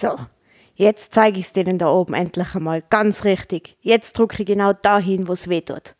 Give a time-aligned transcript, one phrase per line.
[0.00, 0.16] So,
[0.76, 3.76] jetzt zeige ich es denen da oben endlich einmal ganz richtig.
[3.80, 5.96] Jetzt drücke ich genau dahin, wo es weh tut.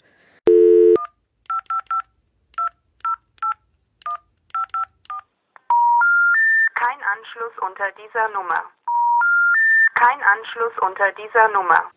[6.76, 8.62] Kein Anschluss unter dieser Nummer.
[9.97, 11.90] Kein Anschluss unter dieser Nummer.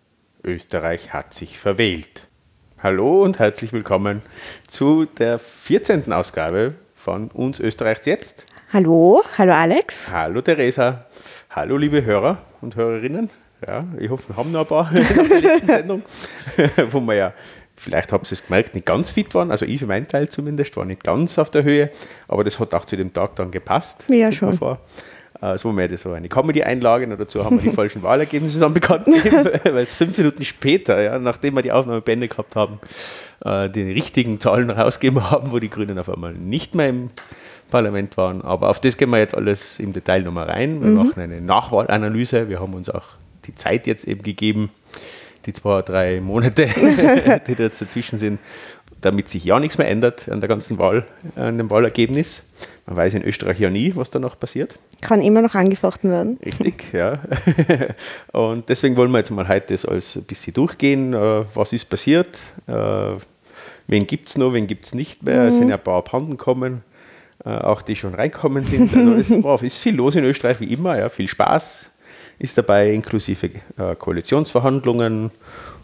[0.44, 2.28] Österreich hat sich verwählt.
[2.82, 4.24] Hallo und herzlich willkommen
[4.68, 6.12] zu der 14.
[6.12, 8.48] Ausgabe von uns Österreichs jetzt.
[8.74, 10.10] Hallo, hallo Alex.
[10.14, 11.04] Hallo Theresa.
[11.50, 13.30] Hallo liebe Hörer und Hörerinnen.
[13.68, 16.04] Ja, ich hoffe, wir haben noch ein paar nach der letzten Sendung,
[16.92, 17.34] wo wir ja,
[17.76, 19.52] vielleicht habt ihr es gemerkt, nicht ganz fit waren.
[19.52, 21.90] Also ich für meinen Teil zumindest, war nicht ganz auf der Höhe,
[22.30, 24.06] aber das hat auch zu dem Tag dann gepasst.
[24.10, 24.58] Ja, schon.
[24.58, 24.80] Vor.
[25.42, 29.06] Äh, So wir so eine Comedy-Einlage und dazu haben wir die falschen Wahlergebnisse dann bekannt
[29.06, 32.80] gegeben, weil es fünf Minuten später, ja, nachdem wir die Aufnahme beendet gehabt haben,
[33.44, 37.10] äh, die richtigen Zahlen rausgegeben haben, wo die Grünen auf einmal nicht mehr im
[37.72, 38.42] Parlament waren.
[38.42, 40.82] Aber auf das gehen wir jetzt alles im Detail nochmal rein.
[40.82, 42.50] Wir machen eine Nachwahlanalyse.
[42.50, 43.06] Wir haben uns auch
[43.46, 44.70] die Zeit jetzt eben gegeben,
[45.46, 46.68] die zwei, drei Monate,
[47.48, 48.40] die da jetzt dazwischen sind,
[49.02, 52.44] damit sich ja nichts mehr ändert an der ganzen Wahl, an dem Wahlergebnis.
[52.86, 54.76] Man weiß in Österreich ja nie, was da noch passiert.
[55.02, 56.40] Kann immer noch angefochten werden.
[56.44, 57.20] Richtig, ja.
[58.32, 61.14] Und deswegen wollen wir jetzt mal heute das alles ein bisschen durchgehen.
[61.14, 62.40] Äh, Was ist passiert?
[62.68, 63.16] Äh,
[63.88, 65.44] Wen gibt es noch, wen gibt es nicht mehr?
[65.50, 66.82] Es sind ja ein paar abhanden gekommen,
[67.44, 68.96] äh, auch die schon reinkommen sind.
[68.96, 70.98] Also es war, ist viel los in Österreich, wie immer.
[70.98, 71.10] Ja.
[71.10, 71.92] Viel Spaß
[72.40, 73.50] ist dabei, inklusive
[74.00, 75.32] Koalitionsverhandlungen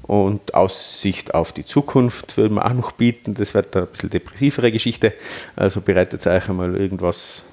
[0.07, 3.33] und Aussicht auf die Zukunft würden wir auch noch bieten.
[3.33, 5.13] Das wird eine bisschen depressivere Geschichte.
[5.55, 7.43] Also bereitet euch einmal irgendwas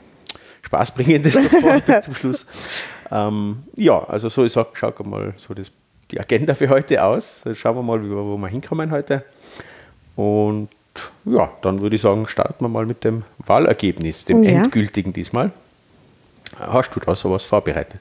[0.63, 2.47] Spaßbringendes davor bis zum Schluss.
[3.11, 5.73] Ähm, ja, also so ist, schaut mal so das,
[6.11, 7.43] die Agenda für heute aus.
[7.55, 9.25] Schauen wir mal, wo wir hinkommen heute.
[10.15, 10.69] Und
[11.25, 14.51] ja, dann würde ich sagen, starten wir mal mit dem Wahlergebnis, dem Ja.
[14.51, 15.51] endgültigen diesmal.
[16.61, 18.01] Hast du da sowas vorbereitet?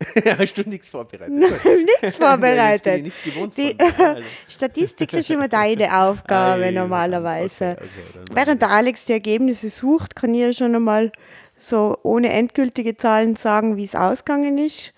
[0.38, 1.30] Hast du nichts vorbereitet?
[2.02, 2.86] Nichts vorbereitet.
[2.86, 3.76] Nein, nicht gewohnt Die.
[3.78, 7.76] Also- Statistik ist immer deine Aufgabe Ei, normalerweise.
[7.78, 11.12] okay, okay, Während der Alex die Ergebnisse sucht, kann ich ja schon einmal
[11.56, 14.92] so ohne endgültige Zahlen sagen, wie es ausgegangen ist.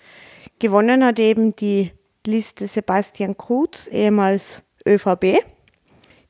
[0.59, 1.93] Gewonnen hat eben die
[2.27, 5.45] Liste Sebastian Kurz, ehemals ÖVP,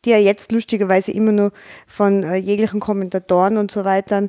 [0.04, 1.52] die ja jetzt lustigerweise immer nur
[1.86, 4.28] von äh, jeglichen Kommentatoren und so weiter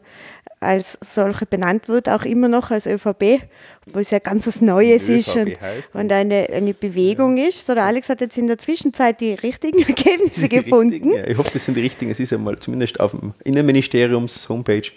[0.60, 3.42] als solche benannt wird, auch immer noch als ÖVP,
[3.88, 5.54] obwohl es ja ganz was Neues ist und,
[5.94, 7.68] und eine, eine Bewegung ist.
[7.68, 10.94] So, der Alex hat jetzt in der Zwischenzeit die richtigen Ergebnisse Die gefunden.
[10.94, 11.28] richtigen, ja.
[11.28, 12.10] Ich hoffe, das sind die richtigen.
[12.12, 14.90] Es ist ja mal zumindest auf dem Innenministeriums-Homepage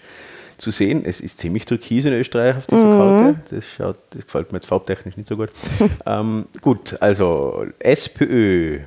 [0.56, 1.04] zu sehen.
[1.04, 3.41] Es ist ziemlich türkis in Österreich auf dieser Karte.
[3.50, 5.50] Das, schaut, das gefällt mir jetzt farbtechnisch nicht so gut.
[6.06, 8.81] ähm, gut, also SPÖ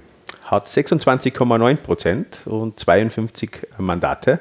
[0.45, 4.39] hat 26,9 Prozent und 52 Mandate.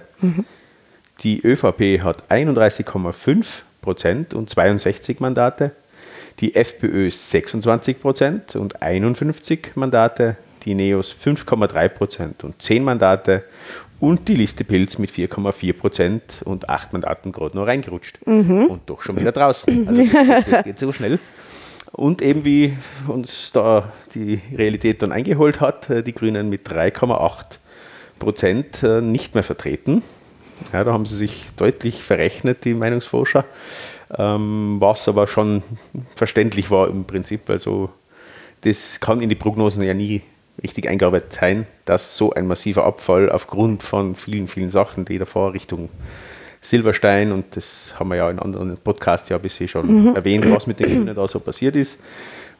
[1.21, 3.45] Die ÖVP hat 31,5
[3.81, 5.73] Prozent und 62 Mandate.
[6.41, 10.37] Die FPÖ 26 Prozent und 51 Mandate.
[10.65, 13.45] Die NEOS 5,3 Prozent und 10 Mandate.
[14.01, 18.19] Und die Liste Pilz mit 4,4 Prozent und 8 Mandaten gerade noch reingerutscht.
[18.69, 19.87] Und doch schon wieder draußen.
[19.87, 21.21] Also das, das geht so schnell.
[21.93, 27.59] Und eben wie uns da die Realität dann eingeholt hat, äh, die Grünen mit 3,8
[28.19, 30.03] Prozent äh, nicht mehr vertreten.
[30.73, 33.45] Ja, da haben sie sich deutlich verrechnet, die Meinungsforscher,
[34.17, 35.63] ähm, was aber schon
[36.17, 37.49] verständlich war im Prinzip.
[37.51, 37.91] Also
[38.63, 40.23] das kann in die Prognosen ja nie
[40.63, 45.55] richtig eingearbeitet sein, dass so ein massiver Abfall aufgrund von vielen, vielen Sachen, die davor
[45.55, 45.89] Richtung
[46.61, 50.79] Silberstein und das haben wir ja in anderen Podcasts ja bisher schon erwähnt, was mit
[50.79, 51.99] den Grünen da so passiert ist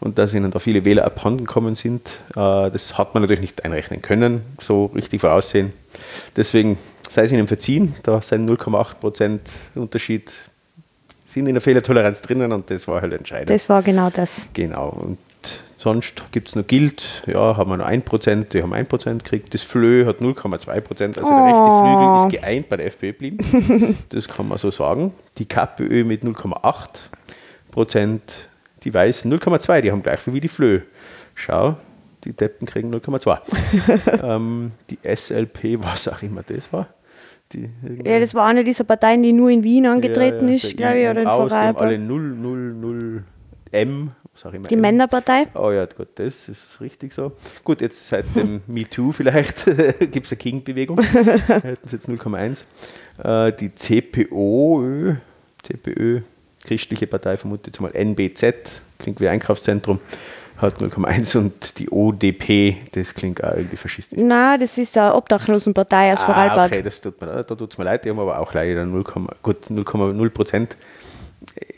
[0.01, 2.19] und dass ihnen da viele Wähler abhanden gekommen sind.
[2.31, 5.73] Äh, das hat man natürlich nicht einrechnen können, so richtig voraussehen.
[6.35, 6.79] Deswegen
[7.13, 9.43] sei es ihnen verziehen, da sind 0,8 Prozent
[9.75, 10.33] Unterschied,
[11.25, 13.51] sind in der Fehlertoleranz drinnen und das war halt entscheidend.
[13.51, 14.49] Das war genau das.
[14.55, 14.89] Genau.
[14.89, 15.19] Und
[15.77, 19.53] sonst gibt es noch Gilt, ja, haben wir noch 1%, die haben 1% gekriegt.
[19.53, 23.99] Das Flö hat 0,2%, also der rechte Flügel ist geeint bei der FPÖ geblieben.
[24.09, 25.13] das kann man so sagen.
[25.39, 28.21] Die KPÖ mit 0,8%,
[28.85, 30.81] die Weißen 0,2%, die haben gleich viel wie die Flö.
[31.35, 31.77] Schau,
[32.25, 34.23] die Deppen kriegen 0,2%.
[34.23, 36.89] ähm, die SLP, was auch immer das war.
[37.53, 37.69] Die,
[38.05, 40.99] Ja, das war eine dieser Parteien, die nur in Wien angetreten ja, ist, der glaube
[40.99, 42.09] ich, oder in Aus, haben alle Vorarlberg.
[42.09, 43.23] 000
[43.73, 44.69] M, was auch immer.
[44.69, 44.81] Die M.
[44.81, 45.47] Männerpartei.
[45.55, 47.33] Oh ja, gut, das ist richtig so.
[47.65, 49.65] Gut, jetzt seit dem MeToo vielleicht
[50.01, 51.01] gibt es eine King-Bewegung.
[51.03, 52.65] Hätten sie jetzt 0,1.
[53.23, 55.17] Äh, die CPO,
[55.63, 56.21] CPÖ,
[56.65, 59.99] Christliche Partei, vermute jetzt mal NBZ, klingt wie Einkaufszentrum,
[60.63, 64.19] hat 0,1 und die ODP, das klingt auch irgendwie faschistisch.
[64.21, 66.73] Nein, das ist eine Obdachlosenpartei aus Ah, Vorarlberg.
[66.73, 69.05] okay, das tut mir, da tut es mir leid, die haben aber auch leider 0,
[69.43, 70.77] gut, 0,0 Prozent.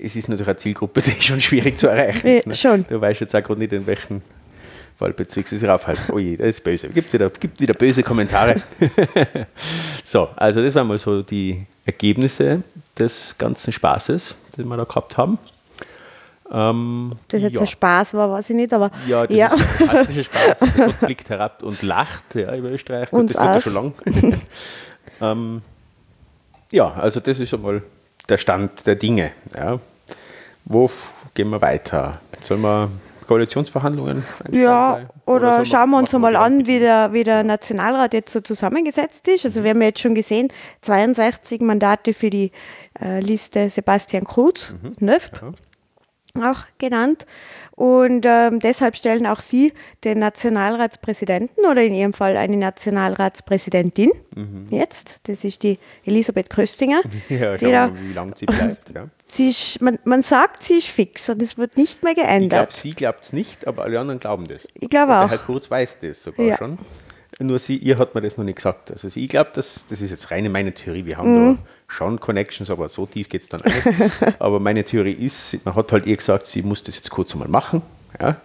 [0.01, 2.27] es ist natürlich eine Zielgruppe, die ist schon schwierig zu erreichen.
[2.29, 2.55] Ja, ne?
[2.55, 2.85] schon.
[2.89, 4.23] Du weißt jetzt auch gerade nicht, in welchen
[4.99, 6.13] Wahlbezirk sie sich aufhalten.
[6.13, 6.89] Oh je, das ist böse.
[6.89, 8.63] Gibt wieder, gibt wieder böse Kommentare.
[10.05, 12.63] so, also das waren mal so die Ergebnisse
[12.99, 15.39] des ganzen Spaßes, den wir da gehabt haben.
[16.50, 17.61] Ähm, Das jetzt ja.
[17.61, 19.46] ein Spaß war, weiß ich nicht, aber Ja, das ja.
[19.46, 19.58] ist ein
[19.88, 20.58] fantastischer Spaß.
[20.76, 23.11] Gott blickt herab und lacht ja, über Österreich.
[23.11, 23.62] Gut, das er aus.
[23.62, 23.93] schon lang.
[25.20, 25.62] ähm,
[26.70, 27.82] ja, also das ist einmal
[28.29, 29.32] der Stand der Dinge.
[29.56, 29.79] Ja.
[30.64, 30.91] Wo
[31.35, 32.20] gehen wir weiter?
[32.43, 32.91] Sollen wir
[33.26, 38.12] Koalitionsverhandlungen Ja, oder, sollen wir- schauen wir uns einmal an, wie der, wie der Nationalrat
[38.12, 39.46] jetzt so zusammengesetzt ist.
[39.46, 40.49] Also wir haben jetzt schon gesehen,
[40.82, 42.52] 62 Mandate für die
[43.00, 45.43] äh, Liste Sebastian Kurz, Nöft,
[46.43, 47.27] auch genannt.
[47.77, 49.73] Und ähm, deshalb stellen auch Sie
[50.05, 54.11] den Nationalratspräsidenten oder in Ihrem Fall eine Nationalratspräsidentin
[54.71, 55.17] jetzt.
[55.25, 57.01] Das ist die Elisabeth Köstinger.
[57.29, 58.91] Ja, die schauen da, wie lange sie bleibt.
[58.95, 59.09] Ja.
[59.27, 62.29] sie ist, man, man sagt, sie ist fix und es wird nicht mehr Ich glaube,
[62.29, 62.73] geändert.
[62.73, 64.69] sie glaubt es nicht, aber alle anderen glauben das.
[64.75, 65.31] Ich glaube Der auch.
[65.31, 66.57] Herr Kurz weiß das sogar Ja.
[66.59, 66.79] schon.
[67.41, 68.93] Nur sie, ihr hat mir das noch nicht gesagt.
[68.93, 71.05] Also sie- ich glaube, das, das ist jetzt reine meine Theorie.
[71.07, 71.19] Wir Mhm.
[71.19, 71.63] haben da
[71.94, 74.12] schon Connections, aber so tief geht es dann nicht.
[74.38, 77.49] aber meine Theorie ist, man hat halt ihr gesagt, sie muss das jetzt kurz einmal
[77.49, 77.82] machen.
[78.20, 78.37] Ja.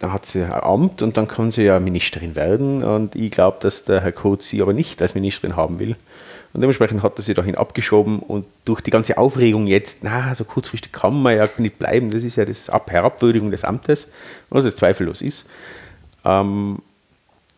[0.00, 2.82] Dann hat sie ein Amt und dann kann sie ja Ministerin werden.
[2.82, 5.96] Und ich glaube, dass der Herr Kurz sie aber nicht als Ministerin haben will.
[6.52, 10.44] Und dementsprechend hat er sie dahin abgeschoben und durch die ganze Aufregung jetzt, na, so
[10.44, 14.10] kurzfristig kann man ja nicht bleiben, das ist ja das Ab Herabwürdigung des Amtes,
[14.48, 15.46] was es zweifellos ist.
[16.24, 16.80] Ähm,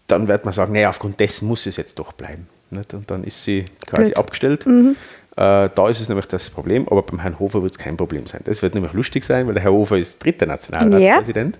[0.08, 2.48] dann wird man sagen, naja, aufgrund dessen muss es jetzt doch bleiben.
[2.70, 2.94] Nicht?
[2.94, 4.16] Und dann ist sie quasi Blöd.
[4.16, 4.66] abgestellt.
[4.66, 4.94] Äh,
[5.36, 8.40] da ist es nämlich das Problem, aber beim Herrn Hofer wird es kein Problem sein.
[8.44, 11.58] Das wird nämlich lustig sein, weil der Herr Hofer ist dritter Nationalratspräsident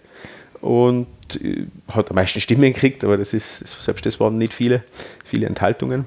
[0.61, 1.07] und
[1.43, 4.83] äh, hat am meisten Stimmen gekriegt, aber das ist, selbst das waren nicht viele,
[5.25, 6.05] viele Enthaltungen.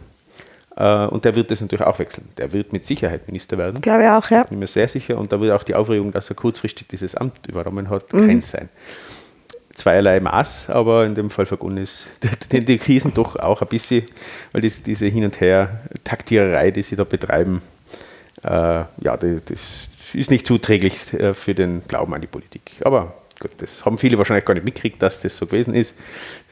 [0.75, 2.27] Äh, und der wird das natürlich auch wechseln.
[2.37, 3.79] Der wird mit Sicherheit Minister werden.
[3.81, 4.43] Glaube ich auch, ja.
[4.43, 5.17] Bin mir sehr sicher.
[5.17, 8.27] Und da wird auch die Aufregung, dass er kurzfristig dieses Amt übernommen hat, Mhm.
[8.27, 8.69] keins sein.
[9.83, 12.07] Zweierlei Maß, aber in dem Fall verbunden ist
[12.53, 14.05] die, die Krisen doch auch ein bisschen,
[14.53, 17.61] weil das, diese Hin- und Her-Taktiererei, die sie da betreiben,
[18.45, 22.61] äh, ja, die, das ist nicht zuträglich äh, für den Glauben an die Politik.
[22.85, 25.95] Aber gut, das haben viele wahrscheinlich gar nicht mitgekriegt, dass das so gewesen ist,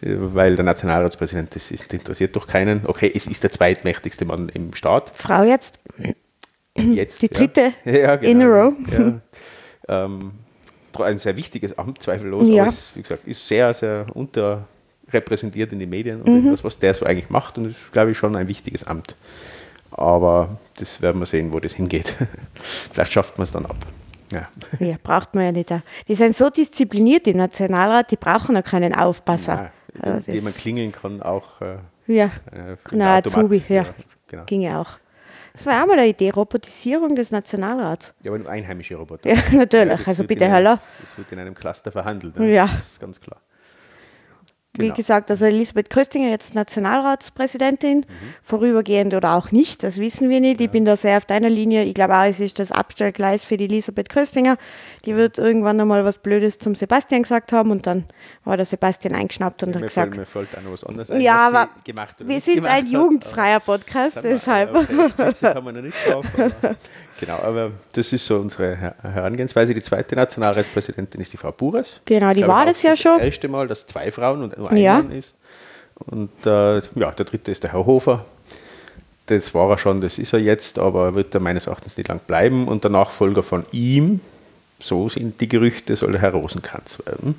[0.02, 2.86] äh, weil der Nationalratspräsident, das ist, interessiert doch keinen.
[2.86, 5.10] Okay, es ist der zweitmächtigste Mann im Staat.
[5.16, 5.80] Frau jetzt.
[6.76, 8.16] Jetzt, Die dritte ja.
[8.16, 8.74] in a row.
[8.92, 9.22] Ja.
[9.88, 10.32] Ähm,
[11.00, 12.64] ein sehr wichtiges Amt, zweifellos, Ja.
[12.64, 16.48] aber es, wie gesagt, ist sehr, sehr unterrepräsentiert in den Medien Mhm.
[16.48, 18.84] und das, was der so eigentlich macht und das ist, glaube ich, schon ein wichtiges
[18.86, 19.16] Amt.
[19.92, 22.16] Aber das werden wir sehen, wo das hingeht.
[22.94, 23.76] Vielleicht schafft man es dann ab.
[24.32, 24.44] Ja.
[24.80, 25.70] Ja, braucht man ja nicht.
[26.08, 29.72] Die sind so diszipliniert im Nationalrat, die brauchen ja keinen Aufpasser.
[29.96, 31.76] Ja, Also man das, klingeln kann, auch äh,
[32.08, 33.28] ja, äh, na, Automat.
[33.28, 33.86] Azubi, ja,
[34.28, 34.44] genau.
[34.46, 34.92] ginge auch.
[35.54, 38.14] Das war auch mal eine Idee, Robotisierung des Nationalrats.
[38.24, 39.30] Ja, aber nur einheimische Roboter.
[39.30, 39.98] Ja, natürlich.
[39.98, 40.80] das Also bitte, in einem, hallo.
[41.00, 42.38] Das wird in einem Cluster verhandelt.
[42.40, 42.52] ne?
[42.54, 42.68] Ja.
[42.68, 43.42] Das ist ganz klar.
[44.78, 44.96] Wie Genau.
[44.96, 48.06] gesagt, also Elisabeth Köstinger jetzt Nationalratspräsidentin, Mhm.
[48.42, 50.62] vorübergehend oder auch nicht, das wissen wir nicht.
[50.62, 51.84] Ich bin da sehr auf deiner Linie.
[51.84, 54.56] Ich glaube auch, es ist das Abstellgleis für die Elisabeth Köstinger.
[55.04, 58.06] Die wird irgendwann einmal was Blödes zum Sebastian gesagt haben und dann
[58.46, 61.12] war der Sebastian eingeschnappt und hat Mir gesagt, fällt, mir fällt auch noch was anderes
[61.12, 61.70] ein, ja, aber
[62.20, 64.74] wir sind ein hat, jugendfreier Podcast, deshalb.
[64.74, 66.26] Okay, explizit haben wir noch nicht drauf.
[67.20, 69.74] Genau, aber das ist so unsere Her- Herangehensweise.
[69.74, 72.02] Die zweite Nationalratspräsidentin ist die Frau Bures.
[72.06, 73.18] Genau, die war das ja schon.
[73.18, 74.94] Das erste Mal, dass zwei Frauen und nur ein Ja.
[75.02, 75.36] Mann ist.
[75.96, 78.26] Und äh, ja, der dritte ist der Herr Hofer.
[79.28, 82.08] Das war er schon, das ist er jetzt, aber er wird er meines Erachtens nicht
[82.10, 82.68] lang bleiben.
[82.68, 84.20] Und der Nachfolger von ihm,
[84.80, 87.36] so sind die Gerüchte, soll der Herr Rosenkranz werden.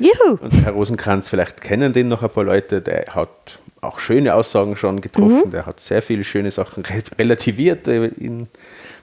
[0.00, 0.38] Juhu!
[0.40, 4.34] Und der Herr Rosenkranz, vielleicht kennen den noch ein paar Leute, der hat auch schöne
[4.34, 8.48] Aussagen schon getroffen, der hat sehr viele schöne Sachen re relativiert, die in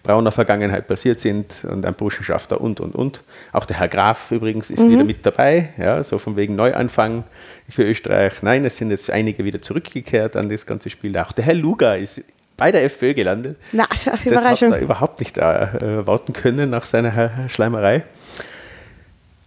[0.03, 3.21] brauner Vergangenheit passiert sind und ein Burschenschafter und, und, und.
[3.51, 7.23] Auch der Herr Graf übrigens ist wieder mit dabei, ja, so von wegen Neuanfang
[7.69, 8.41] für Österreich.
[8.41, 11.17] Nein, es sind jetzt einige wieder zurückgekehrt an das ganze Spiel.
[11.17, 12.23] Auch der Herr Luga ist
[12.57, 13.57] bei der FPÖ gelandet.
[13.71, 14.73] Na, Das hat Überraschung.
[14.73, 18.03] er überhaupt nicht äh, erwarten können nach seiner Schleimerei.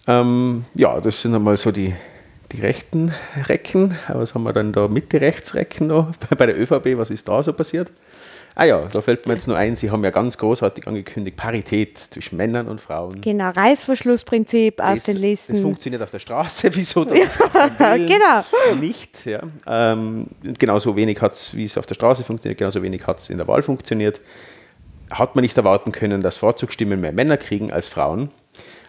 [0.07, 1.95] Ähm, ja, das sind einmal so die,
[2.53, 3.13] die rechten
[3.49, 3.97] Recken.
[4.09, 6.97] Was haben wir dann da Mitte-Rechts-Recken noch bei der ÖVP?
[6.99, 7.91] Was ist da so passiert?
[8.55, 11.97] Ah ja, da fällt mir jetzt nur ein, Sie haben ja ganz großartig angekündigt, Parität
[11.99, 13.21] zwischen Männern und Frauen.
[13.23, 15.63] Genau, Reißverschlussprinzip auf Das- den Das Listen.
[15.63, 18.77] funktioniert auf der Straße, wieso dem Willen Genau.
[18.81, 19.25] nicht?
[19.25, 19.41] Ja.
[19.67, 20.27] Ähm,
[20.59, 23.39] genauso wenig hat es, wie es auf der Straße funktioniert, genauso wenig hat es in
[23.39, 24.21] der Wahl funktioniert.
[25.11, 28.31] Hat man nicht erwarten können, dass Vorzugsstimmen mehr Männer kriegen als Frauen.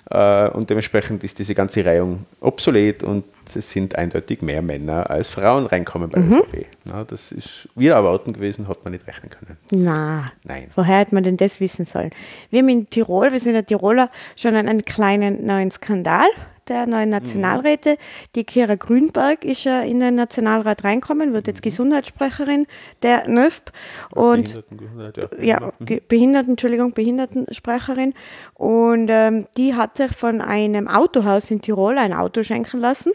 [0.10, 3.24] Äh, und dementsprechend ist diese ganze Reihung obsolet und
[3.56, 6.30] es sind eindeutig mehr Männer als Frauen reinkommen bei Mhm.
[6.30, 6.66] der ÖVP.
[6.86, 9.58] Na, das ist wieder erwarten gewesen, hat man nicht rechnen können.
[9.72, 10.70] Na, Nein.
[10.76, 12.12] woher hätte man denn das wissen sollen?
[12.50, 16.28] Wir haben in Tirol, wir sind ja Tiroler, schon einen kleinen neuen Skandal
[16.68, 17.98] der neuen Nationalräte.
[18.36, 22.68] Die Kira Grünberg ist ja in den Nationalrat reinkommen, wird jetzt Gesundheitssprecherin
[23.02, 23.72] der NÖFP.
[24.14, 25.74] Und Behindertengesundheit, ja, genau.
[25.82, 28.14] Ge- Behinderten, Entschuldigung, Behindertensprecherin.
[28.56, 33.12] Und ähm, die hat sich von einem Autohaus in Tirol ein Auto schenken lassen.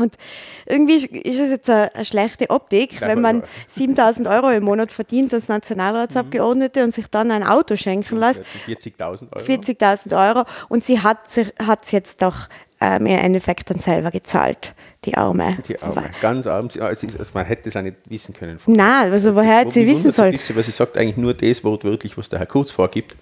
[0.00, 0.14] Und
[0.66, 4.92] irgendwie ist- es jetzt eine, eine schlechte Optik, wenn man aber- 7000 Euro im Monat
[4.92, 8.42] verdient als Nationalratsabgeordnete und sich dann ein Auto schenken lässt.
[8.66, 9.44] 40.000 Euro.
[9.44, 10.44] 40.000 Euro.
[10.68, 12.48] Und sie hat es jetzt doch
[12.82, 14.72] ähm, im Endeffekt dann selber gezahlt,
[15.04, 15.54] die Arme.
[15.68, 16.70] Die Arme, ganz arm.
[16.70, 18.58] Sie- Also man hätte es auch nicht wissen können.
[18.66, 20.36] Nein, also woher hätte sie wissen sollen?
[20.38, 23.16] sie sagt eigentlich nur das wortwörtlich, was der Herr Kurz vorgibt.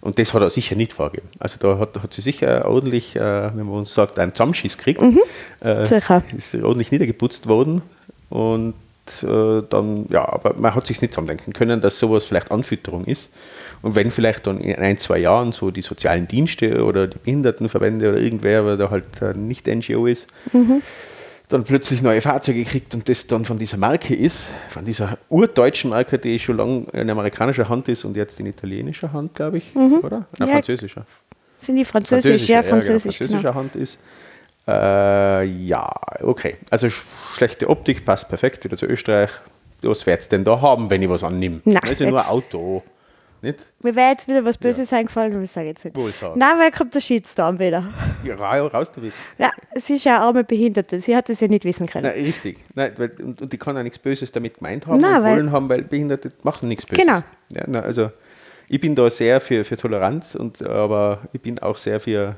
[0.00, 1.28] Und das hat er sicher nicht vorgegeben.
[1.38, 5.02] Also da hat, hat sie sicher ordentlich, äh, wenn man uns sagt, einen Zusammenschiss gekriegt.
[5.02, 5.86] Äh, Mhm.
[5.86, 6.22] Sicher.
[6.36, 7.82] Ist ordentlich niedergeputzt worden.
[8.30, 8.74] Und
[9.22, 13.32] äh, dann, ja, aber man hat sich nicht zusammendenken können, dass sowas vielleicht Anfütterung ist.
[13.80, 18.10] Und wenn vielleicht dann in ein, zwei Jahren so die sozialen Dienste oder die Behindertenverbände
[18.10, 20.26] oder irgendwer, weil da halt äh, nicht NGO ist,
[21.48, 25.90] dann plötzlich neue Fahrzeuge kriegt und das dann von dieser Marke ist, von dieser urdeutschen
[25.90, 29.74] Marke, die schon lange in amerikanischer Hand ist und jetzt in italienischer Hand, glaube ich,
[29.74, 30.26] oder?
[30.38, 30.52] Na, Ja.
[30.52, 31.06] französischer.
[31.56, 32.48] Sind die Französisch?
[32.48, 33.16] Ja, genau, Französisch.
[33.16, 33.54] französischer genau.
[33.54, 33.98] Hand ist.
[34.68, 35.90] Äh, ja,
[36.22, 36.56] okay.
[36.70, 37.02] Also sch
[37.34, 39.30] schlechte Optik passt perfekt wieder zu Österreich.
[39.82, 41.60] Was werd's denn da haben, wenn ich was annehme?
[41.64, 42.82] Na, ja nur ein Auto.
[43.40, 43.64] Nicht?
[43.82, 45.96] Mir wäre jetzt wieder was Böses eingefallen, aber ich sage jetzt nicht.
[45.96, 46.38] Wohlsagen.
[46.38, 47.84] Nein, weil kommt der Shitstorm wieder.
[48.24, 49.12] Ja, ra- raus damit.
[49.38, 51.00] Ja, sie ist ja eine arme Behinderte.
[51.00, 52.06] Sie hat es ja nicht wissen können.
[52.12, 52.58] Nein, richtig.
[52.74, 55.36] Nein, weil, und, und die kann auch nichts Böses damit gemeint haben Nein, und weil-
[55.36, 57.04] wollen haben, weil Behinderte machen nichts Böses.
[57.04, 57.22] Genau.
[57.52, 58.10] Ja, na, also
[58.68, 62.34] ich bin da sehr für, für Toleranz, und, aber ich bin auch sehr für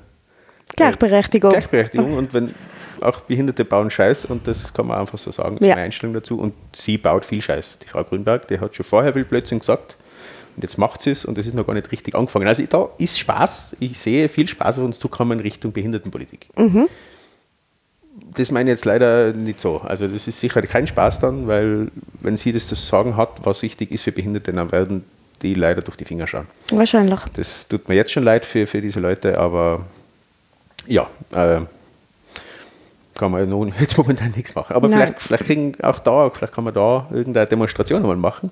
[0.76, 1.50] Gleichberechtigung.
[1.50, 2.54] Gleichberechtigung und wenn
[3.00, 5.71] auch Behinderte bauen Scheiß und das kann man einfach so sagen, Ja.
[5.71, 7.78] meine Einstellung dazu und sie baut viel Scheiß.
[7.83, 9.97] Die Frau Grünberg, die hat schon vorher will plötzlich gesagt
[10.61, 12.47] jetzt macht sie es und es ist noch gar nicht richtig angefangen.
[12.47, 16.49] Also da ist Spaß, ich sehe viel Spaß auf uns zukommen in Richtung Behindertenpolitik.
[18.35, 19.78] Das meine ich jetzt leider nicht so.
[19.78, 21.90] Also das ist sicher kein Spaß dann, weil
[22.21, 25.04] wenn sie das zu sagen hat, was wichtig ist für Behinderte, dann werden
[25.42, 26.47] die leider durch die Finger schauen.
[26.71, 27.21] Wahrscheinlich.
[27.35, 29.87] Das tut mir jetzt schon leid für, für diese Leute, aber
[30.87, 31.61] ja, äh,
[33.14, 34.75] kann man nun jetzt momentan nichts machen.
[34.75, 34.99] Aber Nein.
[34.99, 38.50] vielleicht, vielleicht kriegen auch da, vielleicht kann man da irgendeine Demonstration mal machen.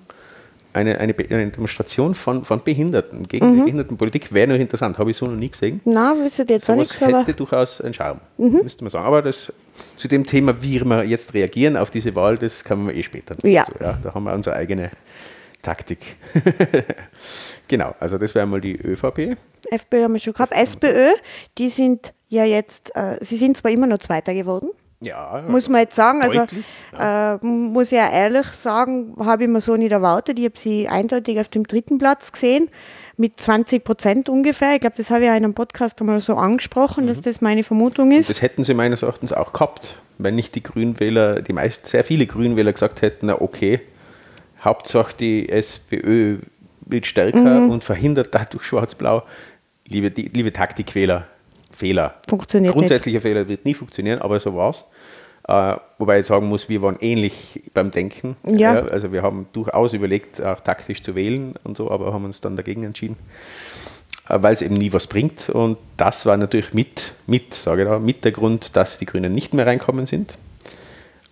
[0.74, 3.64] Eine, eine, eine Demonstration von, von Behinderten gegen Mhm.
[3.64, 4.98] Behindertenpolitik wäre noch interessant.
[4.98, 5.80] Habe ich so noch nie gesehen.
[5.84, 7.16] Nein, wisst ihr jetzt auch Sowas nichts, Mhm.
[7.16, 9.06] hätte durchaus einen Charme, müsste man sagen.
[9.06, 9.52] Aber das,
[9.96, 13.34] zu dem Thema, wie wir jetzt reagieren auf diese Wahl, das können wir eh später.
[13.36, 13.64] noch Ja.
[13.64, 13.98] dazu, ja.
[14.02, 14.90] Da haben wir unsere eigene
[15.62, 15.98] Taktik.
[17.68, 19.36] genau, also das wäre mal die ÖVP.
[19.70, 20.52] FPÖ haben wir schon gehabt.
[20.54, 21.08] SPÖ,
[21.58, 25.82] die sind ja jetzt, äh, sie sind zwar immer noch Zweiter geworden, Ja, muss man
[25.82, 26.22] jetzt sagen.
[26.22, 26.64] Also Deutlich,
[26.98, 30.38] äh, muss ich ja ehrlich sagen, habe ich mir so nicht erwartet.
[30.40, 32.68] Ich habe sie eindeutig auf dem dritten Platz gesehen,
[33.16, 34.74] mit 20 Prozent ungefähr.
[34.74, 37.08] Ich glaube, das habe ich ja in einem Podcast einmal so angesprochen, Mhm.
[37.08, 38.28] dass das meine Vermutung ist.
[38.28, 42.26] Das hätten sie meines Erachtens auch gehabt, wenn nicht die Grünwähler, die meist sehr viele
[42.26, 43.80] Grünwähler gesagt hätten, na okay,
[44.64, 46.38] Hauptsache die SPÖ
[46.86, 47.70] wird stärker Mhm.
[47.70, 49.22] und verhindert dadurch Schwarz-Blau.
[49.86, 51.26] Liebe, die, liebe Taktikfehler,
[51.78, 52.14] Fehler.
[52.28, 52.80] Funktioniert nicht.
[52.80, 54.84] Grundsätzlicher Fehler wird nie funktionieren, aber so war es.
[55.46, 58.36] Äh, wobei ich sagen muss, wir waren ähnlich beim Denken.
[58.44, 58.82] Ja.
[58.82, 62.56] also wir haben durchaus überlegt, auch taktisch zu wählen und so, aber haben uns dann
[62.56, 63.16] dagegen entschieden
[64.28, 65.50] äh, weil es eben nie was bringt.
[65.50, 69.32] Und das war natürlich mit, mit, sage ich da, mit der Grund, dass die Grünen
[69.32, 70.36] nicht mehr reinkommen sind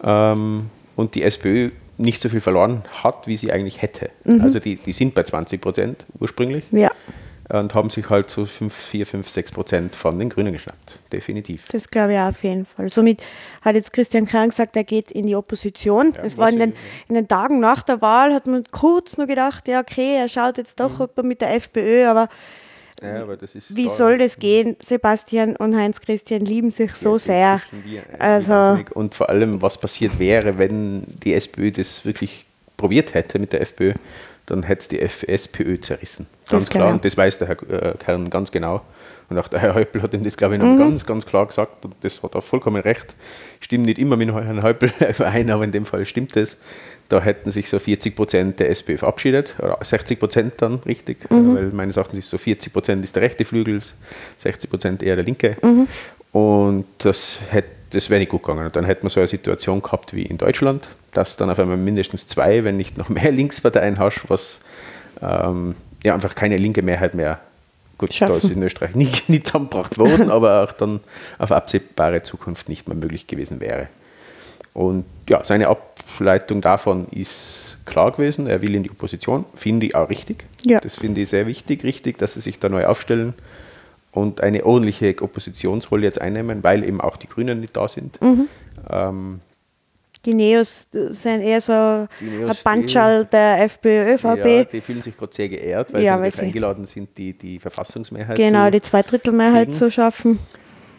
[0.02, 4.10] ähm, und die SPÖ nicht so viel verloren hat, wie sie eigentlich hätte.
[4.40, 6.90] Also die, die sind bei 20 Prozent ursprünglich Ja,
[7.48, 10.98] und haben sich halt so 5, 4, 5, 6 Prozent von den Grünen geschnappt.
[11.12, 11.66] Definitiv.
[11.68, 12.88] das glaube ich auch auf jeden Fall.
[12.90, 13.22] Somit
[13.62, 16.12] hat jetzt Christian Kern gesagt, er geht in die Opposition.
[16.16, 16.72] Ja, das war in den,
[17.08, 20.58] in den Tagen nach der Wahl, hat man kurz nur gedacht, ja okay, er schaut
[20.58, 20.82] jetzt Mhm.
[21.16, 22.28] doch mit der FPÖ, aber
[23.02, 23.36] Ja, aber
[23.68, 24.74] Wie soll das gehen?
[24.84, 27.60] Sebastian und Heinz Christian lieben sich so Ja, sehr.
[28.18, 28.78] äh, Also.
[28.94, 33.60] Und vor allem, was passiert wäre, wenn die SPÖ das wirklich probiert hätte mit der
[33.60, 33.92] FPÖ,
[34.46, 36.26] dann hätte es die SPÖ zerrissen.
[36.44, 36.88] Das Ganz glaube klar.
[36.88, 36.94] ich.
[36.94, 38.82] Und das weiß der Herr äh, Kern ganz genau.
[39.28, 40.70] Und auch der Herr Häupl hat ihm das, glaube ich, Mhm.
[40.76, 41.84] noch ganz, ganz klar gesagt.
[41.84, 43.16] Und das hat auch vollkommen recht.
[43.60, 46.58] Stimmt nicht immer mit Herrn Häupl überein, aber in dem Fall stimmt es.
[47.08, 51.36] Da hätten sich so 40 Prozent der SPÖ verabschiedet, oder 60 Prozent dann richtig, Mhm.
[51.36, 53.80] äh, weil meines Erachtens ist so 40 Prozent ist der rechte Flügel,
[54.38, 55.56] 60 Prozent eher der linke.
[55.62, 55.88] Mhm.
[56.32, 58.66] Und das, hätte, das wäre nicht gut gegangen.
[58.66, 61.78] Und dann hätten wir so eine Situation gehabt wie in Deutschland, dass dann auf einmal
[61.78, 64.60] mindestens zwei, wenn nicht noch mehr Linksparteien hast, was
[65.22, 65.74] ähm,
[66.04, 67.40] ja einfach keine linke Mehrheit mehr
[67.98, 68.38] Gut, Schaffen.
[68.38, 71.00] da ist in Österreich nicht, nicht zusammengebracht worden, aber auch dann
[71.38, 73.88] auf absehbare Zukunft nicht mehr möglich gewesen wäre.
[74.74, 78.46] Und ja, seine Ableitung davon ist klar gewesen.
[78.46, 80.44] Er will in die Opposition, finde ich auch richtig.
[80.66, 80.80] Ja.
[80.80, 83.32] Das finde ich sehr wichtig, richtig, dass sie sich da neu aufstellen
[84.16, 88.20] und eine ordentliche Oppositionsrolle jetzt einnehmen, weil eben auch die Grünen nicht da sind.
[88.22, 88.48] Mhm.
[88.90, 89.40] Ähm,
[90.24, 94.44] Die Neos sind eher so ein Neos, Banschal der FPÖ, ÖVP.
[94.44, 97.34] ja, die fühlen sich gerade sehr geehrt, weil Ja, sie weil sie- eingeladen sind, die,
[97.34, 99.78] die Verfassungsmehrheit genau, die Zweidrittelmehrheit kriegen.
[99.78, 100.38] zu schaffen.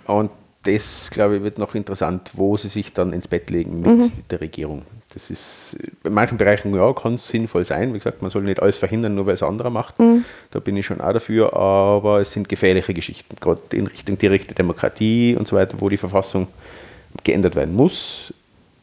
[0.05, 0.29] Und
[0.63, 4.11] das, glaube ich, wird noch interessant, wo sie sich dann ins Bett legen mit Mhm.
[4.29, 4.83] der Regierung.
[5.13, 7.93] Das ist in manchen Bereichen, ja, kann es sinnvoll sein.
[7.93, 9.99] Wie gesagt, man soll nicht alles verhindern, nur weil es anderer macht.
[9.99, 10.25] Mhm.
[10.51, 14.53] Da bin ich schon auch dafür, aber es sind gefährliche Geschichten, gerade in Richtung direkte
[14.53, 16.47] Demokratie und so weiter, wo die Verfassung
[17.23, 18.33] geändert werden muss,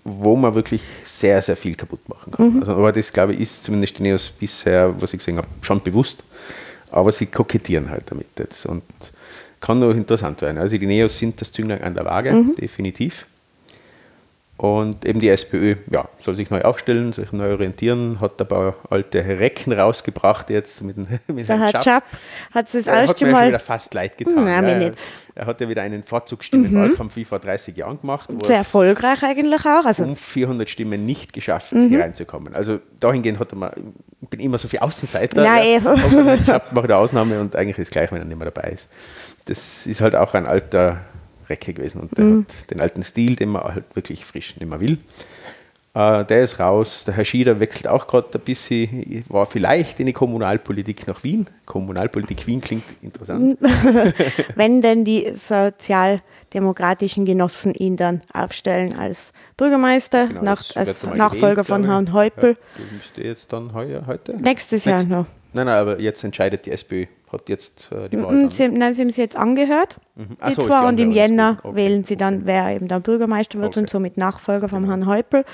[0.02, 2.60] wo man wirklich sehr, sehr viel kaputt machen kann.
[2.60, 5.82] Also, aber das, glaube ich, ist zumindest den Neos bisher, was ich gesehen habe, schon
[5.82, 6.24] bewusst.
[6.90, 8.82] Aber sie kokettieren halt damit jetzt und
[9.60, 10.58] kann noch interessant werden.
[10.58, 13.26] Also die Neos sind das Zünglein an der Waage, definitiv.
[14.56, 18.76] Und eben die SPÖ, ja, soll sich neu aufstellen, sich neu orientieren, hat ein paar
[18.88, 21.82] alte Recken rausgebracht jetzt mit, dem- mit Der Herr Schapp.
[21.82, 22.04] Chap
[22.54, 24.44] hat es das hat erste mir schon wieder Mal fast leid getan.
[24.44, 24.92] Nein, mir ja, nicht.
[25.34, 29.24] Er hat ja wieder einen Vorzugsstimmenwahlkampf wie vor 30 Jahren gemacht, wo sehr er erfolgreich
[29.24, 29.84] eigentlich auch.
[29.84, 31.88] Also um 400 Stimmen nicht geschafft, Mhm.
[31.88, 32.54] hier reinzukommen.
[32.54, 33.74] Also dahingehend hat er mal,
[34.20, 35.42] ich bin immer so viel Außenseiter.
[35.42, 38.48] Nein, aber ich mache eine Ausnahme und eigentlich ist es gleich, wenn er nicht mehr
[38.50, 38.88] dabei ist.
[39.46, 40.98] Das ist halt auch ein alter
[41.48, 42.46] Recke gewesen und der Mhm.
[42.60, 44.98] hat den alten Stil, den man halt wirklich frisch nicht mehr will.
[45.96, 47.04] Äh, der ist raus.
[47.04, 51.46] Der Herr Schieder wechselt auch gerade ein bisschen, war vielleicht in die Kommunalpolitik nach Wien.
[51.66, 53.58] Kommunalpolitik Wien klingt interessant.
[54.56, 61.50] wenn denn die sozialdemokratischen Genossen ihn dann aufstellen als Bürgermeister, Genau, nach, als er Nachfolger
[61.62, 61.84] gewählt, von.
[61.84, 62.56] Herrn Häupl.
[62.76, 64.34] Ja, müsste jetzt dann heuer, heute?
[64.36, 65.26] Nächstes Jahr noch.
[65.52, 68.34] Nein, nein, aber jetzt entscheidet die SPÖ, hat jetzt äh, die Wahl.
[68.34, 68.50] Mhm.
[68.50, 69.98] Sie, nein, sie haben sie jetzt angehört,
[70.40, 71.58] Ach die so, zwei, und im Jänner.
[71.62, 71.76] Okay.
[71.76, 73.92] wählen sie dann, wer eben dann Bürgermeister wird und Okay.
[73.92, 75.44] somit Nachfolger von Herrn Häupl.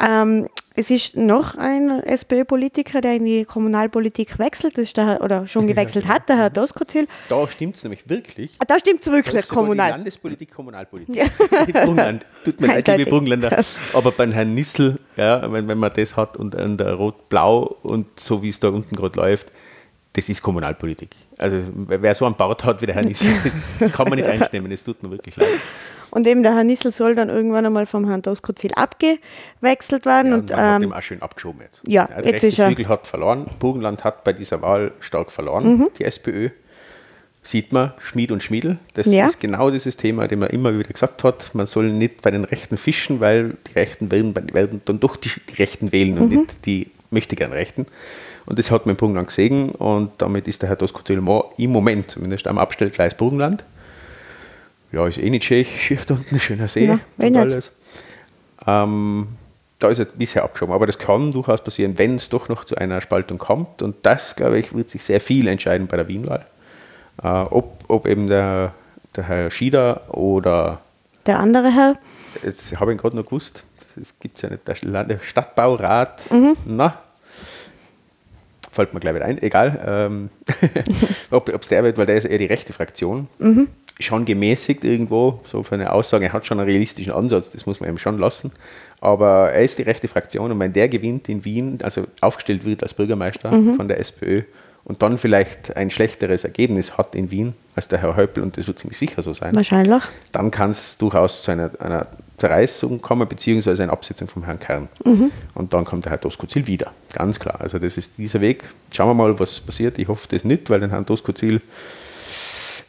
[0.00, 5.46] Ähm, es ist noch ein SPÖ-Politiker, der in die Kommunalpolitik wechselt, das ist der, oder
[5.46, 7.06] schon gewechselt hat, der Herr Doskozil.
[7.28, 8.52] Da stimmt es nämlich wirklich.
[8.58, 9.90] Ah, Da stimmt es wirklich, kommunal.
[9.90, 11.30] Landespolitik, Kommunalpolitik.
[11.66, 12.24] Die Brunland.
[12.42, 13.10] Tut mir leid, liebe.
[13.10, 13.62] Brunländer.
[13.92, 18.18] Aber beim Herrn Nissel, ja, wenn, wenn man das hat und an der Rot-Blau und
[18.18, 19.52] so wie es da unten gerade läuft,
[20.14, 21.10] das ist Kommunalpolitik.
[21.38, 23.28] Also wer so einen Bart hat wie der Herr Nissel,
[23.78, 25.48] das, kann man nicht ernst nehmen, das tut mir wirklich leid.
[26.10, 30.30] Und eben der Herr Nissel soll dann irgendwann einmal vom Herrn Doskozil abgewechselt werden.
[30.30, 31.80] Ja, und man hat ähm, ihm auch schön abgeschoben jetzt.
[31.86, 33.46] ja, der jetzt ist er- Flügel hat verloren.
[33.58, 35.88] Burgenland hat bei dieser Wahl stark verloren, Mhm.
[35.98, 36.50] die SPÖ.
[37.44, 38.78] Sieht man, Schmied und Schmiedel.
[38.94, 39.26] Das Ja.
[39.26, 41.50] ist genau dieses Thema, dem man immer wieder gesagt hat.
[41.54, 45.30] Man soll nicht bei den Rechten fischen, weil die Rechten werden, werden dann doch die,
[45.50, 46.38] die Rechten wählen und Mhm.
[46.42, 47.86] nicht die möchtegern Rechten.
[48.46, 51.22] Und das hat man im Burgenland gesehen und damit ist der Herr Doskozil
[51.56, 53.64] im Moment zumindest am Abstellgleis Burgenland.
[54.90, 57.70] Ja, ist eh nicht schön, schicht unten, ein schöner See Ja, und alles.
[58.66, 59.28] Ähm,
[59.78, 62.76] da ist er bisher abgeschoben, aber das kann durchaus passieren, wenn es doch noch zu
[62.76, 63.82] einer Spaltung kommt.
[63.82, 66.46] Und das, glaube ich, wird sich sehr viel entscheiden bei der Wienwahl.
[67.22, 68.74] Äh, ob, ob eben der,
[69.16, 70.80] der Herr Schieder oder,
[71.26, 71.96] der andere Herr,
[72.44, 73.64] jetzt habe ich ihn gerade noch gewusst,
[74.00, 76.22] es gibt ja nicht, der Stadtbaurat,
[76.64, 76.98] na,
[78.72, 80.30] fällt mir gleich wieder ein, egal, ähm,
[81.30, 83.28] ob es der wird, weil der ist eher die rechte Fraktion,
[84.00, 87.80] schon gemäßigt irgendwo, so für eine Aussage, er hat schon einen realistischen Ansatz, das muss
[87.80, 88.50] man ihm schon lassen,
[89.00, 92.82] aber er ist die rechte Fraktion und wenn der gewinnt in Wien, also aufgestellt wird
[92.82, 94.42] als Bürgermeister von der SPÖ
[94.84, 98.66] und dann vielleicht ein schlechteres Ergebnis hat in Wien als der Herr Häupl und das
[98.66, 100.02] wird ziemlich sicher so sein, wahrscheinlich.
[100.32, 102.06] dann kann es durchaus zu einer, einer
[102.42, 104.88] Zerreißung kommen, beziehungsweise einer Absetzung vom Herrn Kern.
[105.54, 107.60] Und dann kommt der Herr Doskozil wieder, ganz klar.
[107.60, 108.64] Also das ist dieser Weg.
[108.92, 109.96] Schauen wir mal, was passiert.
[110.00, 111.60] Ich hoffe das nicht, weil den Herrn Doskozil,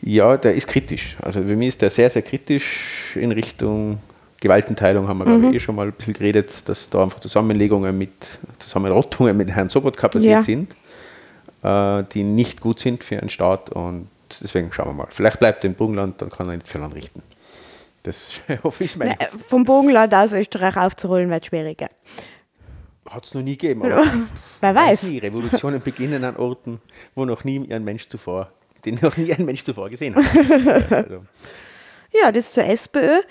[0.01, 1.15] ja, der ist kritisch.
[1.21, 3.99] Also für mich ist der sehr, sehr kritisch in Richtung
[4.41, 7.95] Gewaltenteilung, haben wir, glaube ich, eh schon mal ein bisschen geredet, dass da einfach Zusammenlegungen
[7.95, 8.11] mit,
[8.57, 10.41] Zusammenrottungen mit Herrn Sobotka passiert Ja.
[10.41, 10.75] sind,
[11.61, 14.07] äh, die nicht gut sind für einen Staat und
[14.41, 15.07] deswegen schauen wir mal.
[15.11, 17.21] Vielleicht bleibt er im Burgenland, dann kann er nicht viel anrichten.
[18.03, 18.31] Das
[18.63, 18.95] hoffe ich.
[18.97, 21.89] Mein, Ne, vom Bogenland aus Österreich aufzurollen wird schwieriger.
[23.09, 23.83] Hat es noch nie gegeben.
[23.83, 24.03] Aber
[24.61, 25.03] Wer weiß.
[25.03, 25.19] Nie.
[25.19, 26.81] Revolutionen beginnen an Orten,
[27.15, 28.51] wo noch nie ein Mensch zuvor,
[28.85, 30.23] den noch nie ein Mensch zuvor gesehen hat.
[30.33, 31.23] Ja, also,
[32.21, 33.21] Ja, das zur SPÖ.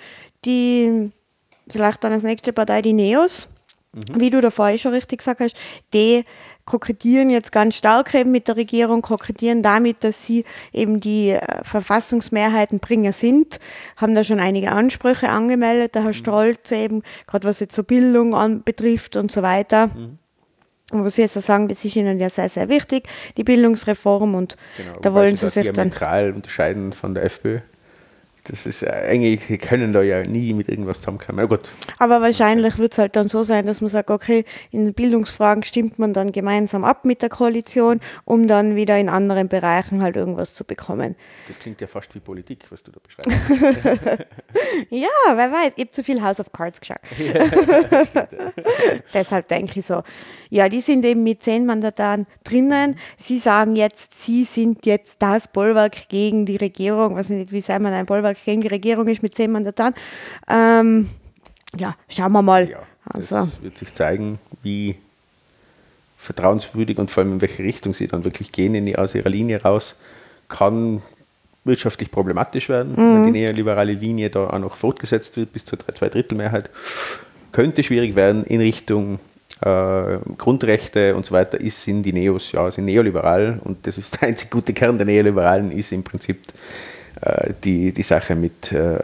[0.45, 1.11] Die,
[1.69, 3.49] vielleicht dann als nächste Partei die Neos,
[3.95, 4.21] Mhm.
[4.21, 5.55] wie du davor schon richtig gesagt hast,
[5.93, 6.25] die
[6.65, 11.41] kokettieren jetzt ganz stark eben mit der Regierung, kokettieren damit, dass sie eben die äh,
[11.65, 13.59] Verfassungsmehrheitenbringer sind,
[13.97, 15.93] haben da schon einige Ansprüche angemeldet, Mhm.
[15.95, 19.89] der Herr Strolz eben, gerade was jetzt so Bildung an, betrifft und so weiter.
[19.89, 20.19] Mhm.
[20.95, 25.01] wo sie jetzt sagen, das ist ihnen ja sehr, sehr wichtig, die Bildungsreform und Genau,
[25.01, 25.87] da wollen sie sich da dann.
[26.35, 27.61] unterscheiden von der FPÖ.
[28.45, 31.39] Das ist äh, eigentlich, die können da ja nie mit irgendwas zusammenkommen.
[31.39, 34.93] Na gut, Aber wahrscheinlich wird es halt dann so sein, dass man sagt, okay, in
[34.95, 40.03] Bildungsfragen stimmt man dann gemeinsam ab mit der Koalition, um dann wieder in anderen Bereichen
[40.03, 41.15] halt irgendwas zu bekommen.
[41.47, 43.33] das klingt ja fast wie Politik, was du da beschreibst.
[44.91, 46.99] Ja, wer weiß, ich habe zu viel House of Cards geschaut.
[49.15, 50.03] Deshalb denke ich so.
[50.51, 52.97] Ja, die sind eben mit zehn Mandaten drinnen.
[53.17, 57.17] Sie sagen jetzt, sie sind jetzt das Bollwerk gegen die Regierung.
[57.17, 59.95] weiß nicht, wie sei man ein Bollwerk gegen die Regierung ist mit zehn Mandaten.
[60.49, 61.09] Ähm,
[61.79, 62.69] ja, schauen wir mal.
[62.69, 64.97] Ja, also, das wird sich zeigen, wie
[66.19, 69.31] vertrauenswürdig und vor allem in welche Richtung sie dann wirklich gehen in die, aus ihrer
[69.31, 69.97] Linie raus.
[70.49, 71.03] Kann
[71.65, 76.71] wirtschaftlich problematisch werden, wenn die neoliberale Linie da auch noch fortgesetzt wird bis zur Zweidrittelmehrheit.
[77.53, 79.21] Könnte schwierig werden in Richtung
[79.61, 84.21] äh, Grundrechte und so weiter, ist, sind die Neos, ja, sind neoliberal und das ist
[84.21, 86.39] der einzig gute Kern der Neoliberalen, ist im Prinzip
[87.63, 88.99] die, die Sache mit äh,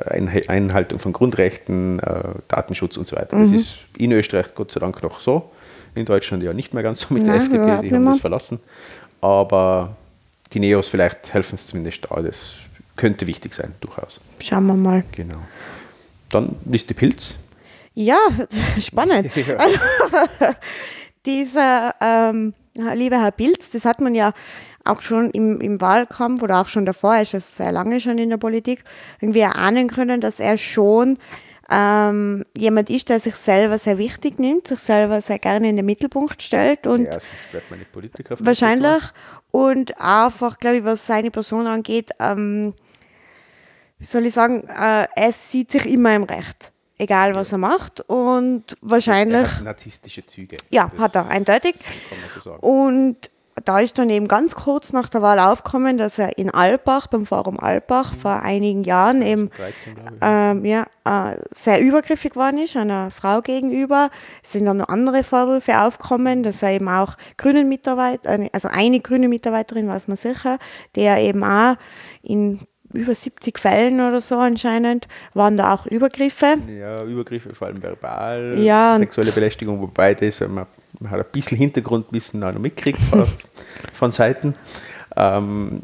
[0.48, 3.38] Einhaltung von Grundrechten, äh, Datenschutz und so weiter.
[3.38, 5.50] Das ist in Österreich Gott sei Dank noch so,
[5.94, 8.20] in Deutschland ja nicht mehr ganz so mit der Nein, FDP, überhaupt die haben das
[8.20, 8.60] verlassen.
[9.20, 9.96] Aber
[10.52, 12.54] die Neos vielleicht helfen es zumindest da, das
[12.96, 14.20] könnte wichtig sein, durchaus.
[14.40, 15.04] schauen wir mal.
[15.12, 15.38] Genau.
[16.30, 17.36] Dann Liste Pilz.
[17.94, 18.18] Ja,
[18.80, 19.30] spannend.
[19.58, 19.78] Also,
[21.26, 22.54] dieser ähm,
[22.94, 24.32] liebe Herr Pilz, das hat man ja
[24.84, 28.18] auch schon im, im Wahlkampf oder auch schon davor, er ist ja sehr lange schon
[28.18, 28.84] in der Politik,
[29.20, 31.18] irgendwie erahnen können, dass er schon
[31.70, 35.84] ähm, jemand ist, der sich selber sehr wichtig nimmt, sich selber sehr gerne in den
[35.84, 37.18] Mittelpunkt stellt und ja,
[38.38, 39.02] wahrscheinlich
[39.50, 42.74] und einfach, glaube ich, was seine Person angeht, ähm,
[43.98, 48.00] wie soll ich sagen, äh, er sieht sich immer im Recht, egal was er macht
[48.08, 50.56] und Er wahrscheinlich, hat narzisstische Züge.
[50.70, 51.74] ja, Das hat er, eindeutig.
[52.44, 52.52] So.
[52.54, 53.30] Und
[53.64, 57.26] da ist dann eben ganz kurz nach der Wahl aufgekommen, dass er in Alpbach, beim
[57.26, 60.18] Forum Alpbach, vor einigen Jahren eben 13, glaube ich.
[60.22, 60.86] ähm, ja,
[61.32, 64.10] äh, sehr übergriffig geworden ist, einer Frau gegenüber.
[64.44, 68.68] Es sind dann noch andere Vorwürfe aufgekommen, dass er eben auch grünen Mitarbeiter, eine- also
[68.68, 70.58] eine grüne Mitarbeiterin, weiß man sicher,
[70.94, 71.74] der eben auch
[72.22, 72.60] in
[72.92, 76.56] über 70 Fällen oder so anscheinend waren da auch Übergriffe.
[76.78, 80.66] Ja, Übergriffe, vor allem verbal, Ja, sexuelle Belästigung, wobei das, äh, man,
[81.00, 83.26] man hat ein bisschen Hintergrundwissen auch noch mitgekriegt von,
[83.92, 84.54] von Seiten.
[85.16, 85.80] Ähm,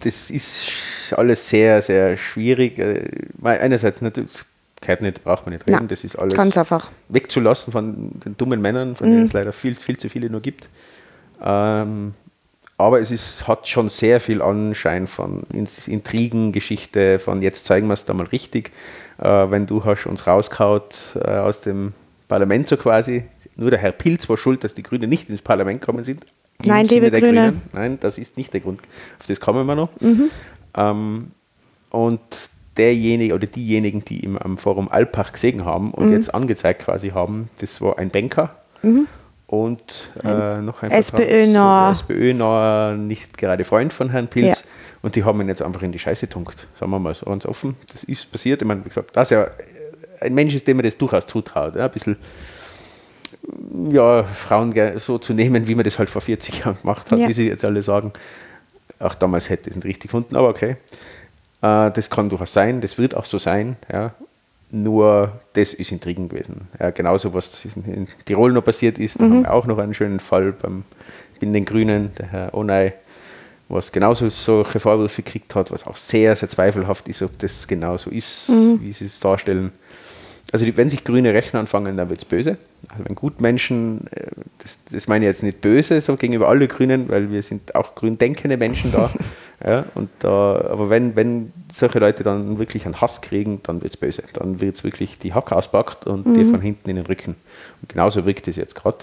[0.00, 0.70] das ist
[1.16, 2.78] alles sehr, sehr schwierig.
[2.78, 3.04] Äh,
[3.42, 4.46] Einerseits natürlich, das
[4.80, 6.88] gehört nicht, braucht man nicht reden, Nein, das ist alles Ganz einfach.
[7.08, 9.12] wegzulassen von den dummen Männern, von Mhm.
[9.12, 10.68] denen es leider viel, viel zu viele nur gibt.
[11.42, 12.14] Ähm,
[12.78, 18.04] aber es ist, hat schon sehr viel Anschein von Intrigengeschichte, von jetzt zeigen wir es
[18.04, 18.70] da mal richtig.
[19.18, 21.92] Äh, wenn du hast uns rauskaut äh, aus dem
[22.28, 23.24] Parlament so quasi,
[23.56, 26.24] nur der Herr Pilz war schuld, dass die Grünen nicht ins Parlament gekommen sind.
[26.64, 27.48] Nein, liebe Grüne.
[27.48, 27.62] Grünen.
[27.72, 28.80] Nein, das ist nicht der Grund.
[29.18, 29.90] Auf das kommen wir noch.
[30.76, 31.32] Ähm,
[31.90, 32.20] und
[32.76, 37.50] derjenige oder diejenigen, die im, am Forum Alpach gesehen haben und jetzt angezeigt quasi haben,
[37.60, 38.54] das war ein Banker
[39.48, 41.92] und äh, noch ein SPÖ-naher.
[41.92, 44.60] SPÖ-naher, nicht gerade Freund von Herrn Pilz.
[44.60, 44.66] Ja.
[45.00, 47.46] Und die haben ihn jetzt einfach in die Scheiße tunkt, sagen wir mal so ganz
[47.46, 47.76] offen.
[47.90, 48.60] Das ist passiert.
[48.60, 49.52] Ich meine, wie gesagt, dass er
[50.20, 51.76] ein Mensch ist, dem man das durchaus zutraut.
[51.76, 52.16] Ja, ein bisschen
[53.90, 57.28] ja, Frauen so zu nehmen, wie man das halt vor 40 Jahren gemacht hat, Ja.
[57.28, 58.12] wie sie jetzt alle sagen.
[58.98, 60.76] Auch damals hätte ich es nicht richtig gefunden, aber okay.
[61.62, 63.76] Äh, das kann durchaus sein, das wird auch so sein.
[63.90, 64.12] Ja.
[64.70, 66.68] Nur das ist Intrigen gewesen.
[66.78, 70.20] Ja, genauso, was in Tirol noch passiert ist, da haben wir auch noch einen schönen
[70.20, 70.84] Fall beim,
[71.40, 72.92] in den Grünen, der Herr Onay,
[73.70, 78.10] was genauso solche Vorwürfe gekriegt hat, was auch sehr, sehr zweifelhaft ist, ob das genauso
[78.10, 78.50] ist,
[78.80, 79.72] wie sie es darstellen.
[80.50, 82.56] Also die, wenn sich Grüne rechnen anfangen, dann wird es böse.
[82.88, 84.28] Also wenn Gutmenschen, äh,
[84.62, 87.94] das, das meine ich jetzt nicht böse, so gegenüber alle Grünen, weil wir sind auch
[87.94, 89.10] grün denkende Menschen da.
[89.64, 93.92] ja, und da aber wenn, wenn solche Leute dann wirklich einen Hass kriegen, dann wird
[93.92, 94.22] es böse.
[94.32, 97.34] Dann wird es wirklich die Hack auspackt und dir von hinten in den Rücken.
[97.82, 98.98] Und genauso wirkt es jetzt gerade.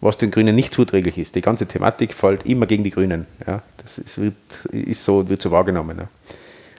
[0.00, 1.34] Was den Grünen nicht zuträglich ist.
[1.34, 3.26] Die ganze Thematik fällt immer gegen die Grünen.
[3.46, 4.34] Ja, das ist, wird,
[4.70, 5.96] ist so, wird so wahrgenommen.
[5.98, 6.08] Ja.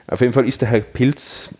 [0.06, 1.50] Auf jeden Fall ist der Herr Pilz,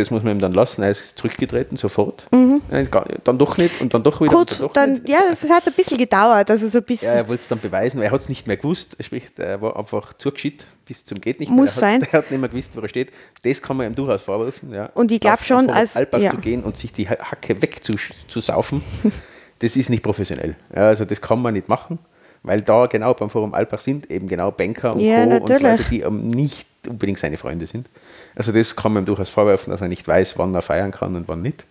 [0.00, 2.26] das muss man ihm dann lassen, er ist zurückgetreten, sofort.
[2.32, 4.32] Nein, gar- Dann doch nicht und dann doch wieder.
[4.32, 7.08] Kurz, dann dann, ja, es hat ein bisschen gedauert, also so ein Ja, bisschen.
[7.08, 8.96] er wollte es dann beweisen, weil er hat es nicht mehr gewusst.
[9.00, 11.76] Sprich, er war einfach zugeschickt bis zum geht nicht Muss.
[11.80, 12.08] Er hat, sein.
[12.12, 13.12] Er hat nicht mehr gewusst, wo er steht.
[13.44, 14.72] Das kann man ihm durchaus vorwerfen.
[14.72, 14.86] Ja.
[14.94, 16.30] Und ich glaub Auf- schon, als- Alpbach ja.
[16.32, 18.82] zu gehen und sich die Ha- Hacke wegzusaufen,
[19.60, 20.56] das ist nicht professionell.
[20.74, 21.98] Ja, also das kann man nicht machen,
[22.42, 25.30] weil da genau beim Forum Alpbach sind eben genau Banker und Ja, Co.
[25.36, 26.02] und so natürlich.
[26.02, 27.88] weiter, die nicht unbedingt seine Freunde sind.
[28.36, 31.16] Also das kann man ihm durchaus vorwerfen, dass er nicht weiß, wann er feiern kann
[31.16, 31.64] und wann nicht.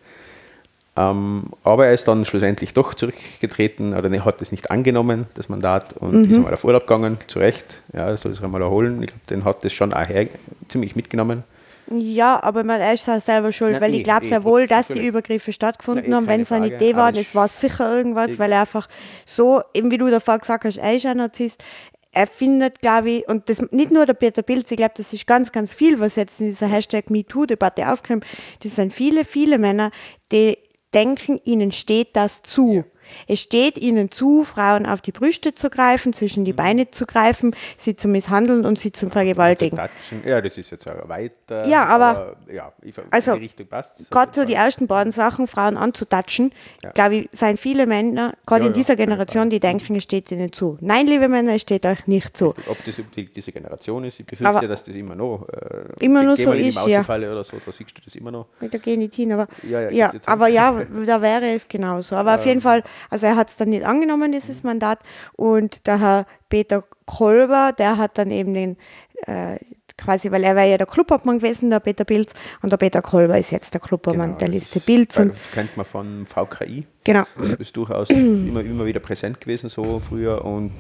[0.98, 5.48] Ähm, aber er ist dann schlussendlich doch zurückgetreten oder ne, hat es nicht angenommen, das
[5.48, 7.82] Mandat, und ist einmal auf Urlaub gegangen, zu Recht.
[7.94, 9.02] Ja, soll sich einmal erholen.
[9.02, 10.28] Ich glaube, den hat das schon auch her,
[10.68, 11.44] ziemlich mitgenommen.
[11.92, 14.90] Ja, aber man ist auch selber schuld, Na, weil ich glaube eh, sehr wohl, dass
[14.90, 15.08] die.
[15.08, 16.28] Übergriffe stattgefunden Na, eh, haben.
[16.28, 18.88] Wenn es eine Idee war, das ich- war sicher irgendwas, weil er einfach
[19.26, 21.64] so, eben wie du davor gesagt hast, er ist ein Narzisst.
[22.12, 25.28] Er findet, glaube ich, und das nicht nur der Peter Pilz, ich glaube, das ist
[25.28, 28.26] ganz, ganz viel, was jetzt in dieser Hashtag MeToo-Debatte aufkommt.
[28.64, 29.92] Das sind viele, viele Männer,
[30.32, 30.58] die
[30.94, 32.84] denken, ihnen steht das zu.
[33.28, 36.46] Es steht ihnen zu, Frauen auf die Brüste zu greifen, zwischen Mhm.
[36.46, 39.80] die Beine zu greifen, sie zu misshandeln und sie zu vergewaltigen.
[40.26, 41.66] Ja, das ist jetzt weiter.
[41.68, 44.10] Ja, aber- ja, ich, also, in die Richtung passt.
[44.12, 46.52] Gerade so die ersten beiden Sachen, Frauen anzutatschen,
[46.84, 46.92] Ja.
[46.92, 50.52] glaube ich, sind viele Männer, gerade Ja, in dieser Generation, die denken, es steht ihnen
[50.54, 50.78] zu.
[50.82, 52.54] Nein, liebe Männer, es steht euch nicht zu.
[52.68, 55.48] Ob das die, diese Generation ist, ich befürchte, Aber- dass das immer noch.
[55.50, 57.02] Äh, Immer noch so ist, ja.
[57.04, 58.48] Oder so, da siehst du das immer noch.
[58.62, 62.16] Da gehe ich nicht hin, aber Ja, aber ja, da wäre es genauso.
[62.16, 65.00] Aber auf jeden Fall, also er hat es dann nicht angenommen, dieses Mandat.
[65.34, 68.78] Und der Herr Peter Kolber, der hat dann eben den,
[69.26, 69.58] äh,
[69.98, 72.32] quasi, weil er war ja der Clubobmann gewesen, der Peter Pilz,
[72.62, 75.16] und der Peter Kolber ist jetzt der Clubobmann der das Liste ist- Pilz.
[75.16, 76.86] Das kennt man von VKI.
[77.04, 77.24] genau.
[77.38, 80.44] Das ist durchaus immer, immer wieder präsent gewesen, so früher.
[80.46, 80.72] Und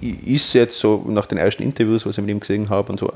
[0.00, 3.12] ist jetzt so nach den ersten Interviews, was ich mit ihm gesehen habe und so,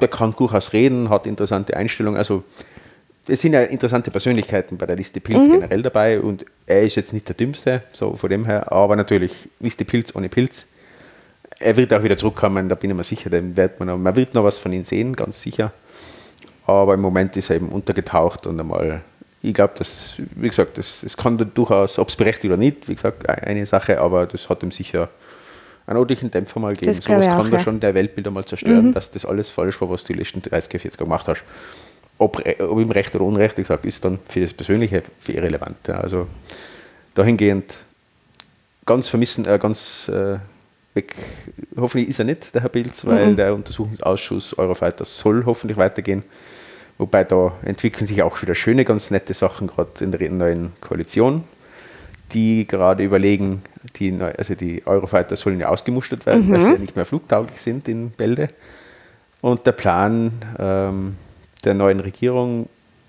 [0.00, 2.16] der kann durchaus reden, hat interessante Einstellungen.
[2.16, 2.44] Also
[3.30, 7.12] es sind ja interessante Persönlichkeiten bei der Liste Pilz generell dabei und er ist jetzt
[7.12, 10.66] nicht der Dümmste, so von dem her, aber natürlich Liste Pilz ohne Pilz.
[11.58, 14.16] Er wird auch wieder zurückkommen, da bin ich mir sicher, den wird man, noch, man
[14.16, 15.72] wird noch was von ihm sehen, ganz sicher.
[16.66, 19.02] Aber im Moment ist er eben untergetaucht und einmal,
[19.42, 22.88] ich glaube, das, wie gesagt, das, das kann da durchaus, ob es berechtigt oder nicht,
[22.88, 25.08] wie gesagt, eine Sache, aber das hat ihm sicher
[25.86, 26.92] einen ordentlichen Dämpfer mal gegeben.
[26.92, 27.62] Das glaub Sowas ich auch, kann da ja.
[27.62, 30.70] schon der Weltbild einmal zerstören, dass das alles falsch war, was du die letzten 30,
[30.70, 31.42] 40 Jahre gemacht hast.
[32.20, 35.78] Ob, ob ihm Recht oder Unrecht, wie gesagt, ist dann für das Persönliche für irrelevant.
[35.88, 36.00] Ja.
[36.00, 36.26] Also
[37.14, 37.78] dahingehend
[38.84, 40.36] ganz vermissen, äh, ganz äh,
[40.92, 41.14] weg.
[41.76, 46.22] Hoffentlich ist er nicht, der Herr Pilz, weil der Untersuchungsausschuss Eurofighter soll hoffentlich weitergehen.
[46.98, 51.44] Wobei da entwickeln sich auch wieder schöne, ganz nette Sachen, gerade in der neuen Koalition,
[52.34, 53.62] die gerade überlegen,
[53.96, 57.62] die, neu- also die Eurofighter sollen ja ausgemustert werden, weil sie ja nicht mehr flugtauglich
[57.62, 58.48] sind in Bälde.
[59.40, 61.16] Und der Plan ähm,
[61.62, 62.68] der neuen Regierung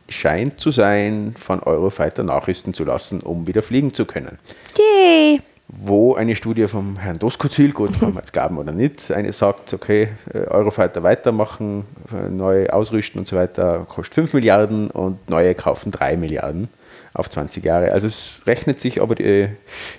[0.09, 4.37] scheint zu sein, von Eurofighter nachrüsten zu lassen, um wieder fliegen zu können
[4.77, 5.41] Yay!
[5.73, 9.73] wo eine Studie vom Herrn Doskozil, gut, ob wir jetzt glauben oder nicht, eine sagt,
[9.73, 15.55] okay, äh, Eurofighter weitermachen, äh, neu ausrüsten und so weiter, kostet 5 Milliarden und neue
[15.55, 16.67] kaufen 3 Milliarden
[17.13, 17.93] auf 20 Jahre.
[17.93, 19.47] Also es rechnet sich aber die,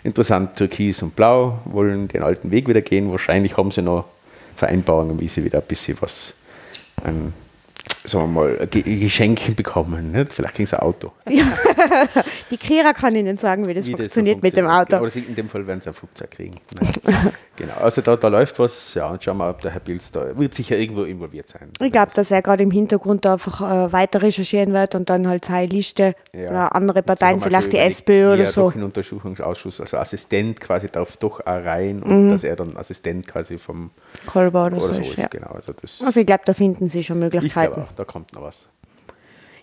[0.04, 3.10] interessant, Türkis und Blau wollen den alten Weg wieder gehen.
[3.10, 4.04] Wahrscheinlich haben sie noch
[4.56, 6.34] Vereinbarungen, wie sie wieder ein bisschen was
[7.02, 7.32] an
[8.04, 10.12] sagen wir mal, Ge- Geschenke bekommen.
[10.12, 10.32] Nicht?
[10.32, 11.12] Vielleicht kriegen sie ein Auto.
[12.50, 14.92] Die Kira kann Ihnen sagen, wie das Wie das so funktioniert mit dem funktioniert.
[14.94, 15.04] Auto.
[15.20, 16.56] Oder in dem Fall werden sie ein Flugzeug kriegen.
[17.54, 18.94] Genau, also da, da läuft was.
[18.94, 21.68] Ja, und schauen wir, ob der Herr Pilz da wird sicher irgendwo involviert sein.
[21.82, 25.44] Ich glaube, dass er gerade im Hintergrund einfach äh, weiter recherchieren wird und dann halt
[25.44, 26.48] seine Liste Ja.
[26.48, 28.70] oder andere Parteien, vielleicht die SPÖ oder eher so.
[28.70, 33.28] Doch in Untersuchungsausschuss, also Assistent quasi darf doch auch rein und dass er dann Assistent
[33.28, 33.90] quasi vom
[34.26, 35.18] Kolber oder, oder so so ist.
[35.18, 35.26] Ja.
[35.28, 35.74] Genau, also
[36.06, 37.84] Also ich glaube, da finden sie schon Möglichkeiten.
[37.96, 38.68] Da kommt noch was.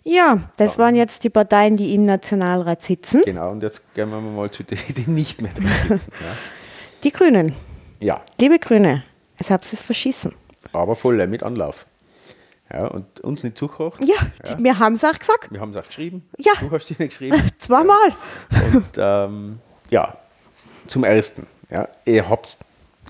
[0.04, 3.22] Ja, das waren jetzt die Parteien, die im Nationalrat sitzen.
[3.26, 6.14] Genau, und jetzt gehen wir mal zu denen, die nicht mehr drin sitzen.
[7.04, 7.54] Die Grünen.
[8.00, 8.16] Ja.
[8.16, 9.04] ja, Liebe Grüne,
[9.38, 10.36] es habt es verschissen.
[10.74, 11.86] aber voll mit Anlauf.
[12.72, 14.04] Ja, und uns nicht zugekocht.
[14.04, 14.16] Ja,
[14.58, 15.50] Die, wir haben es auch gesagt.
[15.52, 16.28] Wir haben es auch geschrieben.
[16.38, 16.52] Ja.
[16.60, 17.42] Du hast sie nicht geschrieben.
[17.58, 18.14] Zweimal.
[18.74, 20.18] Und ähm, ja,
[20.88, 21.48] zum Ersten.
[21.70, 22.58] Ja, ihr habt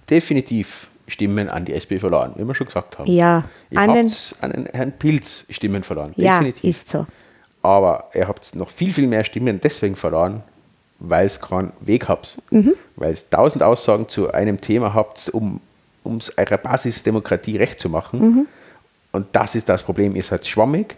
[0.10, 3.10] definitiv Stimmen an die SP verloren, wie wir schon gesagt haben.
[3.12, 6.12] Ja, Ihr an den- an den Herrn Pilz Stimmen verloren.
[6.16, 6.64] Ja, definitiv.
[6.64, 7.06] ist so.
[7.62, 10.42] Aber ihr habt noch viel, viel mehr Stimmen deswegen verloren,
[11.00, 12.42] weil es keinen Weg habt.
[12.52, 12.74] Mhm.
[12.96, 15.60] Weil es tausend Aussagen zu einem Thema habt, um
[16.18, 18.20] es eurer Basisdemokratie recht zu machen.
[18.20, 18.48] Mhm.
[19.12, 20.16] Und das ist das Problem.
[20.16, 20.96] Ihr seid schwammig,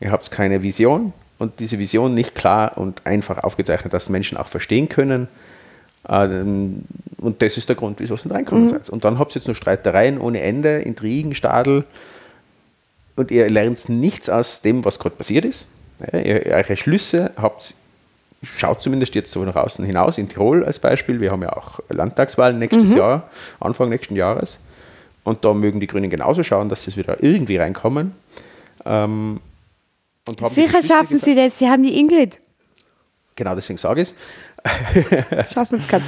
[0.00, 4.46] ihr habt keine Vision und diese Vision nicht klar und einfach aufgezeichnet, dass Menschen auch
[4.48, 5.28] verstehen können.
[6.08, 6.84] Ähm,
[7.18, 8.90] Und das ist der Grund, wieso ihr nicht reinkommen seid.
[8.90, 11.84] Und dann habt ihr jetzt nur Streitereien ohne Ende, Intrigen, Stadel
[13.16, 15.66] und ihr lernt nichts aus dem, was gerade passiert ist.
[16.12, 17.74] Ja, ihr, eure Schlüsse habt,
[18.42, 21.20] schaut zumindest jetzt so nach außen hinaus, in Tirol als Beispiel.
[21.20, 24.58] Wir haben ja auch Landtagswahlen nächstes Jahr, Anfang nächsten Jahres.
[25.22, 28.12] Und da mögen die Grünen genauso schauen, dass sie wieder irgendwie reinkommen.
[28.84, 29.40] Ähm,
[30.54, 31.58] Sicher schaffen Sie das.
[31.58, 32.40] Sie haben die Ingrid.
[33.36, 34.14] Genau deswegen sage ich es.
[35.46, 35.54] Es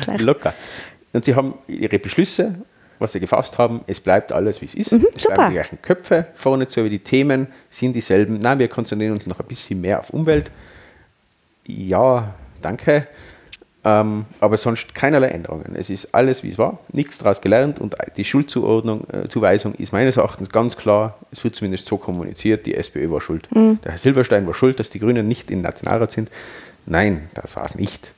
[0.07, 0.21] leicht.
[0.21, 0.55] Locker.
[1.13, 2.55] Und sie haben ihre Beschlüsse,
[2.99, 4.93] was sie gefasst haben, es bleibt alles, wie es ist.
[4.93, 5.35] es Mhm, super.
[5.35, 8.39] bleiben die gleichen Köpfe vorne zu, aber die Themen sind dieselben.
[8.39, 10.51] Nein, wir konzentrieren uns noch ein bisschen mehr auf Umwelt.
[11.67, 13.07] ja, danke.
[13.85, 15.77] Ähm, aber sonst keinerlei Änderungen.
[15.77, 19.93] Es ist alles, wie es war, nichts daraus gelernt und die Schuldzuordnung, äh, Zuweisung ist
[19.93, 23.47] meines Erachtens ganz klar, es wird zumindest so kommuniziert, die SPÖ war schuld.
[23.55, 23.79] Mhm.
[23.85, 26.31] Der Herr Silberstein war schuld, dass die Grünen nicht im Nationalrat sind.
[26.85, 28.11] Nein, das war es nicht.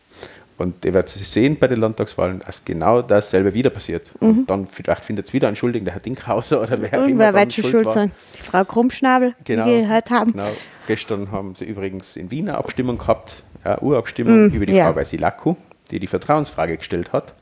[0.59, 4.11] Und ihr werdet sehen bei den Landtagswahlen, dass genau dasselbe wieder passiert.
[4.21, 4.29] Mhm.
[4.29, 7.39] Und dann vielleicht findet es wieder einen Schuldigen, der Herr Dinkhauser oder wer Irgendwer immer
[7.39, 7.93] wird schon schuld war.
[7.93, 8.13] sein.
[8.37, 10.33] Die Frau Krummschnabel, genau, die wir gehört haben.
[10.33, 10.51] Genau.
[10.89, 14.87] Gestern haben sie übrigens in Wien eine Abstimmung gehabt, eine Urabstimmung mhm, über die ja.
[14.87, 15.57] Frau Vasilako,
[15.93, 17.35] die die Vertrauensfrage gestellt hat.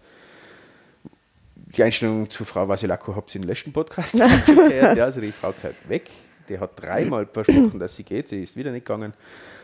[1.75, 4.13] Die Einstellung zu Frau Vasilako habt ihr im letzten Podcast
[4.47, 4.97] gehört.
[4.99, 6.11] Ja, also die Frau gehört weg.
[6.51, 8.29] Die hat dreimal versprochen, dass sie geht.
[8.29, 9.15] Sie ist wieder nicht gegangen.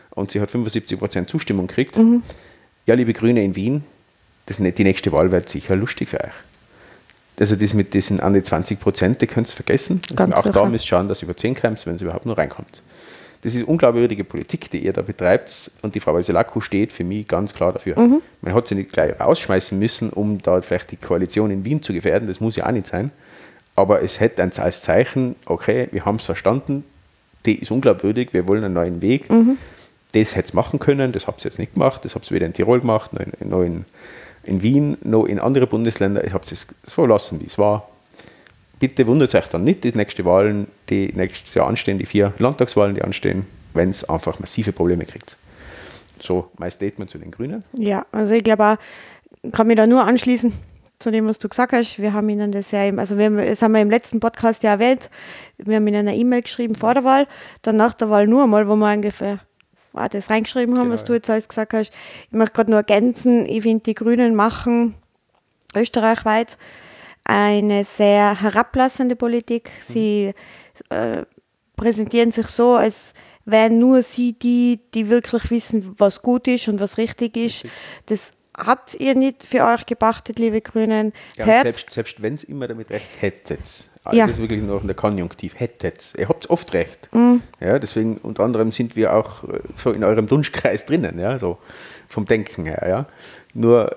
[0.09, 1.97] Und sie hat 75 Prozent Zustimmung gekriegt.
[1.97, 2.23] Mhm
[2.85, 3.83] ja, liebe Grüne in Wien,
[4.45, 6.31] das, die nächste Wahl wird sicher lustig für euch.
[7.39, 10.01] Also das mit diesen an die 20 Prozent, die könnt ihr vergessen.
[10.15, 12.37] Also auch da müsst ihr schauen, dass ihr über 10 kommt, wenn es überhaupt nur
[12.37, 12.83] reinkommt.
[13.41, 17.27] Das ist unglaubwürdige Politik, die ihr da betreibt und die Frau Weiselaku steht für mich
[17.27, 17.99] ganz klar dafür.
[17.99, 18.21] Mhm.
[18.41, 21.91] Man hat sie nicht gleich rausschmeißen müssen, um da vielleicht die Koalition in Wien zu
[21.91, 23.11] gefährden, das muss ja auch nicht sein.
[23.75, 26.85] Aber es hätte als Zeichen, okay, wir haben es verstanden,
[27.45, 29.29] die ist unglaubwürdig, wir wollen einen neuen Weg.
[29.29, 29.57] Mhm
[30.13, 32.45] das hätte es machen können, das habt ihr jetzt nicht gemacht, das habt ihr weder
[32.45, 33.85] in Tirol gemacht, noch in, noch in,
[34.43, 37.89] in Wien, noch in andere Bundesländer, ich habe es so lassen, wie es war.
[38.79, 42.95] Bitte wundert euch dann nicht, die nächsten Wahlen, die nächstes Jahr anstehen, die vier Landtagswahlen,
[42.95, 45.37] die anstehen, wenn es einfach massive Probleme kriegt.
[46.21, 47.63] So mein Statement zu den Grünen.
[47.77, 50.53] Ja, also ich glaube auch, kann mich da nur anschließen
[50.99, 51.99] zu dem, was du gesagt hast.
[51.99, 55.09] Wir haben Ihnen das ja, also wir, das haben wir im letzten Podcast ja erwähnt,
[55.57, 57.27] wir haben Ihnen eine E-Mail geschrieben vor der Wahl,
[57.61, 59.39] dann nach der Wahl nur einmal, wo wir ungefähr
[59.93, 60.93] ah, das reingeschrieben haben, genau.
[60.93, 61.91] was du jetzt alles gesagt hast.
[62.25, 64.95] Ich möchte gerade nur ergänzen, ich finde, die Grünen machen
[65.75, 66.57] österreichweit
[67.23, 69.69] eine sehr herablassende Politik.
[69.69, 69.93] Mhm.
[69.93, 70.33] Sie
[70.89, 71.23] äh,
[71.75, 73.13] präsentieren sich so, als
[73.45, 77.63] wären nur sie die, die wirklich wissen, was gut ist und was richtig ist.
[77.63, 77.71] Richtig.
[78.07, 81.13] Das habt ihr nicht für euch gepachtet, liebe Grünen.
[81.37, 84.27] Ja, selbst, selbst wenn es immer damit recht hättet, also ja.
[84.27, 85.59] Das ist wirklich noch in der Konjunktiv.
[85.59, 86.13] Hättet.
[86.17, 87.09] Ihr habt oft recht.
[87.13, 87.41] Mhm.
[87.59, 91.57] Ja, deswegen unter anderem sind wir auch äh, so in eurem Dunschkreis drinnen, ja, so
[92.09, 92.83] vom Denken her.
[92.87, 93.05] Ja.
[93.53, 93.95] Nur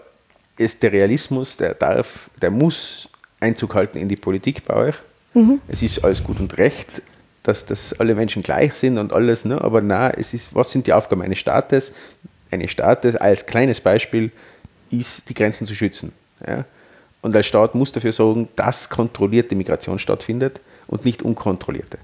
[0.59, 3.09] ist der Realismus, der darf, der muss
[3.41, 4.95] Einzug halten in die Politik bei euch.
[5.35, 5.61] Mhm.
[5.69, 7.03] Es ist alles gut und recht,
[7.43, 9.61] dass, dass alle Menschen gleich sind und alles, ne?
[9.61, 11.93] aber na, es ist, was sind die Aufgaben eines Staates?
[12.51, 14.31] Eines Staates als kleines Beispiel
[14.91, 16.13] ist, die Grenzen zu schützen.
[16.47, 16.65] Ja?
[17.27, 21.99] Und als Staat muss dafür sorgen, dass kontrollierte Migration stattfindet und nicht unkontrollierte.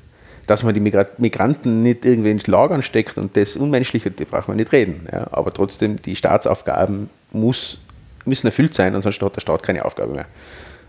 [0.48, 4.48] Dass man die Migranten nicht irgendwie in Lagern steckt und das unmenschlich wird, da braucht
[4.48, 5.06] man nicht reden.
[5.12, 5.28] Ja.
[5.30, 7.78] Aber trotzdem, die Staatsaufgaben muss,
[8.24, 10.26] müssen erfüllt sein, ansonsten hat der Staat keine Aufgabe mehr.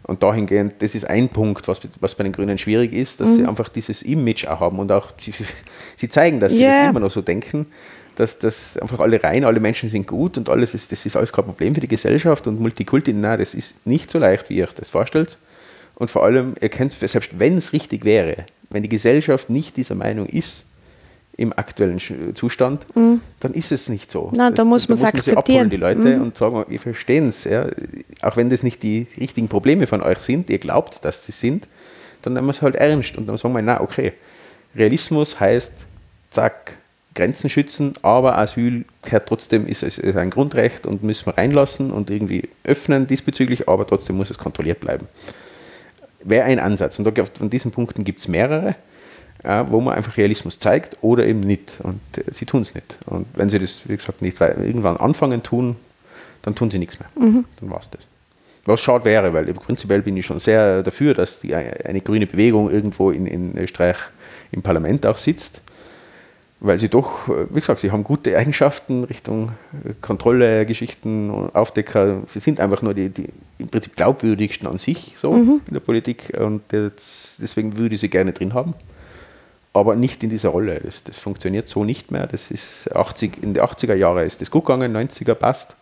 [0.02, 3.36] Und dahingehend, das ist ein Punkt, was, was bei den Grünen schwierig ist, dass mhm.
[3.36, 5.32] sie einfach dieses Image auch haben und auch sie,
[5.96, 6.80] sie zeigen, dass sie yeah.
[6.80, 7.68] das immer noch so denken
[8.16, 11.34] dass das einfach alle rein, alle Menschen sind gut und alles ist, das ist alles
[11.34, 14.66] kein Problem für die Gesellschaft und Multikulti, nein, das ist nicht so leicht, wie ihr
[14.66, 15.38] euch das vorstellt.
[15.96, 19.96] Und vor allem, ihr könnt, selbst wenn es richtig wäre, wenn die Gesellschaft nicht dieser
[19.96, 20.68] Meinung ist,
[21.36, 22.00] im aktuellen
[22.36, 23.22] Zustand, mhm.
[23.40, 24.30] dann ist es nicht so.
[24.34, 25.38] Na, da muss man es akzeptieren.
[25.38, 26.22] Abholen, die Leute, mhm.
[26.22, 27.44] und sagen, wir verstehen es.
[27.46, 27.68] Ja.
[28.22, 31.68] Auch wenn das nicht die richtigen Probleme von euch sind, ihr glaubt, dass sie sind,
[32.22, 34.14] dann nehmen wir es halt ernst und dann sagen wir, na okay,
[34.76, 35.86] Realismus heißt,
[36.30, 36.78] zack,
[37.14, 42.10] Grenzen schützen, aber Asyl gehört trotzdem, ist, ist ein Grundrecht und müssen wir reinlassen und
[42.10, 45.08] irgendwie öffnen diesbezüglich, aber trotzdem muss es kontrolliert bleiben.
[46.24, 46.98] Wäre ein Ansatz.
[47.00, 48.76] Und da, von diesen Punkten gibt es mehrere,
[49.44, 51.80] äh, wo man einfach Realismus zeigt oder eben nicht.
[51.84, 52.96] Und äh, sie tun es nicht.
[53.06, 55.76] Und wenn sie das, wie gesagt, nicht irgendwann anfangen tun,
[56.42, 57.10] dann tun sie nichts mehr.
[57.16, 57.46] Mhm.
[57.60, 58.08] Dann war es das.
[58.66, 62.72] Was schade wäre, weil prinzipiell bin ich schon sehr dafür, dass die, eine grüne Bewegung
[62.72, 63.98] irgendwo in, in Österreich
[64.54, 65.62] im Parlament auch sitzt
[66.64, 69.52] weil sie doch, wie gesagt, sie haben gute Eigenschaften Richtung
[69.86, 72.22] äh, Kontrolle, Geschichten, Aufdecker.
[72.26, 73.28] Sie sind einfach nur die, die
[73.60, 75.62] im Prinzip glaubwürdigsten an sich so mhm.
[75.68, 78.74] in der Politik und das, deswegen würde ich sie gerne drin haben.
[79.74, 80.80] Aber nicht in dieser Rolle.
[80.80, 82.28] Das, das funktioniert so nicht mehr.
[82.28, 85.76] Das ist 80, in den 80er Jahren ist das gut gegangen, 90er passt.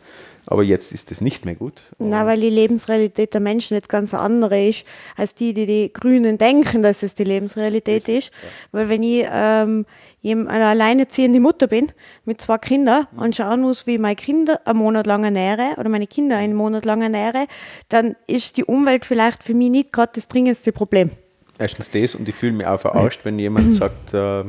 [0.48, 1.82] Aber jetzt ist es nicht mehr gut.
[2.00, 6.38] Na, weil die Lebensrealität der Menschen jetzt ganz andere ist, als die, die die Grünen
[6.38, 8.34] denken, dass es die Lebensrealität Richtig, ist.
[8.34, 8.50] Ja.
[8.72, 9.86] Weil wenn ich ähm,
[10.24, 11.88] eine alleineziehende Mutter bin
[12.26, 13.20] mit zwei Kindern mhm.
[13.20, 16.86] und schauen muss, wie meine Kinder einen Monat lang ernähre oder meine Kinder einen Monat
[16.86, 17.48] lang ernähre,
[17.90, 21.10] dann ist die Umwelt vielleicht für mich nicht gerade das dringendste Problem.
[21.58, 24.44] Erstens das und ich fühle mich auch verarscht, wenn jemand sagt, äh,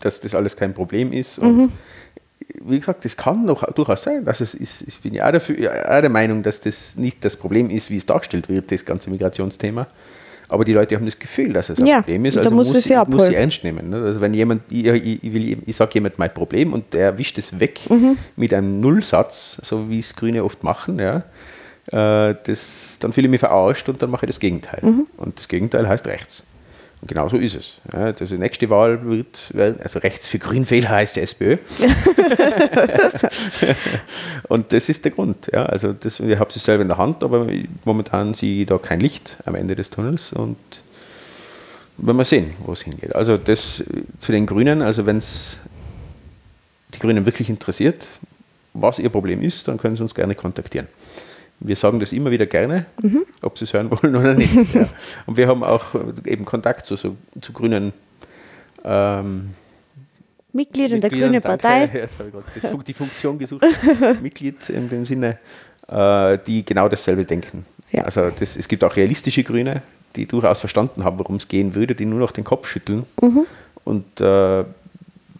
[0.00, 1.38] dass das alles kein Problem ist.
[1.38, 1.72] Und mhm
[2.62, 4.24] wie gesagt, das kann noch durchaus sein.
[4.24, 7.36] Dass es ist, ich bin ja auch, dafür, auch der Meinung, dass das nicht das
[7.36, 9.86] Problem ist, wie es dargestellt wird, das ganze Migrationsthema.
[10.50, 12.72] Aber die Leute haben das Gefühl, dass es ein Ja, Problem ist, da also muss
[12.72, 13.90] muss, sie muss ich ernst nehmen.
[13.90, 13.96] Ne?
[13.96, 17.58] Also wenn jemand, ich, ich, ich, ich sage jemand mein Problem und der wischt es
[17.58, 18.16] weg Mhm.
[18.36, 21.22] mit einem Nullsatz, so wie es Grüne oft machen, ja,
[21.92, 24.80] äh, das, dann fühle ich mich verarscht und dann mache ich das Gegenteil.
[24.82, 25.06] Mhm.
[25.16, 26.44] Und das Gegenteil heißt rechts.
[27.02, 27.74] Und genau so ist es.
[27.92, 31.56] Ja, also die nächste Wahl wird, werden- also rechts für Grünwähler heißt die SPÖ.
[34.48, 35.48] und das ist der Grund.
[35.52, 37.46] Ja, also das, ich habe es selber in der Hand, aber
[37.84, 40.56] momentan sehe ich da kein Licht am Ende des Tunnels und
[41.96, 43.14] werden wir sehen, wo es hingeht.
[43.14, 43.84] Also das äh,
[44.18, 45.58] zu den Grünen, also wenn es
[46.94, 48.06] die Grünen wirklich interessiert,
[48.72, 50.86] was ihr Problem ist, dann können sie uns gerne kontaktieren.
[51.60, 52.86] Wir sagen das immer wieder gerne,
[53.42, 54.54] ob sie es hören wollen oder nicht.
[54.74, 54.88] ja.
[55.26, 57.92] Und wir haben auch äh, eben Kontakt zu, so, zu Grünen
[58.84, 59.50] ähm,
[60.52, 61.40] Mitgliedern der Grünen.
[61.40, 61.90] Partei.
[61.94, 63.64] Ja, das die Funktion gesucht.
[64.22, 65.38] Mitglied in dem Sinne,
[65.88, 67.64] äh, die genau dasselbe denken.
[67.92, 68.04] Ja.
[68.04, 69.82] Also das, es gibt auch realistische Grüne,
[70.16, 73.04] die durchaus verstanden haben, worum es gehen würde, die nur noch den Kopf schütteln.
[73.20, 73.46] Mhm.
[73.84, 74.64] Und äh,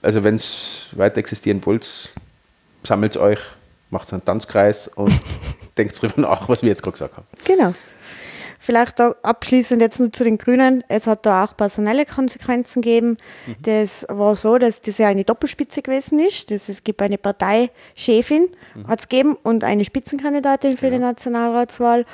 [0.03, 2.11] also wenn es weiter existieren wollt,
[2.85, 3.41] sammelt euch,
[3.91, 5.12] macht einen Tanzkreis und
[5.81, 7.26] denkt drüber nach, was wir jetzt gerade gesagt haben.
[7.45, 7.74] Genau.
[8.62, 10.85] Vielleicht da abschließend jetzt nur zu den Grünen.
[10.89, 13.16] Es hat da auch personelle Konsequenzen gegeben.
[13.47, 13.57] Mhm.
[13.62, 16.51] Das war so, dass das ja eine Doppelspitze gewesen ist.
[16.51, 18.87] Das, es gibt eine Parteichefin, Mhm.
[18.87, 22.05] hat es gegeben, und eine Spitzenkandidatin für die Nationalratswahl.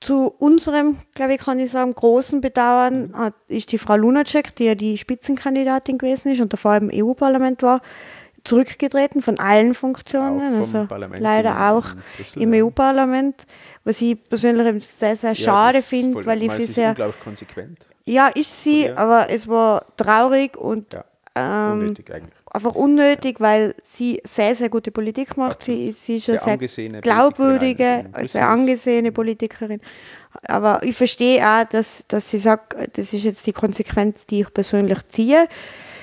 [0.00, 3.16] Zu unserem, glaube ich, kann ich sagen, großen Bedauern Mhm.
[3.18, 7.62] hat, ist die Frau Lunacek, die ja die Spitzenkandidatin gewesen ist und davor im EU-Parlament
[7.62, 7.80] war,
[8.44, 10.60] zurückgetreten von allen Funktionen.
[10.60, 11.86] Also Parlament leider auch
[12.16, 12.64] Brüssel, im ja.
[12.64, 13.46] EU-Parlament,
[13.84, 16.90] was ich persönlich sehr, sehr schade das ist finde, weil ich ist sehr.
[16.90, 17.78] unglaublich konsequent.
[18.04, 21.04] Ja, ist sie, aber es war traurig und Ja,
[21.36, 22.10] ähm, unnötig
[22.54, 25.64] einfach unnötig, weil sie sehr, sehr gute Politik macht.
[25.64, 29.80] Sie, sie ist eine Sehr sehr glaubwürdige, sehr angesehene Politikerin.
[30.46, 34.54] Aber ich verstehe auch, dass, dass sie sagt, das ist jetzt die Konsequenz, die ich
[34.54, 35.48] persönlich ziehe.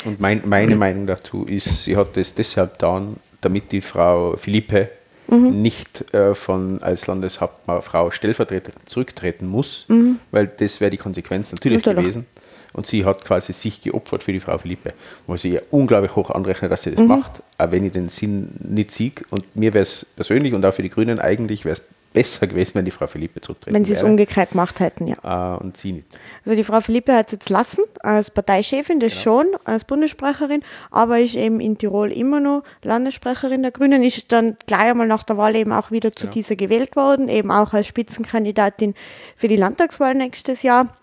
[0.06, 4.90] Und mein, meine Meinung dazu ist, sie hat das deshalb getan, damit die Frau Philippe
[5.28, 5.62] Mhm.
[5.62, 9.86] nicht äh, von als Landeshauptfrau Stellvertreterin zurücktreten muss,
[10.32, 12.04] weil das wäre die Konsequenz natürlich Natürlich.
[12.06, 12.26] gewesen.
[12.74, 14.94] Und sie hat quasi sich geopfert für die Frau Philippe,
[15.28, 17.08] was ich ihr unglaublich hoch anrechne, dass sie das Mhm.
[17.08, 19.12] macht, auch wenn ich den Sinn nicht sehe.
[19.30, 21.82] Und mir wäre es persönlich und auch für die Grünen eigentlich wäre es
[22.14, 25.56] besser gewesen, wenn die Frau Philippe zurücktreten Wenn sie es umgekehrt gemacht hätten, ja.
[25.56, 26.08] Äh, und sie nicht.
[26.46, 31.20] Also die Frau Philippe hat es jetzt lassen, als Parteichefin, das schon, als Bundessprecherin, aber
[31.20, 35.38] ist eben in Tirol immer noch Landessprecherin der Grünen, ist dann gleich einmal nach der
[35.38, 38.94] Wahl eben auch wieder zu dieser gewählt worden, eben auch als Spitzenkandidatin
[39.36, 40.96] für die Landtagswahl nächstes Jahr.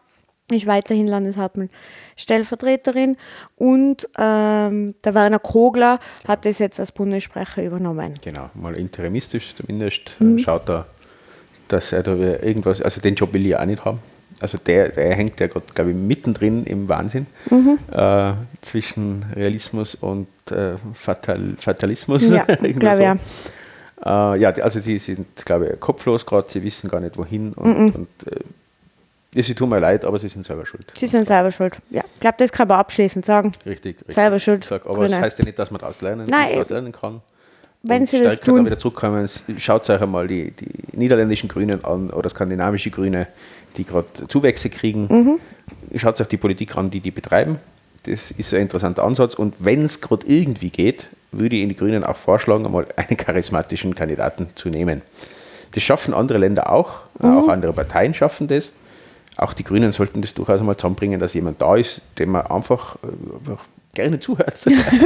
[0.51, 1.69] Ist weiterhin Landeshauptmann
[2.17, 3.19] Stellvertreterin
[3.57, 8.15] und ähm, der Werner Kogler hat das jetzt als Bundessprecher übernommen.
[8.23, 10.17] Genau, mal interimistisch zumindest.
[10.19, 10.39] Mhm.
[10.39, 10.87] Schaut er,
[11.69, 13.99] dass er da irgendwas, also den Job will ich auch nicht haben.
[14.41, 17.79] Also der, der hängt ja gerade, glaube ich, mittendrin im Wahnsinn Mhm.
[17.93, 22.29] äh, zwischen Realismus und äh, Fatal, Fatalismus.
[22.31, 23.17] Ja, glaube ja.
[24.05, 27.79] Äh, ja, also sie sind, glaube ich, kopflos gerade, sie wissen gar nicht wohin und,
[27.79, 27.87] Mhm.
[27.91, 28.41] und äh,
[29.35, 30.91] ja, sie tun mir leid, aber sie sind selber schuld.
[30.99, 31.77] Sie sind selber schuld.
[31.91, 33.53] Ja, ich glaube, das kann man abschließend sagen.
[33.67, 34.15] Richtig, richtig.
[34.15, 35.11] Selber schuld, Sag, aber Grüne.
[35.11, 37.21] das heißt ja nicht, dass man daraus lernen, Nein, daraus lernen kann.
[37.89, 38.67] Wenn sie das dann tun.
[38.67, 39.29] wieder zurückkommen,
[39.59, 43.27] schaut euch einmal die, die niederländischen Grünen an oder skandinavische Grüne,
[43.77, 45.07] die gerade Zuwächse kriegen.
[45.11, 45.99] Mhm.
[45.99, 47.57] Schaut euch die Politik an, die die betreiben.
[48.05, 49.35] Das ist ein interessanter Ansatz.
[49.35, 53.17] Und wenn es gerade irgendwie geht, würde ich in die Grünen auch vorschlagen, einmal einen
[53.17, 55.03] charismatischen Kandidaten zu nehmen.
[55.73, 57.37] Das schaffen andere Länder auch, Mhm.
[57.37, 58.73] auch andere Parteien schaffen das.
[59.37, 62.97] Auch die Grünen sollten das durchaus einmal zusammenbringen, dass jemand da ist, dem man einfach,
[63.03, 63.65] äh, einfach
[63.99, 64.55] gerne zuhört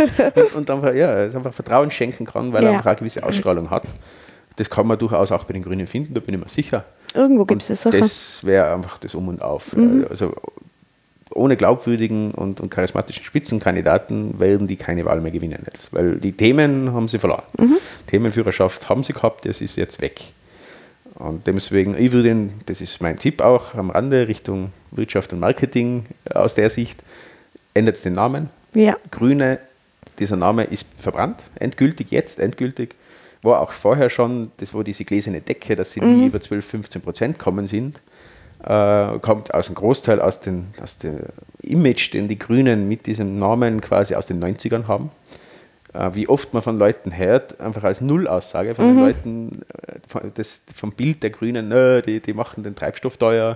[0.36, 2.76] und, und einfach, ja, einfach Vertrauen schenken kann, weil er Ja.
[2.76, 3.82] einfach eine gewisse Ausstrahlung hat.
[4.56, 6.84] Das kann man durchaus auch bei den Grünen finden, da bin ich mir sicher.
[7.14, 7.98] Irgendwo gibt es das sicher.
[7.98, 9.74] Das wäre einfach das Um und Auf.
[9.76, 10.06] Mhm.
[10.10, 10.34] Also
[11.34, 15.92] ohne glaubwürdigen und, und charismatischen Spitzenkandidaten werden die keine Wahl mehr gewinnen jetzt.
[15.94, 17.44] Weil die Themen haben sie verloren.
[17.58, 17.76] Mhm.
[18.06, 20.20] Themenführerschaft haben sie gehabt, das ist jetzt weg.
[21.14, 25.40] Und deswegen, ich würde, ihn- das ist mein Tipp auch am Rande Richtung Wirtschaft und
[25.40, 26.98] Marketing äh, aus der Sicht,
[27.74, 28.50] ändert den Namen.
[28.74, 28.96] Ja.
[29.10, 29.58] Grüne,
[30.18, 32.94] dieser Name ist verbrannt, endgültig jetzt, endgültig.
[33.42, 37.02] War auch vorher schon, das war diese gläserne Decke, dass sie nie über 12, 15
[37.02, 37.98] Prozent kommen sind.
[38.62, 41.18] Äh, kommt aus einem Großteil aus dem aus dem
[41.62, 45.10] Image, den die Grünen mit diesem Namen quasi aus den 90ern haben.
[45.94, 49.62] Äh, wie oft man von Leuten hört, einfach als Nullaussage von den Leuten,
[50.14, 53.54] äh, das, vom Bild der Grünen, nö, die, die machen den Treibstoff teuer,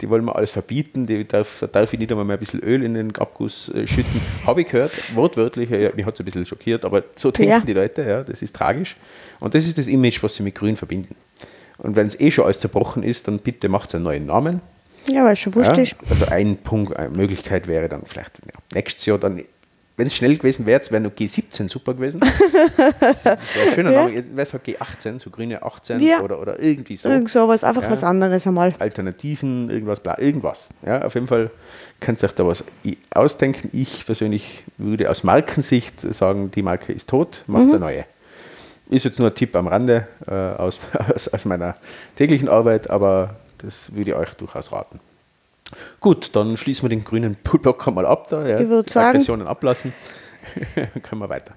[0.00, 2.60] die wollen wir alles verbieten, die darf, da darf ich nicht einmal mehr ein bisschen
[2.60, 4.20] Öl in den Abguss äh, schütten.
[4.46, 7.60] Habe ich gehört, wortwörtlich, ja, mich hat es ein bisschen schockiert, aber so denken Ja.
[7.60, 8.96] die Leute, ja, das ist tragisch.
[9.38, 11.14] Und das ist das Image, was sie mit Grün verbinden.
[11.78, 14.60] Und wenn es eh schon alles zerbrochen ist, dann bitte macht einen neuen Namen.
[15.08, 18.52] Ja, weil es schon wurscht Ja, also ein Punkt, eine Möglichkeit wäre dann vielleicht ja,
[18.74, 19.42] nächstes Jahr dann,
[19.98, 22.20] wenn es schnell gewesen wäre, wäre noch G17 super gewesen.
[23.00, 24.02] das wäre ein schöner Ja.
[24.04, 24.14] Name.
[24.14, 26.20] Jetzt wäre es halt G18, so grüne 18 Ja.
[26.22, 27.10] oder, oder irgendwie so.
[27.10, 27.90] Irgend sowas, einfach Ja.
[27.90, 28.72] was anderes einmal.
[28.78, 30.68] Alternativen, irgendwas, bla, irgendwas.
[30.86, 31.50] Ja, auf jeden Fall
[32.00, 32.64] könnt ihr euch da was
[33.10, 33.68] ausdenken.
[33.74, 37.70] Ich persönlich würde aus Markensicht sagen, die Marke ist tot, macht Mhm.
[37.70, 38.04] eine neue.
[38.90, 40.78] Ist jetzt nur ein Tipp am Rande äh, aus,
[41.14, 41.74] aus, aus meiner
[42.16, 45.00] täglichen Arbeit, aber das würde ich euch durchaus raten.
[46.00, 48.46] Gut, dann schließen wir den grünen Pullblock mal ab da.
[48.46, 49.92] Ja, Ich würd die sagen- Aggressionen ablassen.
[50.74, 51.54] Dann können wir weiter.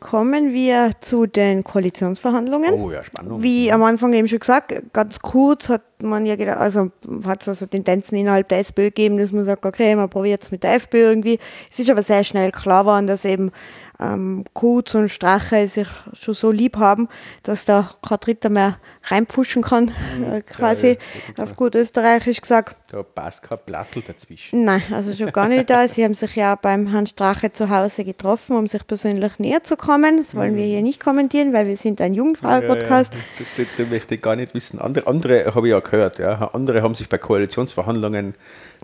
[0.00, 2.72] Kommen wir zu den Koalitionsverhandlungen.
[2.72, 3.42] Oh ja, Spannung.
[3.42, 6.90] Wie am Anfang eben schon gesagt, ganz kurz hat man ja gedacht, also
[7.26, 10.50] hat es also Tendenzen innerhalb der SPÖ gegeben, dass man sagt, okay, man probiert es
[10.50, 11.38] mit der FPÖ irgendwie.
[11.70, 13.52] Es ist aber sehr schnell klar geworden, dass eben
[14.00, 17.06] ähm, Kurz und Strache sich schon so lieb haben,
[17.42, 19.92] dass da kein Dritter mehr reinpfuschen kann,
[20.32, 20.96] äh, quasi
[21.36, 22.74] ja, auf gut österreichisch gesagt.
[22.92, 24.64] Da passt kein Plattel dazwischen.
[24.64, 25.86] Nein, also schon gar nicht da.
[25.86, 29.76] Sie haben sich ja beim Herrn Strache zu Hause getroffen, um sich persönlich näher zu
[29.76, 30.16] kommen.
[30.18, 33.14] Das wollen wir hier nicht kommentieren, weil wir sind ein Jugendfrau-Podcast.
[33.14, 33.64] Ja, ja.
[33.78, 34.80] Da, möchte ich gar nicht wissen.
[34.80, 36.18] Andere, andere habe ich ja gehört.
[36.18, 36.50] Ja.
[36.52, 38.34] Andere haben sich bei Koalitionsverhandlungen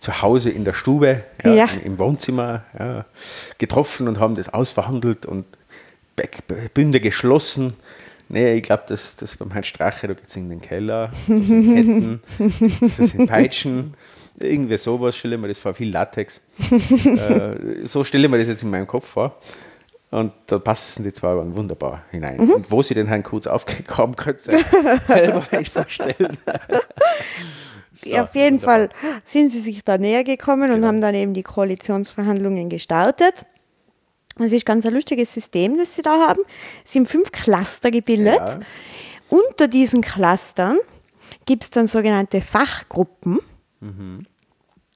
[0.00, 1.68] zu Hause in der Stube, ja, Ja.
[1.84, 2.62] im Wohnzimmer
[3.58, 5.46] getroffen und haben das ausverhandelt und
[6.74, 7.74] Bünde geschlossen.
[8.28, 11.36] Nee, ich glaube, das, das beim Herrn Strache, da geht es in den Keller, da
[11.36, 13.94] sind Ketten, das sind Peitschen,
[14.38, 16.40] irgendwie sowas, stelle ich mir das vor, viel Latex.
[16.70, 19.36] äh, so stelle ich mir das jetzt in meinem Kopf vor.
[20.10, 22.38] Und da passen die zwei dann wunderbar hinein.
[22.38, 22.50] Mhm.
[22.52, 24.58] Und wo sie den Herrn Kurz aufgekommen könnt ihr
[25.06, 26.38] selber nicht vorstellen.
[27.98, 28.90] So, auf jeden wunderbar.
[28.90, 33.46] Fall sind sie sich da näher gekommen und haben dann eben die Koalitionsverhandlungen gestartet.
[34.38, 36.42] Das ist ganz ein lustiges System, das sie da haben.
[36.84, 38.36] Es sind fünf Cluster gebildet.
[38.36, 38.60] Ja.
[39.28, 40.78] Unter diesen Clustern
[41.46, 43.40] gibt es dann sogenannte Fachgruppen.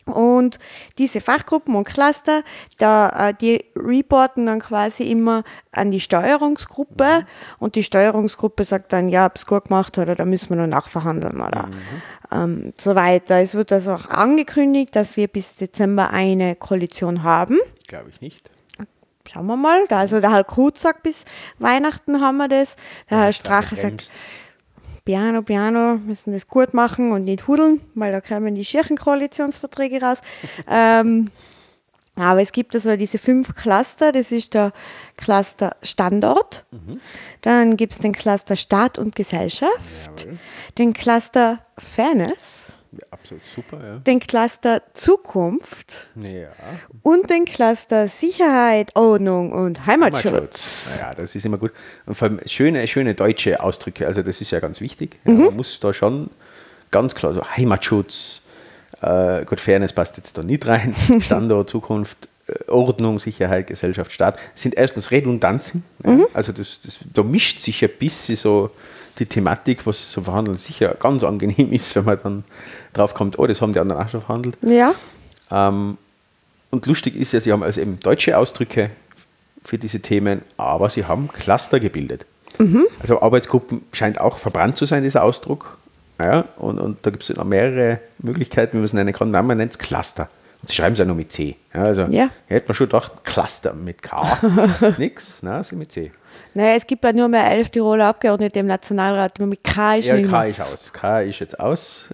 [0.07, 0.59] Und
[0.99, 2.43] diese Fachgruppen und Cluster,
[2.78, 7.26] da, äh, die reporten dann quasi immer an die Steuerungsgruppe
[7.59, 10.66] und die Steuerungsgruppe sagt dann, ja, ob es gut gemacht oder da müssen wir noch
[10.66, 11.68] nachverhandeln oder
[12.32, 13.36] ähm, so weiter.
[13.41, 17.59] Es wird also auch angekündigt, dass wir bis Dezember eine Koalition haben.
[17.86, 18.49] Glaube ich nicht.
[19.32, 19.86] Schauen wir mal.
[19.88, 21.24] Da- Also der Herr Kruz sagt, bis
[21.58, 22.76] Weihnachten haben wir das.
[23.10, 24.10] Der Herr Strache sagt.
[25.04, 30.00] Piano, Piano, müssen das gut machen und nicht hudeln, weil da kommen die schirchen Koalitionsverträge
[30.02, 30.18] raus.
[30.70, 31.30] ähm,
[32.16, 34.12] aber es gibt also diese fünf Cluster.
[34.12, 34.72] Das ist der
[35.16, 36.64] Cluster Standort.
[37.40, 39.70] Dann gibt es den Cluster Staat und Gesellschaft.
[40.24, 40.38] Jawohl.
[40.76, 42.69] Den Cluster Fairness.
[42.93, 43.97] Ja, absolut super, ja.
[43.99, 46.09] Den Cluster Zukunft.
[46.16, 46.49] Ja.
[47.03, 50.99] Und den Cluster Sicherheit, Ordnung und Heimatschutz.
[50.99, 51.72] Naja, das ist immer gut.
[52.07, 55.18] Und vor allem schöne, schöne deutsche Ausdrücke, also das ist ja ganz wichtig.
[55.24, 56.30] Ja, Man muss da schon
[56.91, 58.43] ganz klar so Heimatschutz,
[59.03, 62.28] äh, gut, Fairness passt jetzt da nicht rein, Standort, Zukunft,
[62.68, 65.84] Ordnung, Sicherheit, Gesellschaft, Staat, sind erstens Redundanzen.
[66.05, 68.70] Ja, also das, das, da mischt sich ein bisschen so
[69.18, 72.44] die Thematik, was so verhandeln sicher ganz angenehm ist, wenn man dann
[72.92, 74.57] drauf kommt, oh, das haben die anderen auch schon verhandelt.
[74.62, 74.94] Ja,
[75.51, 75.98] Ähm,
[76.70, 78.90] und lustig ist ja, sie haben also eben deutsche Ausdrücke
[79.64, 82.24] für diese Themen, aber sie haben Cluster gebildet.
[83.01, 85.78] Also Arbeitsgruppen scheint auch verbrannt zu sein, dieser Ausdruck.
[86.18, 89.30] Ja, und, und da gibt es noch mehrere Möglichkeiten, wie man es nennen kann.
[89.30, 90.28] Nein, man nennt es Cluster.
[90.62, 91.56] Und sie schreiben es ja nur mit C.
[91.72, 92.28] Ja, also Ja.
[92.46, 94.38] hätte man schon gedacht, Cluster mit K.
[94.98, 96.12] Nix, nein, sie mit C.
[96.54, 100.06] naja, es gibt ja nur mehr elf Tiroler Abgeordnete im Nationalrat, nur mit K ist
[100.06, 100.92] Ja, nicht K ist aus.
[100.92, 102.04] K ist jetzt aus.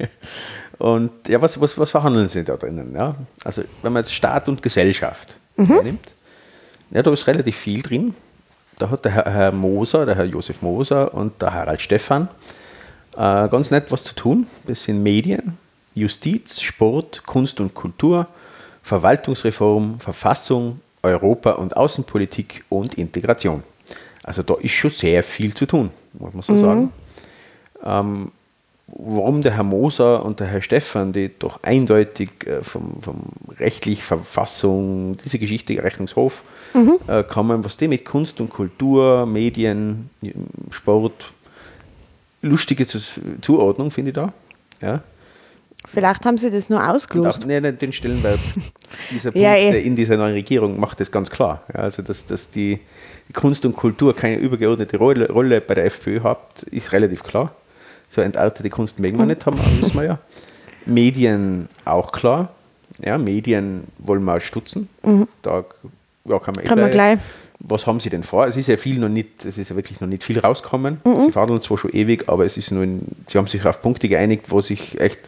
[0.78, 2.94] und ja, was, was, was verhandeln Sie da drinnen?
[2.94, 3.14] Ja?
[3.44, 6.14] Also, wenn man jetzt Staat und Gesellschaft nimmt,
[6.90, 8.14] ja, da ist relativ viel drin.
[8.78, 12.28] Da hat der Herr, Herr Moser, der Herr Josef Moser und der Harald Stephan
[13.16, 14.46] äh, ganz nett was zu tun.
[14.66, 15.56] Das sind Medien,
[15.96, 18.28] Justiz, Sport, Kunst und Kultur,
[18.82, 23.62] Verwaltungsreform, Verfassung, Europa- und Außenpolitik und Integration.
[24.22, 26.92] Also da ist schon sehr viel zu tun, muss man so sagen.
[27.84, 28.32] Ähm,
[28.88, 33.22] warum der Herr Moser und der Herr Stephan, die doch eindeutig äh, vom, vom
[33.58, 36.42] rechtlich Verfassung, diese Geschichte, Rechnungshof,
[37.06, 40.10] äh, kommen, was die mit Kunst und Kultur, Medien,
[40.70, 41.32] Sport,
[42.42, 42.98] lustige Zu
[43.40, 44.32] Zuordnung, finde ich da.
[44.80, 45.02] Ja.
[45.86, 47.42] Vielleicht haben sie das nur ausgelost.
[47.42, 48.40] auch, nee, den Stellenwert
[49.10, 49.82] dieser Ja, Punkte eh.
[49.86, 51.62] in dieser neuen Regierung macht das ganz klar.
[51.72, 52.80] Ja, also, dass, dass die
[53.32, 57.52] Kunst und Kultur keine übergeordnete Rolle, Rolle bei der FPÖ hat, ist relativ klar.
[58.10, 60.18] So entartete Kunst mögen wir nicht haben, wissen wir ja.
[60.86, 62.50] Medien auch klar.
[63.04, 64.88] Ja, Medien wollen wir stutzen.
[65.42, 65.64] Da
[66.24, 67.18] ja, kann man, eh Kann man gleich.
[67.58, 68.46] Was haben Sie denn vor?
[68.46, 71.00] Es ist ja viel noch nicht, es ist ja wirklich noch nicht viel rausgekommen.
[71.04, 71.20] Mhm.
[71.26, 74.08] Sie verhandeln zwar schon ewig, aber es ist nur in, Sie haben sich auf Punkte
[74.08, 75.18] geeinigt, wo sich echt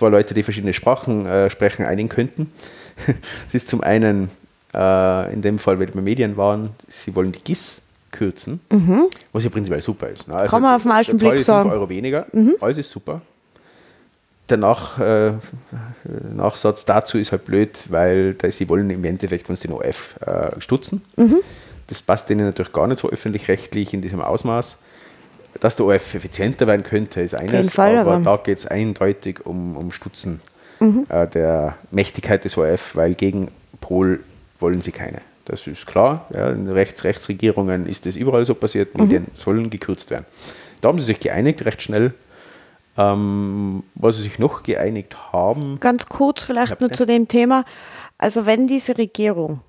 [0.00, 2.52] zwei Leute, die verschiedene Sprachen äh, sprechen, einigen könnten.
[3.48, 4.30] Es ist zum einen,
[4.74, 8.60] äh, in dem Fall, wenn wir Medien waren, sie wollen die GIS kürzen,
[9.32, 10.26] was ja prinzipiell super ist.
[10.26, 10.34] Ne?
[10.34, 10.50] Also Mhm.
[10.50, 11.68] Kann man auf den ersten Blick sagen.
[11.68, 11.74] Mhm.
[11.74, 12.26] Euro weniger,
[12.60, 13.20] alles ist super.
[14.48, 15.32] Der Nach, äh,
[16.34, 20.60] Nachsatz dazu ist halt blöd, weil da, sie wollen im Endeffekt von den OF äh,
[20.60, 21.02] stutzen.
[21.16, 21.36] Mhm.
[21.86, 24.76] Das passt denen natürlich gar nicht so öffentlich-rechtlich in diesem Ausmaß.
[25.60, 28.24] Dass der OF effizienter werden könnte, ist eines, Fall, aber, aber- Mhm.
[28.24, 30.40] da geht es eindeutig um, um Stutzen
[31.10, 33.48] äh, der Mächtigkeit des OF, weil gegen
[33.82, 34.20] Pol
[34.58, 35.20] wollen sie keine.
[35.44, 36.26] Das ist klar.
[36.32, 38.96] Ja, in Rechts Rechtsregierungen ist das überall so passiert.
[38.96, 39.02] Mhm.
[39.04, 40.24] Medien sollen gekürzt werden.
[40.80, 42.14] Da haben sie sich geeinigt, recht schnell.
[42.96, 47.64] Ähm, was sie sich noch geeinigt haben, Ganz kurz vielleicht nur zu dem Thema.
[48.18, 49.60] Also wenn diese Regierung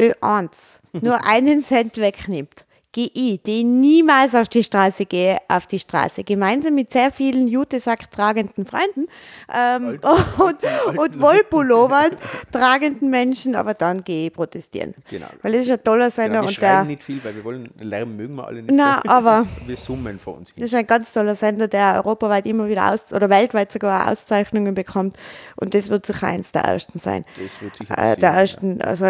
[0.00, 0.48] Ö1
[1.00, 2.64] nur einen Cent wegnimmt,
[2.94, 6.22] gehe ich, die niemals auf die Straße gehe, auf die Straße.
[6.22, 9.08] Gemeinsam mit sehr vielen Jutesack tragenden Freunden
[9.52, 9.98] ähm,
[10.38, 12.12] und, und Wollpullovern
[12.52, 14.94] tragenden Menschen, aber dann gehe ich protestieren.
[15.10, 15.26] Genau.
[15.42, 17.68] Weil es ist ein toller Sender ja, wir und der, nicht viel, weil wir wollen,
[17.80, 19.10] Lärm mögen wir alle nicht Na, so.
[19.10, 20.62] aber- wir summen vor uns hin.
[20.62, 24.74] Das ist ein ganz toller Sender, der europaweit immer wieder aus oder weltweit sogar Auszeichnungen
[24.74, 25.18] bekommt.
[25.56, 27.24] Und das wird sicher eins der ersten sein.
[27.42, 29.06] Das wird sicher äh, der ersten, also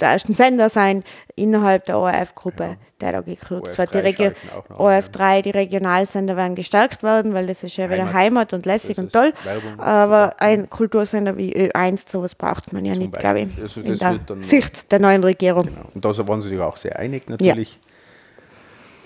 [0.00, 1.04] der ersten Sender sein
[1.36, 3.94] innerhalb der ORF-Gruppe, der da gekürzt wird.
[3.94, 7.62] Die ORF3 Regio schalten auch noch an, ORF3, die Regionalsender werden gestärkt werden, weil das
[7.62, 8.52] ist ja wieder Heimat.
[8.52, 9.32] Und lässig und ist toll.
[9.44, 9.80] Werbung.
[9.80, 13.48] Aber ein Kultursender wie Ö1, sowas braucht man ja nicht, glaube ich.
[13.62, 15.66] Also in der wird Sicht der neuen Regierung.
[15.66, 15.88] Genau.
[15.94, 17.78] Und da waren sie sich auch sehr einig natürlich.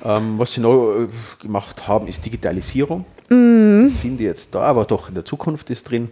[0.04, 1.08] Ähm, was sie noch äh,
[1.42, 3.04] gemacht haben, ist Digitalisierung.
[3.28, 3.90] Mhm.
[3.90, 6.10] Das finde ich jetzt da, aber doch in der Zukunft ist drin.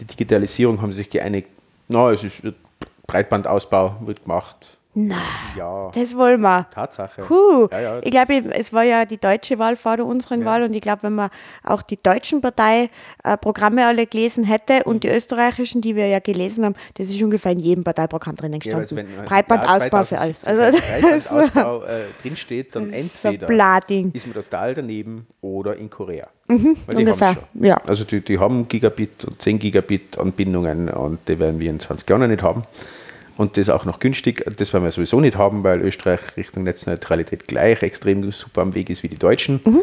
[0.00, 1.48] Die Digitalisierung haben sie sich geeinigt.
[1.88, 2.42] Na, es ist
[3.06, 4.78] Breitbandausbau wird gemacht.
[4.96, 5.16] Na,
[5.56, 6.66] Ja, das wollen wir.
[6.72, 7.22] Tatsache.
[7.22, 7.66] Puh.
[7.72, 10.44] Ja, ja, Ich glaube, es war ja die deutsche Wahl vor der unseren.
[10.44, 11.30] Wahl und ich glaube, wenn man
[11.64, 16.74] auch die deutschen Parteiprogramme alle gelesen hätte und die österreichischen, die wir ja gelesen haben,
[16.94, 18.82] das ist ungefähr in jedem Parteiprogramm drinnen Ja, gestanden.
[18.82, 20.40] also wenn- Breitbandausbau ja, für alles.
[20.42, 21.18] 2017 Also
[21.50, 24.10] Breitbandausbau äh, drinsteht, dann so entweder Blading.
[24.12, 26.28] ist man total daneben oder in Korea.
[26.46, 27.76] Weil die Mhm, ungefähr, ja.
[27.86, 32.08] Also die, die haben Gigabit und 10 Gigabit Anbindungen und die werden wir in 20
[32.08, 32.62] Jahren nicht haben.
[33.36, 34.44] Und das auch noch günstig.
[34.56, 38.90] Das werden wir sowieso nicht haben, weil Österreich Richtung Netzneutralität gleich extrem super am Weg
[38.90, 39.80] ist wie die Deutschen, Mhm.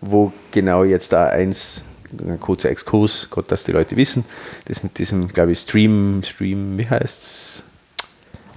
[0.00, 1.84] wo genau jetzt da eins,
[2.18, 4.24] ein kurzer Exkurs, Gott, dass die Leute wissen,
[4.66, 7.62] das mit diesem, glaube ich, Stream, Stream, wie heißt's?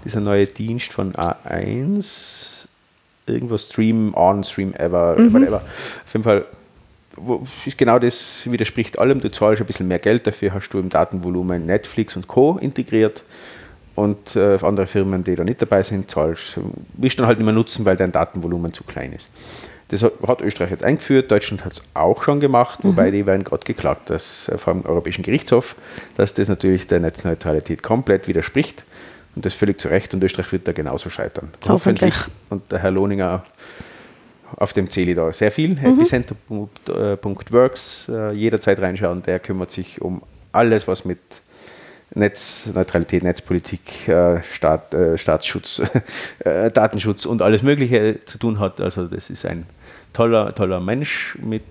[0.06, 2.68] Dieser neue Dienst von A1,
[3.26, 5.58] irgendwas Stream on, Stream ever, whatever.
[5.58, 6.45] Auf jeden Fall
[7.66, 9.20] ist genau das widerspricht allem.
[9.20, 12.58] Du zahlst ein bisschen mehr Geld, dafür hast du im Datenvolumen Netflix und Co.
[12.62, 13.24] integriert.
[13.98, 16.60] Und äh, andere Firmen, die da nicht dabei sind, zahlst,
[16.93, 19.32] willst du dann halt nicht mehr nutzen, weil dein Datenvolumen zu klein ist.
[19.88, 23.66] Das hat, Österreich jetzt eingeführt, Deutschland hat es auch schon gemacht, wobei die werden gerade
[23.66, 25.76] geklagt, dass äh, vom Europäischen Gerichtshof,
[26.16, 28.84] dass das natürlich der Netzneutralität komplett widerspricht.
[29.36, 31.52] Und das völlig zu Recht und Österreich wird da genauso scheitern.
[31.68, 32.14] Hoffentlich.
[32.52, 33.45] Und der Herr Lohninger
[34.58, 35.70] auf dem zähle ich da sehr viel.
[35.70, 35.95] Mhm.
[35.95, 40.22] Epicenter.works, äh, jederzeit reinschauen, der kümmert sich um
[40.52, 41.18] alles, was mit
[42.18, 45.82] Netzneutralität, Netzpolitik, äh, Staat, äh, Staatsschutz,
[46.39, 48.82] äh, Datenschutz und alles Mögliche zu tun hat.
[48.82, 49.65] Also das ist ein
[50.13, 51.63] toller, toller Mensch mit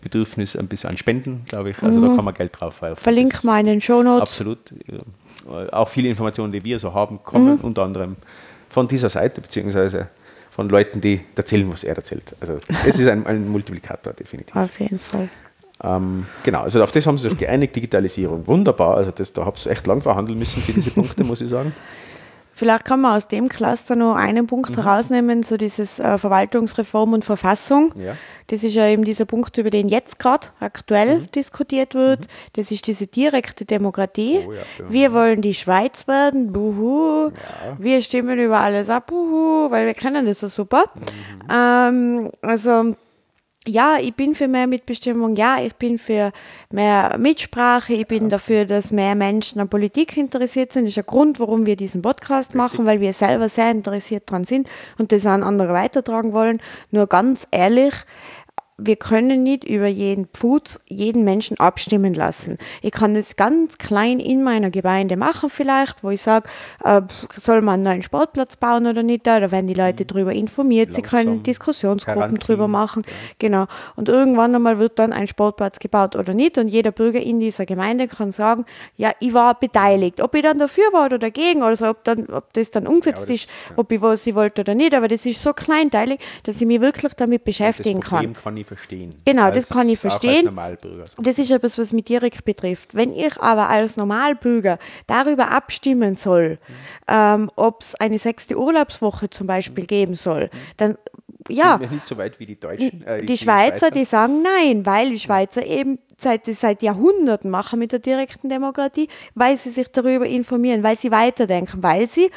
[0.00, 1.82] Bedürfnis ein bisschen an Spenden, glaube ich.
[1.82, 3.00] Also da kann man Geld drauf werfen.
[3.00, 3.04] Mhm.
[3.04, 4.22] Verlink mal in den Shownotes.
[4.22, 4.58] Absolut.
[5.72, 7.60] Auch viele Informationen, die wir so haben, kommen Mhm.
[7.62, 8.16] unter anderem
[8.70, 10.08] von dieser Seite, beziehungsweise
[10.50, 12.34] von Leuten, die erzählen, was er erzählt.
[12.40, 14.54] Also es ist ein, ein Multiplikator, definitiv.
[14.56, 15.28] Auf jeden Fall.
[15.82, 18.46] Ähm, genau, also auf das haben sie sich geeinigt, Digitalisierung.
[18.46, 21.50] Wunderbar, also das, da habt ihr echt lang verhandeln müssen für diese Punkte, muss ich
[21.50, 21.72] sagen.
[22.52, 24.82] Vielleicht kann man aus dem Cluster noch einen Punkt Mhm.
[24.82, 27.94] herausnehmen, so dieses äh, Verwaltungsreform und Verfassung.
[27.96, 28.16] Ja.
[28.48, 31.30] Das ist ja eben dieser Punkt, über den jetzt gerade aktuell Mhm.
[31.30, 32.26] diskutiert wird.
[32.54, 34.40] Das ist diese direkte Demokratie.
[34.44, 34.84] Oh ja, ja.
[34.88, 37.30] Wir wollen die Schweiz werden, buhu.
[37.78, 40.86] Wir stimmen über alles ab, buhu, weil wir kennen das so super.
[40.96, 41.52] Mhm.
[41.54, 42.96] Ähm, also
[43.68, 46.32] ja, ich bin für mehr Mitbestimmung, ja, ich bin für
[46.70, 50.84] mehr Mitsprache, ich bin dafür, dass mehr Menschen an Politik interessiert sind.
[50.84, 54.44] Das ist ein Grund, warum wir diesen Podcast machen, weil wir selber sehr interessiert dran
[54.44, 56.60] sind und das an andere weitertragen wollen.
[56.90, 57.94] Nur ganz ehrlich,
[58.80, 62.58] wir können nicht über jeden Pfuz jeden Menschen abstimmen lassen.
[62.80, 66.48] Ich kann das ganz klein in meiner Gemeinde machen vielleicht, wo ich sage,
[66.84, 67.02] äh,
[67.36, 71.02] soll man einen neuen Sportplatz bauen oder nicht, da werden die Leute darüber informiert, sie
[71.02, 72.46] können Langsam Diskussionsgruppen heranziehen.
[72.46, 73.02] drüber machen.
[73.40, 73.66] Genau.
[73.96, 77.66] Und irgendwann einmal wird dann ein Sportplatz gebaut oder nicht und jeder Bürger in dieser
[77.66, 78.64] Gemeinde kann sagen,
[78.96, 80.22] ja, ich war beteiligt.
[80.22, 83.30] Ob ich dann dafür war oder dagegen, also ob, dann, ob das dann umgesetzt das-
[83.30, 86.66] ist, ob ich was ich wollte oder nicht, aber das ist so kleinteilig, dass ich
[86.66, 88.34] mich wirklich damit beschäftigen kann.
[88.34, 89.14] kann verstehen.
[89.24, 90.48] Genau, das kann ich verstehen.
[91.18, 92.94] Das ist etwas, was mich direkt betrifft.
[92.94, 96.58] Wenn ich aber als Normalbürger darüber abstimmen soll,
[97.08, 100.96] ähm, ob es eine sechste Urlaubswoche zum Beispiel geben soll, dann
[101.48, 103.02] ja, Sind wir nicht so weit wie die Deutschen.
[103.06, 107.92] äh, die Schweizer, die sagen nein, weil die Schweizer eben seit, seit Jahrhunderten machen mit
[107.92, 112.30] der direkten Demokratie, weil sie sich darüber informieren, weil sie weiterdenken, weil sie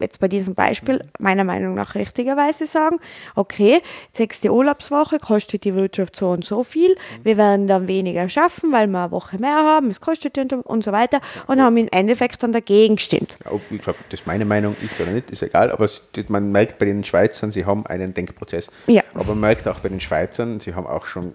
[0.00, 2.98] jetzt bei diesem Beispiel meiner Meinung nach richtigerweise sagen,
[3.34, 3.80] okay,
[4.12, 8.86] sechste Urlaubswoche kostet die Wirtschaft so und so viel, wir werden dann weniger schaffen, weil
[8.88, 12.42] wir eine Woche mehr haben, es kostet und, und so weiter und haben im Endeffekt
[12.42, 13.38] dann dagegen gestimmt.
[13.44, 13.62] Ob,
[14.10, 15.88] das meine Meinung ist oder nicht, ist egal, aber
[16.28, 18.70] man merkt bei den Schweizern, sie haben einen Denkprozess.
[18.86, 19.02] Ja.
[19.14, 21.34] Aber man merkt auch bei den Schweizern, sie haben auch schon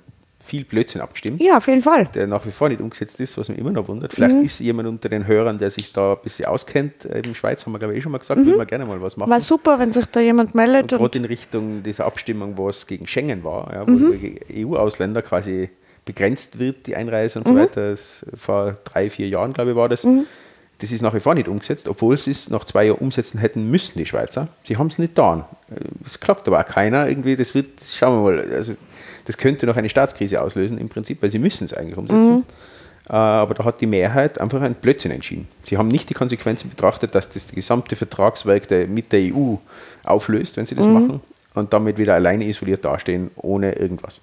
[0.52, 2.10] viel Blödsinn abgestimmt, Ja, auf jeden Fall.
[2.14, 4.14] der nach wie vor nicht umgesetzt ist, was mich immer noch wundert.
[4.14, 4.43] Vielleicht Mhm.
[4.43, 7.06] ist jemand unter den Hörern, der sich da ein bisschen auskennt.
[7.06, 9.02] Äh, In Schweiz haben wir, glaube ich, eh schon mal gesagt, würden wir gerne mal
[9.02, 9.30] was machen.
[9.32, 10.91] War super, wenn sich da jemand meldet.
[10.91, 14.08] Und Und, gerade in Richtung dieser Abstimmung, wo es gegen Schengen war, ja, Mhm.
[14.10, 15.70] wo die EU-Ausländer quasi
[16.04, 17.45] begrenzt wird, die Einreise Mhm.
[17.45, 17.91] und so weiter.
[17.91, 20.06] Das, vor drei, vier Jahren, glaube ich, war das.
[20.80, 23.70] Das ist nach wie vor nicht umgesetzt, obwohl sie es nach zwei Jahren umsetzen hätten
[23.70, 24.47] müssen, die Schweizer.
[24.64, 25.45] Sie haben es nicht getan.
[26.04, 27.08] Es klappt aber auch keiner.
[27.08, 28.74] Irgendwie, das wird, schauen wir mal, also
[29.26, 32.43] das könnte noch eine Staatskrise auslösen im Prinzip, weil sie müssen es eigentlich umsetzen.
[33.09, 35.47] Äh, Aber da hat die Mehrheit einfach einen Blödsinn entschieden.
[35.65, 39.55] Sie haben nicht die Konsequenzen betrachtet, dass das gesamte Vertragswerk der, mit der EU
[40.03, 41.22] auflöst, wenn sie das machen,
[41.53, 44.22] und damit wieder alleine isoliert dastehen, ohne irgendwas.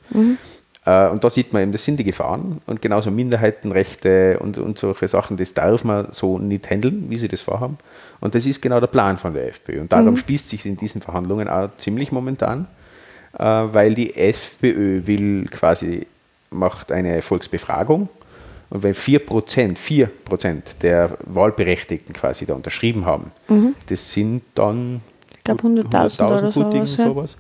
[0.86, 4.78] Äh, Und da sieht man eben, das sind die Gefahren und genauso Minderheitenrechte und, und
[4.78, 7.78] solche Sachen, das darf man so nicht handeln, wie sie das vorhaben.
[8.20, 9.80] Und das ist genau der Plan von der FPÖ.
[9.80, 12.66] Und darum spießt sich in diesen Verhandlungen auch ziemlich momentan,
[13.38, 16.06] weil die FPÖ will quasi,
[16.50, 18.08] macht eine Volksbefragung
[18.70, 23.30] und wenn 4%, 4% der Wahlberechtigten quasi da unterschrieben haben,
[23.86, 25.00] das sind dann
[25.36, 26.96] ich glaube 100.000 oder Guttigen, sowas.
[26.96, 27.04] Ja.
[27.06, 27.36] sowas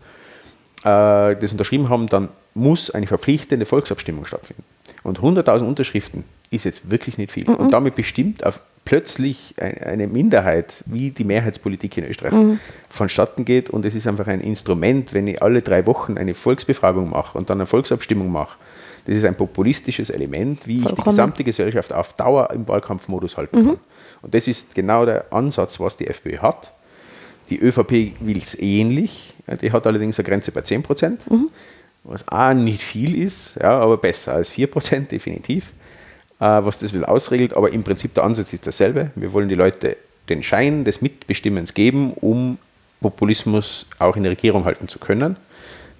[0.84, 4.64] äh, das unterschrieben haben, dann muss eine verpflichtende Volksabstimmung stattfinden.
[5.02, 7.48] Und 100.000 Unterschriften ist jetzt wirklich nicht viel.
[7.48, 7.56] Mhm.
[7.56, 12.58] Und damit bestimmt auf plötzlich ein- eine Minderheit, wie die Mehrheitspolitik in Österreich Mhm.
[12.88, 13.68] vonstatten geht.
[13.68, 17.50] Und es ist einfach ein Instrument, wenn ich alle drei Wochen eine Volksbefragung mache und
[17.50, 18.56] dann eine Volksabstimmung mache.
[19.04, 21.04] Das ist ein populistisches Element, wie ich die Vollkommen.
[21.04, 21.10] Mhm.
[21.10, 23.78] gesamte Gesellschaft auf Dauer im Wahlkampfmodus halten kann.
[24.22, 26.72] Und das ist genau der Ansatz, was die FPÖ hat.
[27.50, 29.34] Die ÖVP will es ähnlich.
[29.60, 31.20] Die hat allerdings eine Grenze bei 10 Prozent,
[32.04, 35.72] was auch nicht viel ist, ja, aber besser als 4 Prozent definitiv,
[36.38, 37.54] was das will ausregelt.
[37.54, 39.10] Aber im Prinzip der Ansatz ist dasselbe.
[39.14, 39.96] Wir wollen die Leute
[40.28, 42.58] den Schein des Mitbestimmens geben, um
[43.00, 45.36] Populismus auch in der Regierung halten zu können.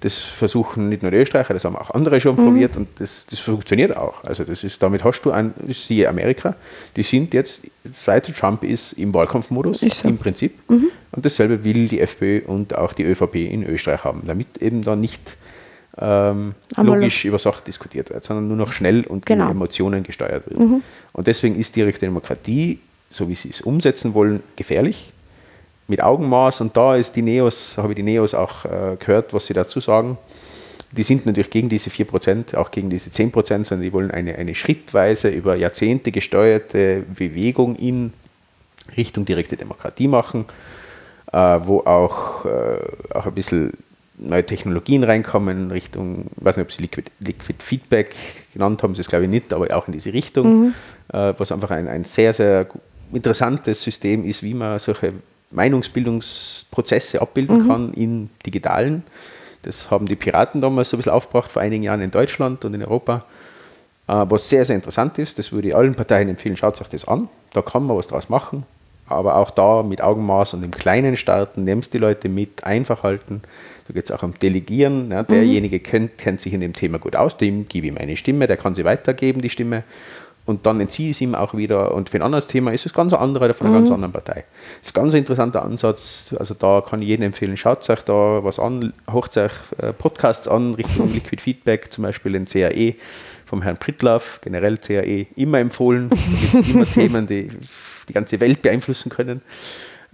[0.01, 3.41] Das versuchen nicht nur die Österreicher, das haben auch andere schon probiert und das, das
[3.41, 4.22] funktioniert auch.
[4.22, 6.55] Also das ist, damit hast du ein, siehe Amerika,
[6.95, 7.62] die sind jetzt,
[7.97, 10.09] seit Trump ist, im Wahlkampfmodus so.
[10.09, 10.57] im Prinzip.
[11.11, 14.95] Und dasselbe will die FPÖ und auch die ÖVP in Österreich haben, damit eben da
[14.95, 15.36] nicht
[16.01, 19.44] ähm, logisch über Sachen diskutiert wird, sondern nur noch schnell und Genau.
[19.44, 20.61] über Emotionen gesteuert wird.
[21.12, 22.78] Und deswegen ist direkte Demokratie,
[23.11, 25.12] so wie sie es umsetzen wollen, gefährlich
[25.88, 29.46] mit Augenmaß und da ist die Neos, habe ich die Neos auch äh, gehört, was
[29.46, 30.18] sie dazu sagen.
[30.92, 34.55] Die sind natürlich gegen diese 4%, auch gegen diese 10%, sondern die wollen eine, eine
[34.55, 38.12] schrittweise über Jahrzehnte gesteuerte Bewegung in
[38.96, 40.44] Richtung direkte Demokratie machen,
[41.32, 43.72] äh, wo auch, äh, auch ein bisschen
[44.19, 48.14] neue Technologien reinkommen, Richtung, ich weiß nicht, ob sie Liquid, Liquid Feedback
[48.53, 50.75] genannt haben, sie es glaube ich nicht, aber auch in diese Richtung,
[51.12, 52.66] äh, was einfach ein, ein sehr, sehr
[53.12, 55.14] interessantes System ist, wie man solche
[55.51, 59.03] Meinungsbildungsprozesse abbilden kann in digitalen.
[59.62, 62.75] Das haben die Piraten damals so ein bisschen aufgebracht, vor einigen Jahren in Deutschland und
[62.75, 63.25] in Europa.
[64.07, 67.07] Äh, was sehr, sehr interessant ist, das würde ich allen Parteien empfehlen, schaut euch das
[67.07, 67.29] an.
[67.53, 68.64] Da kann man was draus machen.
[69.09, 73.42] Aber auch da mit Augenmaß und im Kleinen starten, nimmst die Leute mit, einfach halten.
[73.86, 75.11] Da geht es auch um Delegieren.
[75.11, 78.46] Ja, derjenige kennt, kennt sich in dem Thema gut aus, dem gebe ich meine Stimme,
[78.46, 79.84] der kann sie weitergeben, die Stimme.
[80.48, 81.94] Und dann entziehe ich es ihm auch wieder.
[81.94, 84.44] Und für ein anderes Thema ist es ganz ein anderer von einer ganz anderen Partei.
[84.80, 86.34] Das ist ein ganz interessanter Ansatz.
[86.38, 90.48] Also da kann ich jedem empfehlen, schaut euch da was an, hört euch äh, Podcasts
[90.48, 92.94] an, Richtung Liquid Feedback, zum Beispiel den CAE
[93.44, 96.09] vom Herrn Prittlaff, generell CAE, immer empfohlen.
[96.09, 97.50] Da gibt es immer Themen, die
[98.09, 99.42] die ganze Welt beeinflussen können.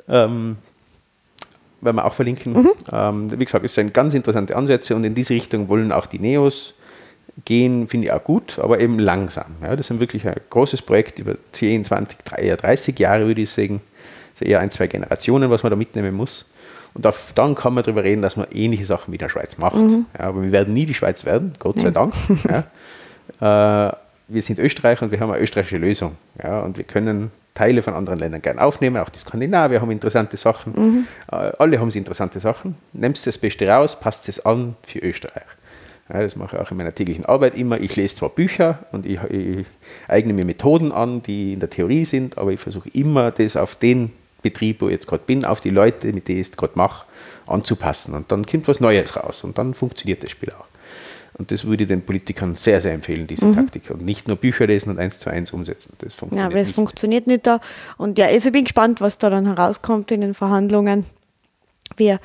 [0.09, 0.57] Ähm,
[1.81, 2.69] werden wir auch verlinken.
[2.91, 6.19] Ähm, wie gesagt, es sind ganz interessante Ansätze und in diese Richtung wollen auch die
[6.19, 6.75] Neos
[7.45, 9.47] gehen, finde ich auch gut, aber eben langsam.
[9.63, 13.81] Ja, das ist wirklich ein großes Projekt über 10, 20, 30 Jahre, würde ich sagen.
[14.33, 16.47] Das ist eher ein, zwei Generationen, was man da mitnehmen muss.
[16.95, 19.77] Und auf, dann kann man darüber reden, dass man ähnliche Sachen wie der Schweiz macht.
[20.19, 22.15] Ja, aber wir werden nie die Schweiz werden, Gott sei Dank.
[23.41, 23.89] Ja.
[23.91, 23.97] Äh,
[24.29, 26.17] wir sind Österreich und wir haben eine österreichische Lösung.
[26.43, 30.37] Ja, und wir können Teile von anderen Ländern gern aufnehmen, auch die Skandinavier haben interessante
[30.37, 30.75] Sachen.
[31.31, 32.77] Äh, alle haben sie interessante Sachen.
[32.93, 35.45] Nehmt das Beste raus, passt es an für Österreich.
[36.13, 37.81] Ja, das mache ich auch in meiner täglichen Arbeit immer.
[37.81, 39.67] Ich lese zwar Bücher und ich, ich
[40.09, 43.77] eigne mir Methoden an, die in der Theorie sind, aber ich versuche immer, das auf
[43.77, 44.11] den
[44.43, 47.07] Betrieb, wo ich jetzt gerade bin, auf die Leute, mit denen ich es gerade mache,
[47.47, 48.15] anzupassen.
[48.15, 50.67] Und dann kommt was Neues raus und dann funktioniert das Spiel auch.
[51.37, 53.55] Und das würde ich den Politikern sehr, sehr empfehlen, diese mhm.
[53.55, 53.91] Taktik.
[53.91, 55.95] Und nicht nur Bücher lesen und eins zu eins umsetzen.
[55.99, 56.75] Das funktioniert ja, aber das nicht.
[56.77, 57.61] funktioniert nicht da.
[57.97, 61.07] Und ja, also ich bin gespannt, was da dann herauskommt in den Verhandlungen.
[61.97, 62.21] Wir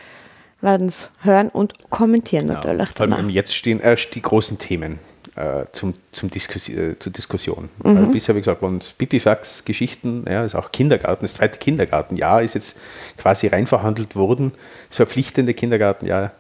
[0.62, 2.60] werden es hören und kommentieren genau.
[2.60, 2.90] natürlich.
[2.90, 5.00] Vor allem jetzt stehen erst die großen Themen
[5.36, 7.70] äh, zum, zum Diskussi äh, zur Diskussion.
[7.84, 7.98] Mhm.
[7.98, 12.56] Also bisher, wie gesagt, waren es Pipifax-Geschichten, ja, ist auch Kindergarten, das zweite Kindergartenjahr ist
[12.56, 12.78] jetzt
[13.18, 14.52] quasi rein verhandelt worden,
[14.90, 16.34] das verpflichtende Kindergartenjahr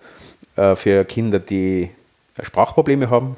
[0.55, 1.91] äh, für Kinder, die
[2.43, 3.35] Sprachprobleme haben.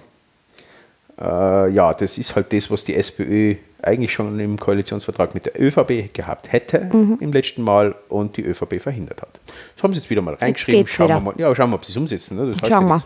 [1.19, 5.59] Äh, ja, das ist halt das, was die SPÖ eigentlich schon im Koalitionsvertrag mit der
[5.59, 7.17] ÖVP gehabt hätte mhm.
[7.19, 9.39] im letzten Mal und die ÖVP verhindert hat.
[9.75, 10.87] Das haben sie jetzt wieder mal reingeschrieben.
[10.87, 12.37] Schauen wir mal, ja, schauen wir, ob sie es umsetzen.
[12.37, 12.47] Ne?
[12.51, 13.03] Das heißt schauen wir.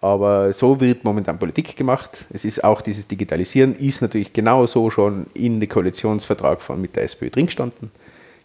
[0.00, 2.24] Aber so wird momentan Politik gemacht.
[2.32, 7.04] Es ist auch dieses Digitalisieren, ist natürlich genauso schon in den Koalitionsvertrag von mit der
[7.04, 7.92] SPÖ drin gestanden.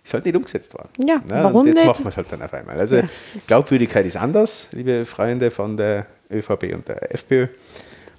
[0.04, 0.90] Ist halt nicht umgesetzt worden.
[1.00, 1.88] Ja, ja warum jetzt nicht?
[1.88, 2.80] Machen wir es halt dann auf einmal.
[2.80, 3.10] Also ja.
[3.48, 7.48] Glaubwürdigkeit ist anders, liebe Freunde von der ÖVP und der FPÖ.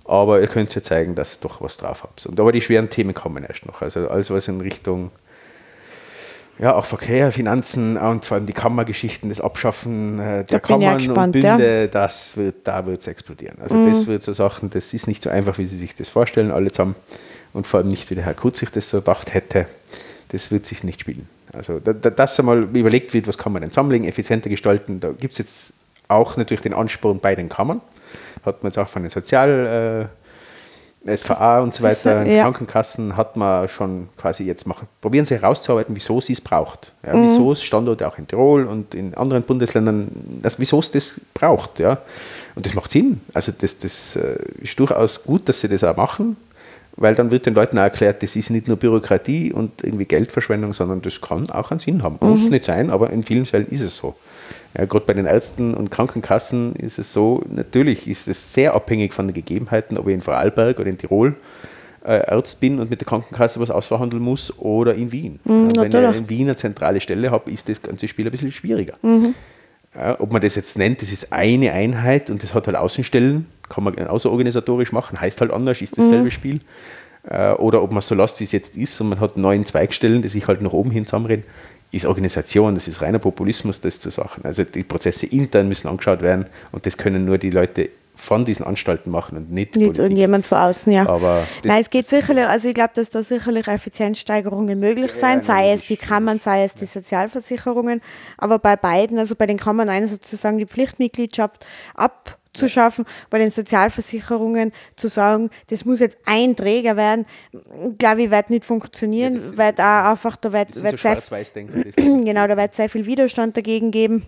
[0.04, 2.24] Aber ihr könnt ja zeigen, dass ihr doch was drauf habt.
[2.26, 3.82] Und aber die schweren Themen kommen erst noch.
[3.82, 5.10] Also alles, was in Richtung
[6.58, 11.36] ja, auch Verkehr, Finanzen und vor allem die Kammergeschichten, das Abschaffen äh, der Kammern gespannt,
[11.36, 11.86] und Bünde, ja.
[11.86, 13.58] das wird, da wird es explodieren.
[13.60, 13.90] Also mhm.
[13.90, 16.72] das wird so Sachen, das ist nicht so einfach, wie Sie sich das vorstellen, alle
[16.72, 16.96] zusammen.
[17.52, 19.66] Und vor allem nicht, wie der Herr Kurz sich das so gedacht hätte.
[20.30, 21.28] Das wird sich nicht spielen.
[21.52, 25.10] Also da, da, dass einmal überlegt wird, was kann man denn zusammenlegen, effizienter gestalten, da
[25.10, 25.74] gibt es jetzt
[26.08, 27.80] auch natürlich den Ansporn bei den Kammern
[28.44, 30.08] hat man jetzt auch von den Sozial, äh,
[31.16, 32.42] SVA und so weiter, ja.
[32.42, 36.92] Krankenkassen hat man schon quasi jetzt machen, probieren sie herauszuarbeiten, wieso sie es braucht.
[37.06, 37.24] Ja, mhm.
[37.24, 40.08] Wieso es Standorte auch in Tirol und in anderen Bundesländern,
[40.42, 41.78] das, wieso es das braucht.
[41.78, 41.98] Ja.
[42.56, 43.20] Und das macht Sinn.
[43.32, 46.36] Also das, das äh, ist durchaus gut, dass sie das auch machen,
[46.96, 50.72] weil dann wird den Leuten auch erklärt, das ist nicht nur Bürokratie und irgendwie Geldverschwendung,
[50.72, 52.18] sondern das kann auch einen Sinn haben.
[52.20, 52.28] Mhm.
[52.28, 54.16] Muss nicht sein, aber in vielen Fällen ist es so.
[54.76, 59.14] Ja, Gerade bei den Ärzten und Krankenkassen ist es so, natürlich ist es sehr abhängig
[59.14, 61.36] von den Gegebenheiten, ob ich in Vorarlberg oder in Tirol
[62.04, 65.40] äh, Arzt bin und mit der Krankenkasse was ausverhandeln muss oder in Wien.
[65.44, 68.52] Mhm, wenn ich in Wien eine zentrale Stelle habe, ist das ganze Spiel ein bisschen
[68.52, 68.94] schwieriger.
[69.02, 69.34] Mhm.
[69.94, 73.46] Ja, ob man das jetzt nennt, das ist eine Einheit und das hat halt Außenstellen,
[73.68, 76.30] kann man außerorganisatorisch machen, heißt halt anders, ist dasselbe mhm.
[76.30, 76.60] Spiel.
[77.28, 80.22] Äh, oder ob man so lässt, wie es jetzt ist und man hat neun Zweigstellen,
[80.22, 81.44] die sich halt nach oben hin zusammenreden
[81.90, 84.42] ist Organisation, das ist reiner Populismus, das zu sagen.
[84.44, 88.66] Also die Prozesse intern müssen angeschaut werden und das können nur die Leute von diesen
[88.66, 91.08] Anstalten machen und nicht, nicht irgendjemand von außen, ja.
[91.08, 95.44] Aber Nein, es geht sicherlich, also ich glaube, dass da sicherlich Effizienzsteigerungen möglich sein, ja,
[95.44, 98.02] sei es die Kammern, sei es die Sozialversicherungen,
[98.36, 101.64] aber bei beiden, also bei den Kammern eine sozusagen die Pflichtmitgliedschaft
[101.94, 107.26] ab zu schaffen, bei den Sozialversicherungen zu sagen, das muss jetzt ein Träger werden,
[107.98, 111.64] glaube ich, wird nicht funktionieren, ja, weil da einfach, da wird, wird so sehr,
[111.96, 114.26] genau, da wird sehr viel Widerstand dagegen geben.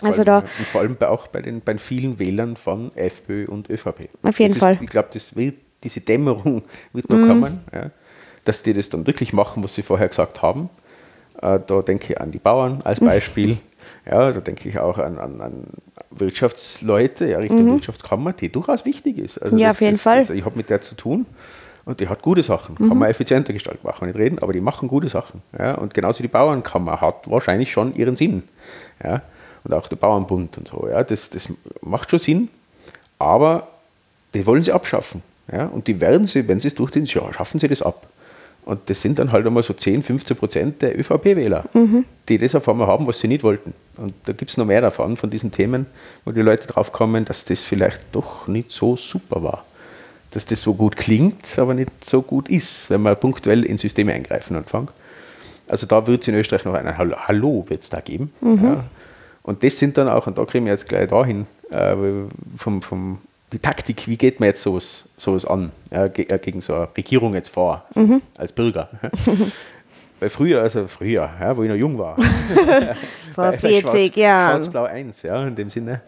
[0.00, 4.08] Also da, und vor allem auch bei den, bei vielen Wählern von FPÖ und ÖVP.
[4.22, 4.78] Auf jeden ist, Fall.
[4.80, 7.28] Ich glaube, diese Dämmerung wird noch mm.
[7.28, 7.90] kommen, ja,
[8.44, 10.70] dass die das dann wirklich machen, was sie vorher gesagt haben.
[11.40, 13.58] Äh, da denke ich an die Bauern als Beispiel.
[14.04, 15.66] Ja, da denke ich auch an, an, an
[16.10, 17.74] Wirtschaftsleute, ja, Richtung mhm.
[17.74, 19.38] Wirtschaftskammer, die durchaus wichtig ist.
[19.38, 20.18] Also ja, das, auf jeden das, Fall.
[20.18, 21.26] Also ich habe mit der zu tun
[21.84, 22.76] und die hat gute Sachen.
[22.78, 22.88] Mhm.
[22.88, 25.42] Kann man effizienter gestalten, machen wir nicht reden, aber die machen gute Sachen.
[25.56, 28.42] Ja, und genauso die Bauernkammer hat wahrscheinlich schon ihren Sinn.
[29.02, 29.22] Ja,
[29.64, 30.88] und auch der Bauernbund und so.
[30.90, 31.48] Ja, das, das
[31.80, 32.48] macht schon Sinn,
[33.18, 33.68] aber
[34.34, 35.22] die wollen sie abschaffen.
[35.50, 38.06] Ja, und die werden sie, wenn sie es durchziehen, schaffen sie das ab.
[38.64, 42.04] Und das sind dann halt einmal so 10, 15 Prozent der ÖVP-Wähler, mhm.
[42.28, 43.74] die das auf einmal haben, was sie nicht wollten.
[43.98, 45.86] Und da gibt es noch mehr davon, von diesen Themen,
[46.24, 49.64] wo die Leute drauf kommen, dass das vielleicht doch nicht so super war.
[50.30, 54.12] Dass das so gut klingt, aber nicht so gut ist, wenn man punktuell in Systeme
[54.12, 54.90] eingreifen anfängt.
[55.68, 58.32] Also da wird es in Österreich noch ein Hallo wird's da geben.
[58.40, 58.64] Mhm.
[58.64, 58.84] Ja.
[59.42, 61.96] Und das sind dann auch, und da kriegen wir jetzt gleich dahin, äh,
[62.56, 63.18] vom, vom
[63.52, 67.34] die Taktik, wie geht man jetzt sowas, sowas an, ja, äh, gegen so eine Regierung
[67.34, 68.22] jetzt vor, also mhm.
[68.36, 68.88] als Bürger.
[70.20, 72.16] Weil früher, also früher, ja, wo ich noch jung war,
[73.34, 74.52] vor 40 Jahren.
[74.52, 76.00] Schwarz-Blau 1, ja, in dem Sinne.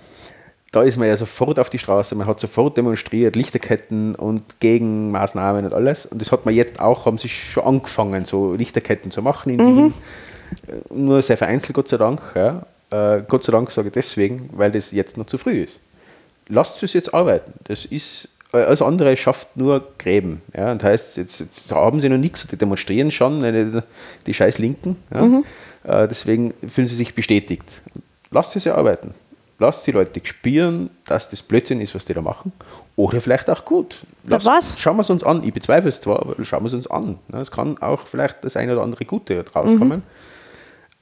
[0.70, 5.66] Da ist man ja sofort auf die Straße, man hat sofort demonstriert, Lichterketten und Gegenmaßnahmen
[5.66, 6.07] und alles.
[6.07, 9.64] Und das hat man jetzt auch, haben sich schon angefangen, so Lichterketten zu machen in
[9.64, 9.76] mhm.
[9.76, 9.95] Wien.
[10.90, 12.20] Nur sehr vereinzelt, Gott sei Dank.
[12.34, 12.66] Ja.
[12.90, 15.80] Äh, Gott sei Dank sage ich deswegen, weil das jetzt noch zu früh ist
[16.49, 17.53] lasst es jetzt arbeiten.
[17.64, 20.42] Das ist, äh, alles andere schafft nur Gräben.
[20.57, 23.80] Ja, und heißt, jetzt, jetzt haben sie noch nichts, die demonstrieren schon, die,
[24.26, 24.97] die scheiß Linken.
[25.12, 25.22] Ja.
[25.22, 25.45] Mhm.
[25.84, 27.82] Äh, deswegen fühlen sie sich bestätigt.
[28.30, 29.14] Lasst es ja arbeiten.
[29.59, 32.53] lasst die Leute spüren, dass das Blödsinn ist, was die da machen.
[32.97, 34.03] Oder vielleicht auch gut.
[34.24, 34.78] Na was?
[34.78, 35.42] Schauen wir es uns an.
[35.45, 37.18] Ich bezweifle es zwar, aber schauen wir es uns an.
[37.28, 40.03] Ne, Es kann auch vielleicht das eine oder andere Gute rauskommen.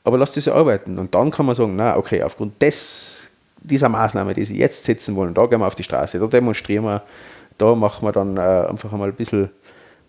[0.05, 0.99] Aber lasst es arbeiten.
[0.99, 3.31] Und dann kann man sagen, na okay, aufgrund des,
[3.63, 6.85] dieser Maßnahme, die sie jetzt setzen wollen, da gehen wir auf die Straße, da demonstrieren
[6.85, 7.03] wir,
[7.59, 9.51] da machen wir dann äh, einfach einmal ein bisschen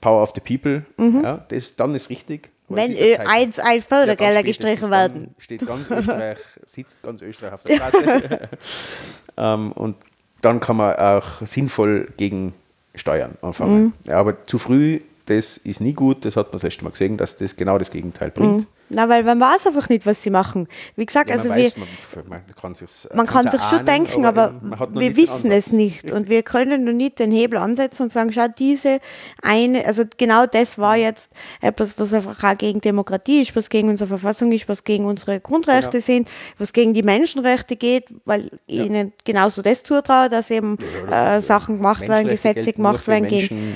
[0.02, 0.86] Power of the People.
[1.24, 2.50] Ja, das, dann ist richtig.
[2.70, 5.36] Wenn Ö eins ein Ja, Fördergelder spätestens gestrichen werden.
[5.38, 8.50] Steht ganz Österreich, sitzt ganz Österreich auf der Straße.
[9.38, 9.96] ähm, und
[10.42, 12.54] dann kann man auch sinnvoll gegen
[12.96, 13.84] Steuern anfangen.
[13.84, 13.94] Mhm.
[14.06, 16.26] Ja, aber zu früh, das ist nie gut.
[16.26, 18.68] Das hat man das letzte Mal gesehen, dass das genau das Gegenteil bringt.
[18.94, 20.68] Na, weil man weiß einfach nicht, was sie machen.
[20.96, 21.88] Wie gesagt, Ja, also man, wir, weiß, man,
[22.28, 26.12] man kann sich's, man kann sich schon denken, aber, noch wir wissen es nicht.
[26.12, 29.00] Und wir können noch nicht den Hebel ansetzen und sagen, schau, diese
[29.42, 31.32] eine, also genau das war jetzt
[31.62, 35.40] etwas, was einfach auch gegen Demokratie ist, was gegen unsere Verfassung ist, was gegen unsere
[35.40, 36.04] Grundrechte Genau.
[36.06, 40.78] sind, was gegen die Menschenrechte geht, weil ich ihnen genauso das zutraue, dass eben
[41.10, 43.76] äh, Sachen gemacht werden, Gesetze gemacht werden gegen.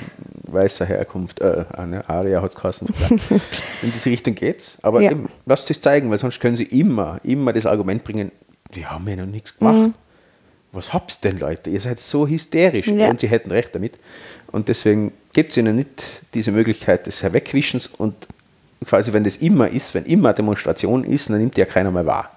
[0.52, 2.82] Weißer Herkunft, äh, eine Aria hat es.
[3.82, 4.78] In diese Richtung geht's.
[4.82, 5.10] Aber Ja.
[5.10, 8.32] eben, lasst es zeigen, weil sonst können sie immer, immer das Argument bringen,
[8.74, 9.92] die haben ja noch nichts gemacht.
[10.72, 11.70] Was habt's denn, Leute?
[11.70, 12.88] Ihr seid so hysterisch.
[12.88, 12.98] Mhm.
[12.98, 13.08] Ja.
[13.08, 13.98] Und sie hätten recht damit.
[14.52, 15.88] Und deswegen gibt es ihnen nicht
[16.34, 18.14] diese Möglichkeit des Herwegwischens und
[18.86, 22.30] quasi, wenn das immer ist, wenn immer Demonstration ist, dann nimmt ja keiner mehr wahr.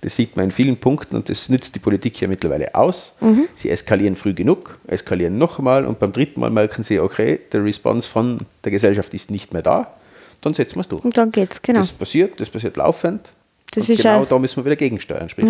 [0.00, 3.12] Das sieht man in vielen Punkten und das nützt die Politik ja mittlerweile aus.
[3.56, 8.08] Sie eskalieren früh genug, eskalieren nochmal und beim dritten Mal merken sie, okay, der Response
[8.08, 9.92] von der Gesellschaft ist nicht mehr da,
[10.40, 11.04] dann setzen wir es durch.
[11.04, 11.80] Und dann geht's, genau.
[11.80, 13.32] Das passiert, das passiert laufend.
[13.72, 14.26] Das und ist genau Mhm.
[14.28, 15.28] da müssen wir wieder gegensteuern.
[15.28, 15.46] Sprich,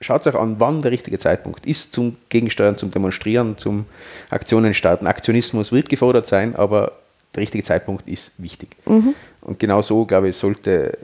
[0.00, 3.86] schaut euch an, wann der richtige Zeitpunkt ist zum Gegensteuern, zum Demonstrieren, zum
[4.28, 5.06] Aktionen starten.
[5.06, 6.92] Aktionismus wird gefordert sein, aber
[7.34, 8.76] der richtige Zeitpunkt ist wichtig.
[8.86, 9.14] Mhm.
[9.40, 10.98] Und genau so, glaube ich, sollte,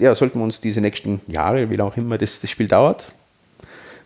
[0.00, 3.06] ja, sollten wir uns diese nächsten Jahre, wie lange auch immer das, das Spiel dauert,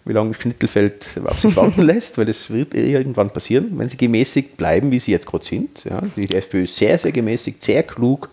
[0.05, 4.57] wie lange Schnittelfeld auf sich warten lässt, weil das wird irgendwann passieren, wenn sie gemäßigt
[4.57, 5.85] bleiben, wie sie jetzt gerade sind.
[5.85, 8.29] Ja, die FPÖ ist sehr, sehr gemäßigt, sehr klug,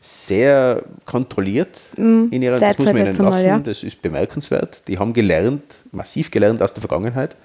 [0.00, 3.58] sehr kontrolliert in ihrer, das muss man ihnen lassen, ja.
[3.58, 4.82] das ist bemerkenswert.
[4.88, 7.36] Die haben gelernt, massiv gelernt aus der Vergangenheit.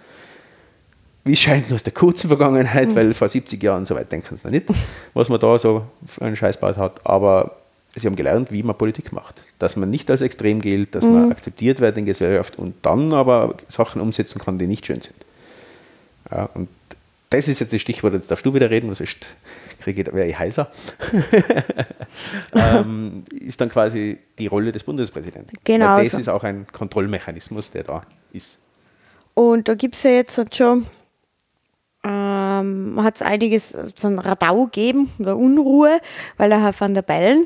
[1.24, 4.36] Wie es scheint, nur aus der kurzen Vergangenheit, weil vor 70 Jahren so weit denken
[4.36, 4.66] sie noch nicht,
[5.14, 7.06] was man da so für einen Scheißbad hat.
[7.06, 7.59] Aber
[7.96, 9.42] sie haben gelernt, wie man Politik macht.
[9.58, 13.14] Dass man nicht als extrem gilt, dass man akzeptiert wird in der Gesellschaft und dann
[13.14, 15.16] aber Sachen umsetzen kann, die nicht schön sind.
[16.32, 16.70] Ja, und
[17.30, 19.28] das ist jetzt das Stichwort, jetzt darfst du wieder reden, was sonst
[19.80, 20.70] kriege ich, wäre ich heiser.
[22.54, 25.52] ähm, ist dann quasi die Rolle des Bundespräsidenten.
[25.64, 26.20] Genau Weil das so.
[26.20, 28.58] ist auch ein Kontrollmechanismus, der da ist.
[29.34, 30.86] Und da gibt es ja jetzt schon,
[32.04, 36.00] ähm, hat es einiges, so ein Radau gegeben, oder Unruhe,
[36.38, 37.46] weil der Herr van der Bellen,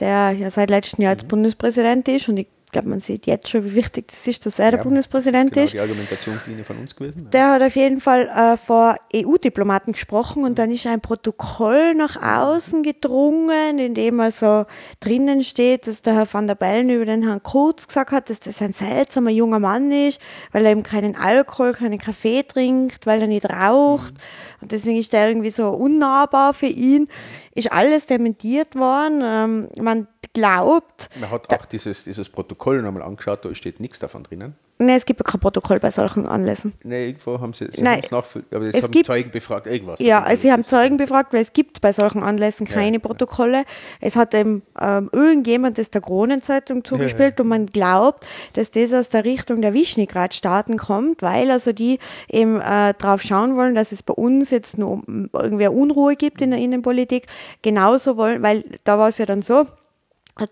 [0.00, 1.18] der ja seit letztem Jahr Mhm.
[1.20, 4.58] jetzt Bundespräsident ist, und ich glaube, man sieht jetzt schon, wie wichtig das ist, dass
[4.58, 5.74] er der Ja, Bundespräsident genau ist.
[5.74, 7.28] die Argumentationslinie von uns gewesen.
[7.32, 12.20] Der hat auf jeden Fall äh, vor EU-Diplomaten gesprochen und dann ist ein Protokoll nach
[12.20, 14.64] außen gedrungen, in dem also
[14.98, 18.40] drinnen steht, dass der Herr van der Bellen über den Herrn Kurz gesagt hat, dass
[18.40, 20.20] das ein seltsamer junger Mann ist,
[20.50, 24.14] weil er eben keinen Alkohol, keinen Kaffee trinkt, weil er nicht raucht.
[24.60, 27.06] Und deswegen ist er irgendwie so unnahbar für ihn.
[27.54, 29.20] Ist alles dementiert worden.
[29.22, 34.24] Ähm, man glaubt, Man hat auch dieses, dieses Protokoll nochmal angeschaut, da steht nichts davon
[34.24, 34.56] drinnen.
[34.78, 36.72] Ne, es gibt ja kein Protokoll bei solchen Anlässen.
[36.82, 38.24] Nee, irgendwo haben sie, sie Nein, aber
[38.66, 40.00] es haben gibt- Zeugen befragt, irgendwas.
[40.00, 43.00] Ja, also sie haben Zeugen befragt, weil es gibt bei solchen Anlässen keine ja.
[43.00, 43.64] Protokolle.
[44.00, 49.08] Es hat eben ähm, irgendjemand das der Kronenzeitung zugespielt und man glaubt, dass das aus
[49.08, 51.98] der Richtung der Visegrad-Staaten kommt, weil also die
[52.30, 56.50] eben äh, darauf schauen wollen, dass es bei uns jetzt nur irgendwie Unruhe gibt in
[56.50, 57.26] der Innenpolitik.
[57.62, 59.66] Genauso wollen, weil da war es ja dann so,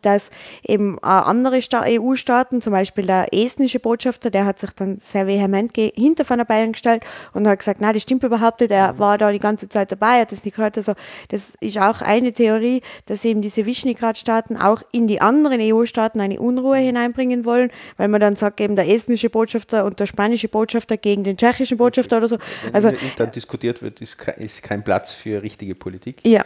[0.02, 0.30] dass
[0.62, 5.26] eben äh, andere Sta EU-Staaten, zum Beispiel der estnische Botschafter, der hat sich dann sehr
[5.26, 7.02] vehement hinter Van der Bellen gestellt
[7.32, 10.20] und hat gesagt, nein, das stimmt überhaupt nicht, er war da die ganze Zeit dabei,
[10.20, 10.76] hat das nicht gehört.
[10.78, 10.94] Also
[11.28, 16.38] das ist auch eine Theorie, dass eben diese Visegrad-Staaten auch in die anderen EU-Staaten eine
[16.38, 20.96] Unruhe hineinbringen wollen, weil man dann sagt, eben der estnische Botschafter und der spanische Botschafter
[20.96, 22.38] gegen den tschechischen Botschafter oder so.
[22.64, 26.20] Wenn Also intern diskutiert wird, ist kein Platz für richtige Politik.
[26.24, 26.44] ja,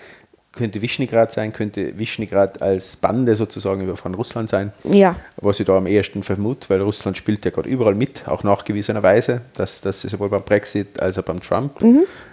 [0.57, 4.73] Könnte Visegrad sein, könnte Visegrad als Bande sozusagen über- von Russland sein.
[4.85, 8.43] ja, Was ich da am ehesten vermute, weil Russland spielt ja gerade überall mit, auch
[8.43, 11.81] nachgewiesenerweise, dass, dass sie sowohl beim Brexit als auch beim Trump,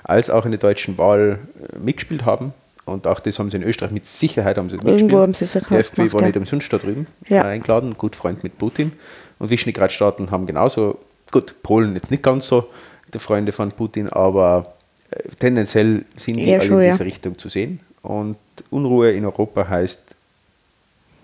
[0.04, 1.40] als auch in der deutschen Wahl
[1.74, 2.54] äh, mitgespielt haben.
[2.86, 5.02] Und auch das haben sie in Österreich mit Sicherheit haben sie mitgespielt.
[5.02, 6.28] Irgendwo haben sie sicher Die FPÖ war ja.
[6.28, 7.44] nicht umsonst da drüben Ja.
[7.44, 8.92] eingeladen, gut Freund mit Putin.
[9.40, 11.00] Und Visegrad-Staaten haben genauso,
[11.32, 12.68] gut, Polen jetzt nicht ganz so,
[13.14, 14.74] die Freunde von Putin, aber
[15.12, 16.92] äh, tendenziell sind die Eher alle schon, in ja.
[16.94, 17.80] diese Richtung zu sehen.
[18.04, 18.38] Und
[18.70, 20.00] Unruhe in Europa heißt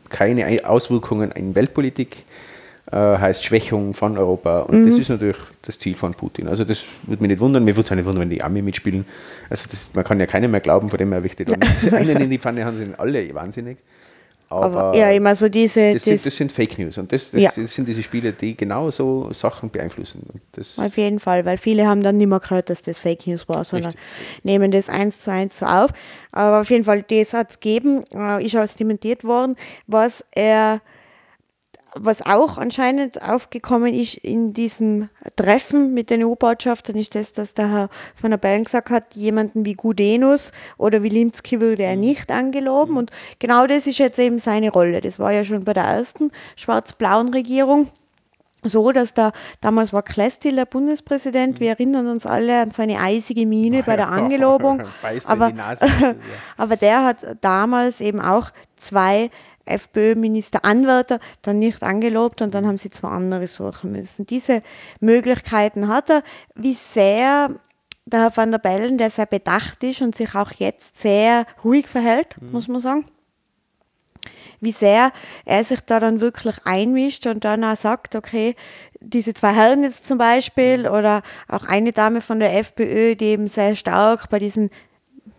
[0.09, 2.23] keine Ei- Auswirkungen in Weltpolitik,
[2.91, 4.61] äh, heißt Schwächung von Europa.
[4.61, 6.47] Und das ist natürlich das Ziel von Putin.
[6.47, 7.63] Also das würde mich nicht wundern.
[7.63, 9.05] Mir würde es auch nicht wundern, wenn die Army mitspielen.
[9.49, 11.49] Also das, man kann ja keinem mehr glauben, von dem er wichtig
[11.83, 11.93] ist.
[11.93, 13.77] Einen in die Pfanne haben sie alle wahnsinnig.
[14.49, 15.93] Aber, Aber ja, immer so diese.
[15.93, 16.97] das, das, sind, das sind Fake News.
[16.97, 17.51] Und das, das, Ja.
[17.51, 20.25] sind diese Spiele, die genau so Sachen beeinflussen.
[20.77, 23.63] Auf jeden Fall, weil viele haben dann nicht mehr gehört, dass das Fake News war,
[23.63, 23.93] sondern
[24.43, 25.91] nehmen das eins zu eins so auf.
[26.31, 30.81] Aber auf jeden Fall, das hat es gegeben, äh, ist auch dementiert worden, was er,
[31.95, 37.71] was auch anscheinend aufgekommen ist in diesem Treffen mit den EU-Botschaftern, ist das, dass der
[37.71, 42.97] Herr von der Bellen gesagt hat, jemanden wie Gudenus oder Wilimski würde er nicht angeloben.
[42.97, 45.01] Und genau das ist jetzt eben seine Rolle.
[45.01, 47.89] Das war ja schon bei der ersten schwarz-blauen Regierung
[48.61, 49.31] so, dass da
[49.61, 51.59] damals war Klestil der Bundespräsident.
[51.59, 54.83] Wir erinnern uns alle an seine eisige Miene bei der Angelobung.
[55.25, 55.51] Aber,
[56.57, 59.29] aber der hat damals eben auch zwei
[59.69, 64.25] FPÖ-Ministeranwärter dann nicht angelobt und dann haben sie zwei andere suchen müssen.
[64.25, 64.61] Diese
[64.99, 66.23] Möglichkeiten hat er.
[66.55, 67.55] Wie sehr
[68.05, 71.87] der Herr van der Bellen, der sehr bedacht ist und sich auch jetzt sehr ruhig
[71.87, 73.05] verhält, muss man sagen
[74.61, 75.11] wie sehr
[75.45, 78.55] er sich da dann wirklich einmischt und dann auch sagt, okay,
[78.99, 83.47] diese zwei Herren jetzt zum Beispiel oder auch eine Dame von der FPÖ, die eben
[83.47, 84.69] sehr stark bei diesen,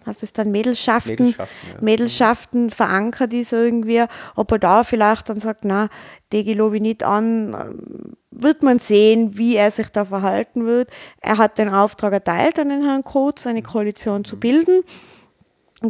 [0.05, 1.81] was ist dann, Mädelschaften, Mädelschaften, ja.
[1.81, 5.89] Mädelschaften verankert ist irgendwie, ob er da vielleicht dann sagt, na,
[6.33, 10.91] die gelobe ich nicht an, ähm, wird man sehen, wie er sich da verhalten wird.
[11.21, 14.79] Er hat den Auftrag erteilt an den Herrn Kurz, eine Koalition zu bilden.
[14.79, 14.87] Und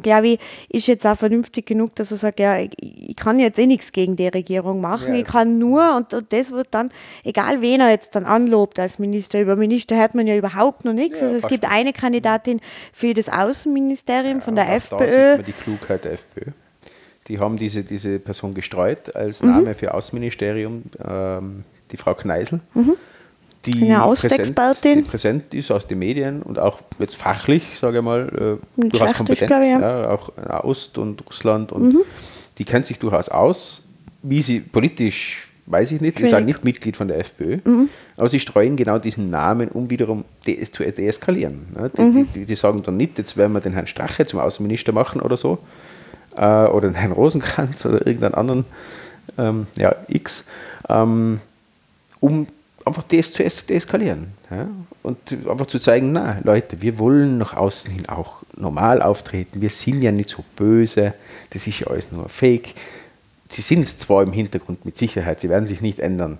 [0.02, 0.38] glaube ich,
[0.68, 3.90] ist jetzt auch vernünftig genug, dass er sagt, ja, ich, ich kann jetzt eh nichts
[3.90, 5.14] gegen die Regierung machen.
[5.14, 5.18] Ja.
[5.20, 6.90] Ich kann nur, und, und das wird dann,
[7.24, 10.92] egal wen er jetzt dann anlobt als Minister, über Minister hört man ja überhaupt noch
[10.92, 11.20] nichts.
[11.20, 12.60] Ja, also es gibt eine Kandidatin
[12.92, 15.06] für das Außenministerium von der auch Da FPÖ.
[15.06, 16.50] sieht man die Klugheit der FPÖ.
[17.28, 19.50] Die haben diese, diese Person gestreut als Mhm.
[19.50, 22.60] Name für Außenministerium, ähm, die Frau Kneisel.
[23.66, 23.82] Die Mhm.
[23.84, 25.02] Eine Außenexpertin.
[25.02, 29.50] Präsent, ist aus den Medien und auch jetzt fachlich, sage ich mal, äh, durchaus kompetent.
[29.50, 29.76] ich, ja.
[29.76, 29.82] Mhm.
[29.82, 31.96] ja, auch in Ost und Russland und
[32.58, 33.82] die kennt sich durchaus aus.
[34.22, 36.46] Wie sie politisch, weiß ich nicht, die ist auch Schwierig.
[36.46, 37.88] nicht Mitglied von der FPÖ, Mhm.
[38.16, 41.66] aber sie streuen genau diesen Namen, um wiederum de zu deeskalieren.
[41.74, 41.90] ne?
[41.96, 42.28] Die, Mhm.
[42.34, 45.36] die, die sagen dann nicht, jetzt werden wir den Herrn Strache zum Außenminister machen oder
[45.36, 45.58] so,
[46.36, 48.64] äh, oder den Herrn Rosenkranz oder irgendeinen anderen
[49.38, 50.44] ähm, ja, X,
[50.88, 51.40] ähm,
[52.20, 52.46] um
[52.84, 54.28] einfach das zu es- deeskalieren.
[54.50, 54.68] Ja?
[55.02, 55.18] Und
[55.48, 60.02] einfach zu zeigen, na Leute, wir wollen nach außen hin auch normal auftreten, wir sind
[60.02, 61.14] ja nicht so böse,
[61.50, 62.74] das ist ja alles nur Fake.
[63.48, 66.38] Sie sind es zwar im Hintergrund mit Sicherheit, sie werden sich nicht ändern,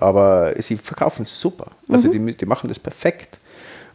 [0.00, 1.68] aber sie verkaufen es super.
[1.88, 3.38] Also die, die machen das perfekt.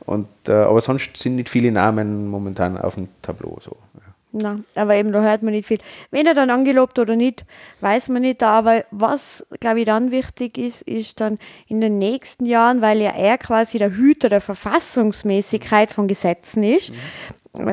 [0.05, 3.57] Und, äh, aber sonst sind nicht viele Namen momentan auf dem Tableau.
[3.61, 3.75] So.
[4.37, 5.77] Na, aber eben, da hört man nicht viel.
[6.11, 7.45] Wenn er dann angelobt oder nicht,
[7.79, 8.43] weiß man nicht.
[8.43, 13.11] Aber was, glaube ich, dann wichtig ist, ist dann in den nächsten Jahren, weil ja
[13.11, 16.91] er quasi der Hüter der Verfassungsmäßigkeit von Gesetzen ist.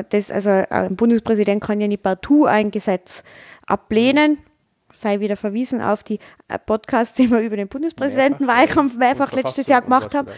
[0.09, 3.23] Das, also ein Bundespräsident kann ja nicht partout ein Gesetz
[3.67, 4.37] ablehnen.
[4.95, 9.67] Sei wieder verwiesen auf die äh, Podcasts, die wir über den Bundespräsidentenwahlkampf mehrfach Und letztes
[9.67, 10.29] Jahr gemacht haben.
[10.29, 10.33] ja.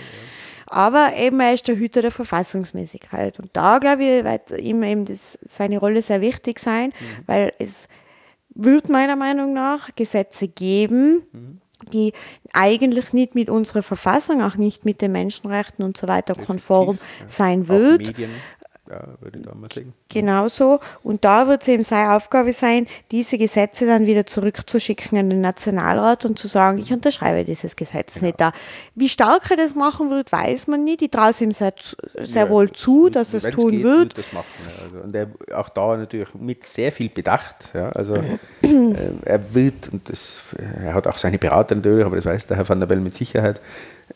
[0.67, 3.39] Aber eben, er ist der Hüter der Verfassungsmäßigkeit.
[3.39, 6.91] Und da, glaube ich, wird ihm eben das, seine Rolle sehr wichtig sein,
[7.25, 7.87] weil es
[8.55, 11.23] wird meiner Meinung nach Gesetze geben,
[11.91, 12.13] die
[12.53, 16.97] eigentlich nicht mit unserer Verfassung, auch nicht mit den Menschenrechten und so weiter konform
[17.27, 18.13] sein wird.
[18.89, 19.93] Ja, würde ich da mal sagen.
[20.09, 20.79] Genauso.
[21.01, 25.41] Und da wird es eben seine Aufgabe sein, diese Gesetze dann wieder zurückzuschicken an den
[25.41, 28.53] Nationalrat und zu sagen, ich unterschreibe dieses Gesetz nicht da.
[28.93, 31.01] Wie stark er das machen wird, weiß man nicht.
[31.01, 31.73] Ich traue es ihm sehr,
[32.13, 34.17] sehr Ja, wohl zu, dass er es tun geht, wird.
[34.17, 34.45] das machen.
[34.83, 37.69] Also, und er, auch da natürlich mit sehr viel Bedacht.
[37.73, 37.89] Ja.
[37.89, 38.13] Also
[38.61, 38.93] äh,
[39.25, 40.41] er wird, und das,
[40.83, 43.15] er hat auch seine Berater natürlich, aber das weiß der Herr van der Bellen mit
[43.15, 43.59] Sicherheit,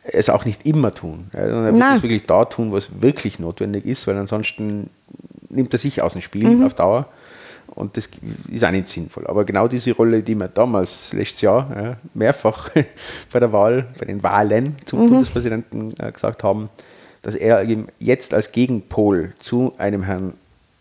[0.03, 1.30] es auch nicht immer tun.
[1.34, 1.49] Ja.
[1.49, 4.90] sondern Er es wirklich da tun, was wirklich notwendig ist, weil ansonsten
[5.49, 6.66] nimmt er sich aus dem Spiel Mhm.
[6.66, 7.07] auf Dauer.
[7.68, 8.10] Und das
[8.52, 9.26] ist auch nicht sinnvoll.
[9.28, 12.72] Aber genau diese Rolle, die wir damals, letztes Jahr, ja, mehrfach
[13.32, 16.70] bei der Wahl, bei den Wahlen zum Bundespräsidenten äh, gesagt haben,
[17.22, 20.34] dass er eben jetzt als Gegenpol zu einem Herrn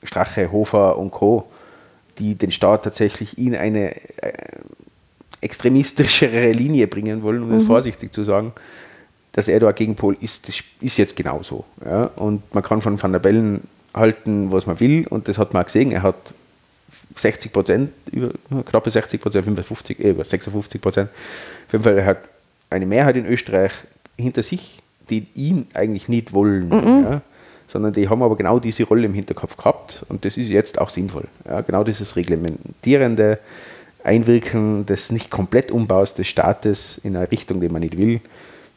[0.03, 1.49] Strache, Hofer und Co.,
[2.19, 4.33] die den Staat tatsächlich in eine äh,
[5.41, 8.53] extremistischere Linie bringen wollen, um es vorsichtig zu sagen,
[9.39, 11.65] dass er da Gegenpol ist, das ist jetzt genauso.
[11.85, 12.11] Ja?
[12.17, 13.61] Und man kann von Van der Bellen
[13.95, 15.93] halten, was man will, und das hat man auch gesehen.
[15.93, 16.17] Er hat
[17.15, 17.93] 60 Prozent,
[18.67, 21.09] knappe 60 Prozent, 55, äh, über 56 Prozent.
[21.69, 22.19] Auf jeden Fall, er hat
[22.69, 23.71] eine Mehrheit in Österreich
[24.17, 27.23] hinter sich, die ihn eigentlich nicht wollen, ja?
[27.69, 30.91] sondern die haben aber genau diese Rolle im Hinterkopf gehabt und das ist jetzt auch
[30.91, 31.29] sinnvoll.
[31.49, 31.61] Ja?
[31.61, 33.39] Genau dieses Reglementierende,
[34.03, 38.21] Einwirken des nicht komplett Umbaus des Staates in eine Richtung, die man nicht will,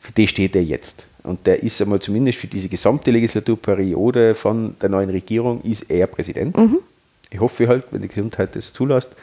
[0.01, 1.05] für die steht er jetzt.
[1.23, 6.07] Und der ist einmal zumindest für diese gesamte Legislaturperiode von der neuen Regierung, ist er
[6.07, 6.55] Präsident.
[7.29, 9.15] Ich hoffe halt, wenn die Gesundheit das zulässt.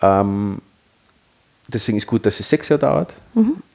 [0.00, 0.60] Ähm,
[1.68, 3.14] deswegen ist gut, dass es sechs Jahre dauert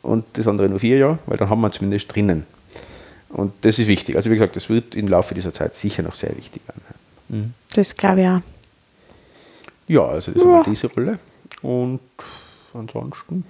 [0.02, 2.46] und das andere nur vier Jahre, weil dann haben wir zumindest drinnen.
[3.30, 4.16] Und das ist wichtig.
[4.16, 7.54] Also wie gesagt, das wird im Laufe dieser Zeit sicher noch sehr wichtig werden.
[7.74, 8.42] Das glaube ich auch.
[9.88, 11.20] Ja, also das ist einmal diese Rolle.
[11.62, 12.00] Und
[12.74, 13.44] ansonsten.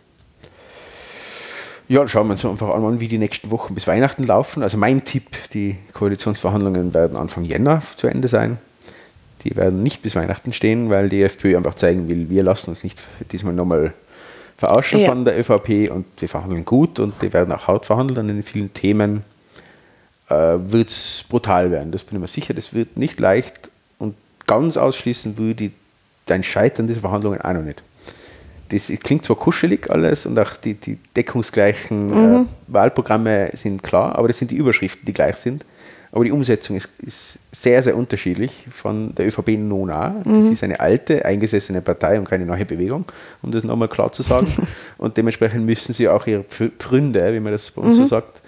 [1.89, 4.61] Ja, schauen wir uns einfach an, wie die nächsten Wochen bis Weihnachten laufen.
[4.61, 5.23] Also mein Tipp,
[5.53, 8.57] die Koalitionsverhandlungen werden Anfang Jänner zu Ende sein.
[9.43, 12.83] Die werden nicht bis Weihnachten stehen, weil die FPÖ einfach zeigen will, wir lassen uns
[12.83, 12.99] nicht
[13.31, 13.93] diesmal nochmal
[14.57, 15.09] verarschen Ja.
[15.09, 18.43] von der ÖVP und wir verhandeln gut und die werden auch hart verhandeln und in
[18.43, 19.23] vielen Themen
[20.29, 21.91] äh, wird es brutal werden.
[21.91, 22.53] Das bin ich mir sicher.
[22.53, 23.69] Das wird nicht leicht
[23.99, 24.15] und
[24.47, 25.71] ganz ausschließen würde ich
[26.25, 27.81] dein Scheitern dieser Verhandlungen auch noch nicht.
[28.69, 34.27] Das klingt zwar kuschelig alles und auch die, die deckungsgleichen äh, Wahlprogramme sind klar, aber
[34.27, 35.65] das sind die Überschriften, die gleich sind.
[36.11, 40.13] Aber die Umsetzung ist, ist sehr, sehr unterschiedlich von der ÖVP nun auch.
[40.23, 43.05] Das ist eine alte, eingesessene Partei und keine neue Bewegung,
[43.41, 44.47] um das nochmal klar zu sagen.
[44.97, 48.41] und dementsprechend müssen sie auch ihre Pfr- Pfründe, wie man das bei uns so sagt,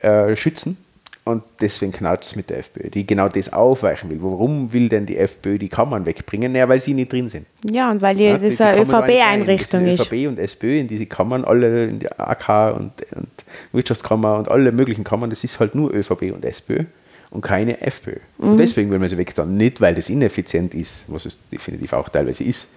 [0.00, 0.78] äh, schützen.
[1.26, 4.18] Und deswegen knatscht es mit der FPÖ, die genau das aufweichen will.
[4.20, 6.52] Warum will denn die FPÖ die Kammern wegbringen?
[6.52, 7.46] Naja, weil sie nicht drin sind.
[7.70, 8.82] Ja, und weil die, Ja, das eine.
[8.82, 10.00] ÖVP-Einrichtung ist.
[10.00, 13.28] ÖVP und SPÖ in diese Kammern, alle in die AK und, und
[13.72, 16.84] Wirtschaftskammer und alle möglichen Kammern, das ist halt nur ÖVP und SPÖ
[17.30, 18.16] und keine FPÖ.
[18.36, 18.48] Mhm.
[18.48, 19.56] Und deswegen will man sie weg dann.
[19.56, 22.68] Nicht, weil das ineffizient ist, was es definitiv auch teilweise ist.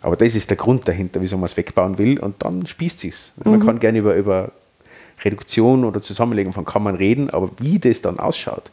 [0.00, 3.32] Aber das ist der Grund dahinter, wieso man es wegbauen will und dann spießt sich's.
[3.44, 3.50] Mhm.
[3.52, 4.50] Man kann gerne über, über
[5.24, 8.70] Reduktion oder Zusammenlegung von Kammern reden, aber wie das dann ausschaut,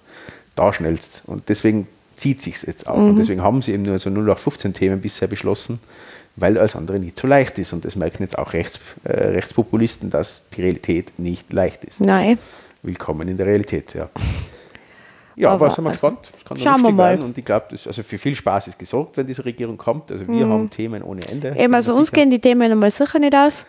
[0.56, 1.24] da schnellst.
[1.28, 2.98] Und deswegen zieht sich jetzt auch.
[2.98, 5.80] Und deswegen haben sie eben nur so 0815 Themen bisher beschlossen,
[6.36, 7.72] weil alles andere nicht so leicht ist.
[7.74, 12.02] Und das merken jetzt auch Rechts, äh, Rechtspopulisten, dass die Realität nicht leicht ist.
[12.02, 12.38] Nein.
[12.84, 14.10] Willkommen in der Realität, ja.
[15.36, 16.32] Ja, Aber aber sind wir also, gespannt.
[16.34, 17.10] Das kann schauen wir mal.
[17.12, 17.24] werden.
[17.26, 20.12] Und ich glaube, also für viel Spaß ist gesorgt, wenn diese Regierung kommt.
[20.12, 21.52] Also wir haben Themen ohne Ende.
[21.52, 21.58] Mhm.
[21.58, 22.22] Eben, also uns sicher.
[22.22, 23.66] gehen die Themen einmal sicher nicht aus.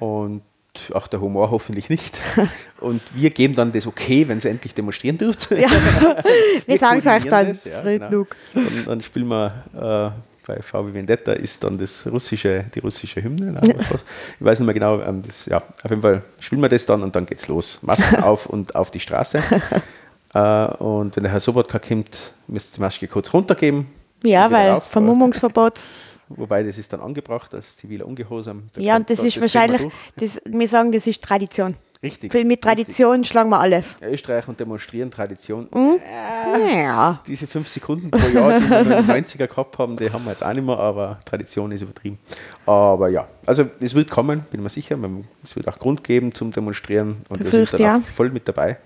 [0.00, 0.42] Und
[0.92, 2.18] auch der Humor hoffentlich nicht.
[2.80, 5.50] Und wir geben dann das okay, wenn sie endlich demonstrieren dürft.
[5.50, 5.68] Ja.
[6.66, 8.10] Wir sagen es euch dann das, ja, früh genau.
[8.10, 8.36] genug.
[8.54, 13.52] Dann, dann spielen wir äh, bei VW Vendetta ist dann das russische, die russische Hymne.
[13.52, 15.00] Nein, ich weiß nicht mehr genau.
[15.00, 17.78] Ähm, das, ja, auf jeden Fall spielen wir das dann und dann geht's los.
[17.82, 19.42] Masken auf und auf die Straße.
[20.34, 23.86] äh, und wenn der Herr Sobotka kommt, müsst ihr die Maske kurz runtergeben.
[24.24, 24.84] Ja, weil rauf.
[24.84, 25.80] Vermummungsverbot.
[26.28, 28.68] Wobei, das ist dann angebracht als ziviler Ungehorsam.
[28.74, 29.94] Da Ja, und das ist wir wahrscheinlich, durch.
[30.16, 31.76] das, wir sagen, das ist Tradition.
[32.02, 32.32] Richtig.
[32.34, 32.60] Mit richtig.
[32.60, 33.96] Tradition schlagen wir alles.
[34.02, 35.68] Österreich und demonstrieren Tradition.
[35.72, 35.98] Mhm.
[36.74, 37.20] Ja.
[37.26, 40.32] Diese fünf Sekunden pro Jahr, die wir in den 90er gehabt haben, die haben wir
[40.32, 42.18] jetzt auch nicht mehr, aber Tradition ist übertrieben.
[42.66, 44.98] Aber ja, also es wird kommen, bin mir sicher.
[45.42, 47.96] Es wird auch Grund geben zum Demonstrieren und wir sind dann ja.
[47.96, 48.78] auch voll mit dabei.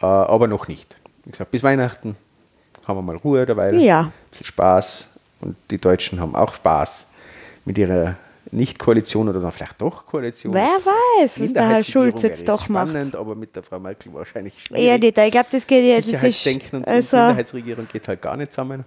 [0.00, 0.96] Äh, aber noch nicht.
[1.24, 2.16] Wie gesagt, bis Weihnachten
[2.86, 3.72] haben wir mal Ruhe dabei.
[3.74, 4.00] Ja.
[4.00, 5.09] Ein bisschen Spaß.
[5.40, 7.06] Und die Deutschen haben auch Spaß
[7.64, 8.16] mit ihrer
[8.52, 10.52] Nicht-Koalition oder dann vielleicht doch Koalition.
[10.52, 10.64] Wer
[11.22, 12.88] weiß, was der Herr Schulz jetzt doch macht.
[12.90, 15.16] spannend, aber mit der Frau Merkel wahrscheinlich Eher nicht.
[15.16, 18.84] Ich glaube, das geht ist, Sicherheitsdenken und, also, Minderheitsregierung geht halt gar nicht zusammen.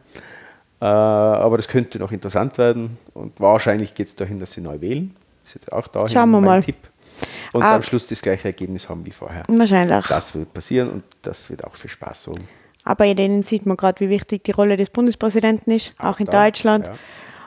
[0.81, 4.81] Äh, aber das könnte noch interessant werden und wahrscheinlich geht es dahin, dass sie neu
[4.81, 5.15] wählen.
[5.43, 6.63] Das ist jetzt auch dahin Schauen wir mein mal.
[6.63, 6.75] Tipp.
[7.53, 7.75] Und Ah.
[7.75, 9.43] am Schluss das gleiche Ergebnis haben wie vorher.
[9.47, 10.05] wahrscheinlich.
[10.07, 12.47] Das wird passieren und das wird auch für Spaß sorgen.
[12.83, 16.19] Aber in denen sieht man gerade, wie wichtig die Rolle des Bundespräsidenten ist, auch, Auch
[16.19, 16.87] in da, Deutschland.
[16.87, 16.93] ja.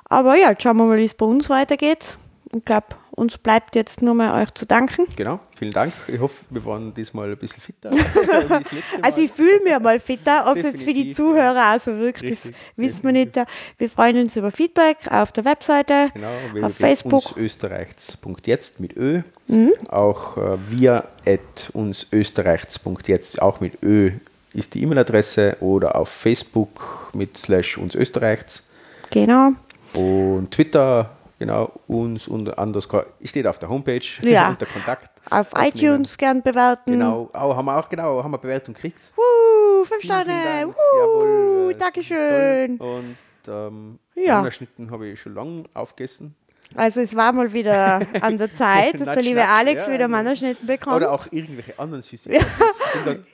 [0.08, 2.16] Aber ja, jetzt schauen wir mal, wie es bei uns weitergeht.
[2.54, 5.06] Ich glaube, uns bleibt jetzt nur mehr euch zu danken.
[5.16, 5.92] Genau, vielen Dank.
[6.06, 7.90] Ich hoffe, wir waren diesmal ein bisschen fitter.
[9.02, 9.24] Also Mal.
[9.24, 12.52] ich fühle mich mal fitter, ob es jetzt für die Zuhörer auch so wirkt, das
[12.76, 13.32] wissen wir nicht.
[13.78, 17.32] Wir freuen uns über Feedback auf der Webseite, Genau, auf Facebook.
[17.36, 19.22] unsösterreichs.jetzt mit Ö.
[19.48, 19.72] Mhm.
[19.88, 24.12] Auch äh, wir at unsösterreichs.jetzt, auch mit Ö
[24.56, 28.64] ist die E-Mail-Adresse oder auf Facebook mit slash unsösterreichs
[29.10, 29.52] Genau.
[29.94, 34.48] und Twitter, genau, uns und underscore, steht auf der Homepage Ja.
[34.50, 35.10] unter Kontakt.
[35.30, 35.72] Auf aufnehmen.
[35.74, 36.92] iTunes gern bewerten.
[36.92, 38.98] Genau, oh, haben wir auch, genau, haben wir Bewertung gekriegt.
[39.16, 40.32] Uh, fünf Vielen, Sterne.
[40.32, 40.76] vielen Dank.
[40.76, 42.76] Uh, Jawohl, äh, Dankeschön.
[42.78, 43.16] Und
[43.48, 44.44] ähm, Ja.
[44.90, 46.34] Habe ich schon lange aufgegessen.
[46.74, 50.08] Also es war mal wieder an der Zeit, dass der liebe Alex ja, wieder.
[50.08, 50.96] Mannerschnitten bekommt.
[50.96, 52.46] Oder auch irgendwelche anderen Süßigkeiten.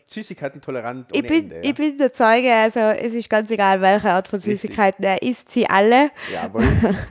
[0.06, 1.56] Süßigkeiten tolerant ohne ich bin, Ende.
[1.56, 1.62] Ja.
[1.62, 4.60] ich bin der Zeuge, also es ist ganz egal, welche Art von Richtig.
[4.60, 6.10] Süßigkeiten er isst, sie alle.
[6.32, 6.64] Jawohl,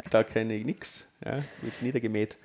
[0.10, 1.06] da kenne ich nichts.
[1.26, 2.38] Ja, wird niedergemäht.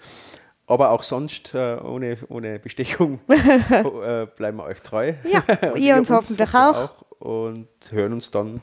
[0.67, 5.15] Aber auch sonst, äh, ohne, ohne Bestechung, äh, bleiben wir euch treu.
[5.25, 6.91] Ja, Und ihr uns hoffentlich auch.
[7.19, 8.61] Und hören uns dann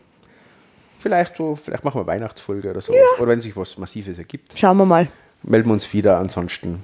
[1.04, 2.94] vielleicht so, vielleicht machen wir Weihnachtsfolge oder so.
[3.20, 5.08] Oder wenn sich was Massives ergibt, Schauen wir mal.
[5.44, 6.18] melden wir uns wieder.
[6.18, 6.82] Ansonsten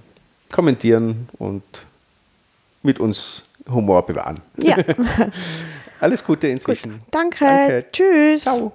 [0.51, 1.63] kommentieren und
[2.83, 4.41] mit uns Humor bewahren.
[4.57, 4.77] Ja,
[6.01, 7.01] Alles Gute inzwischen.
[7.11, 7.45] danke.
[7.45, 7.85] Danke.
[7.91, 8.43] Tschüss.
[8.43, 8.71] Ciao.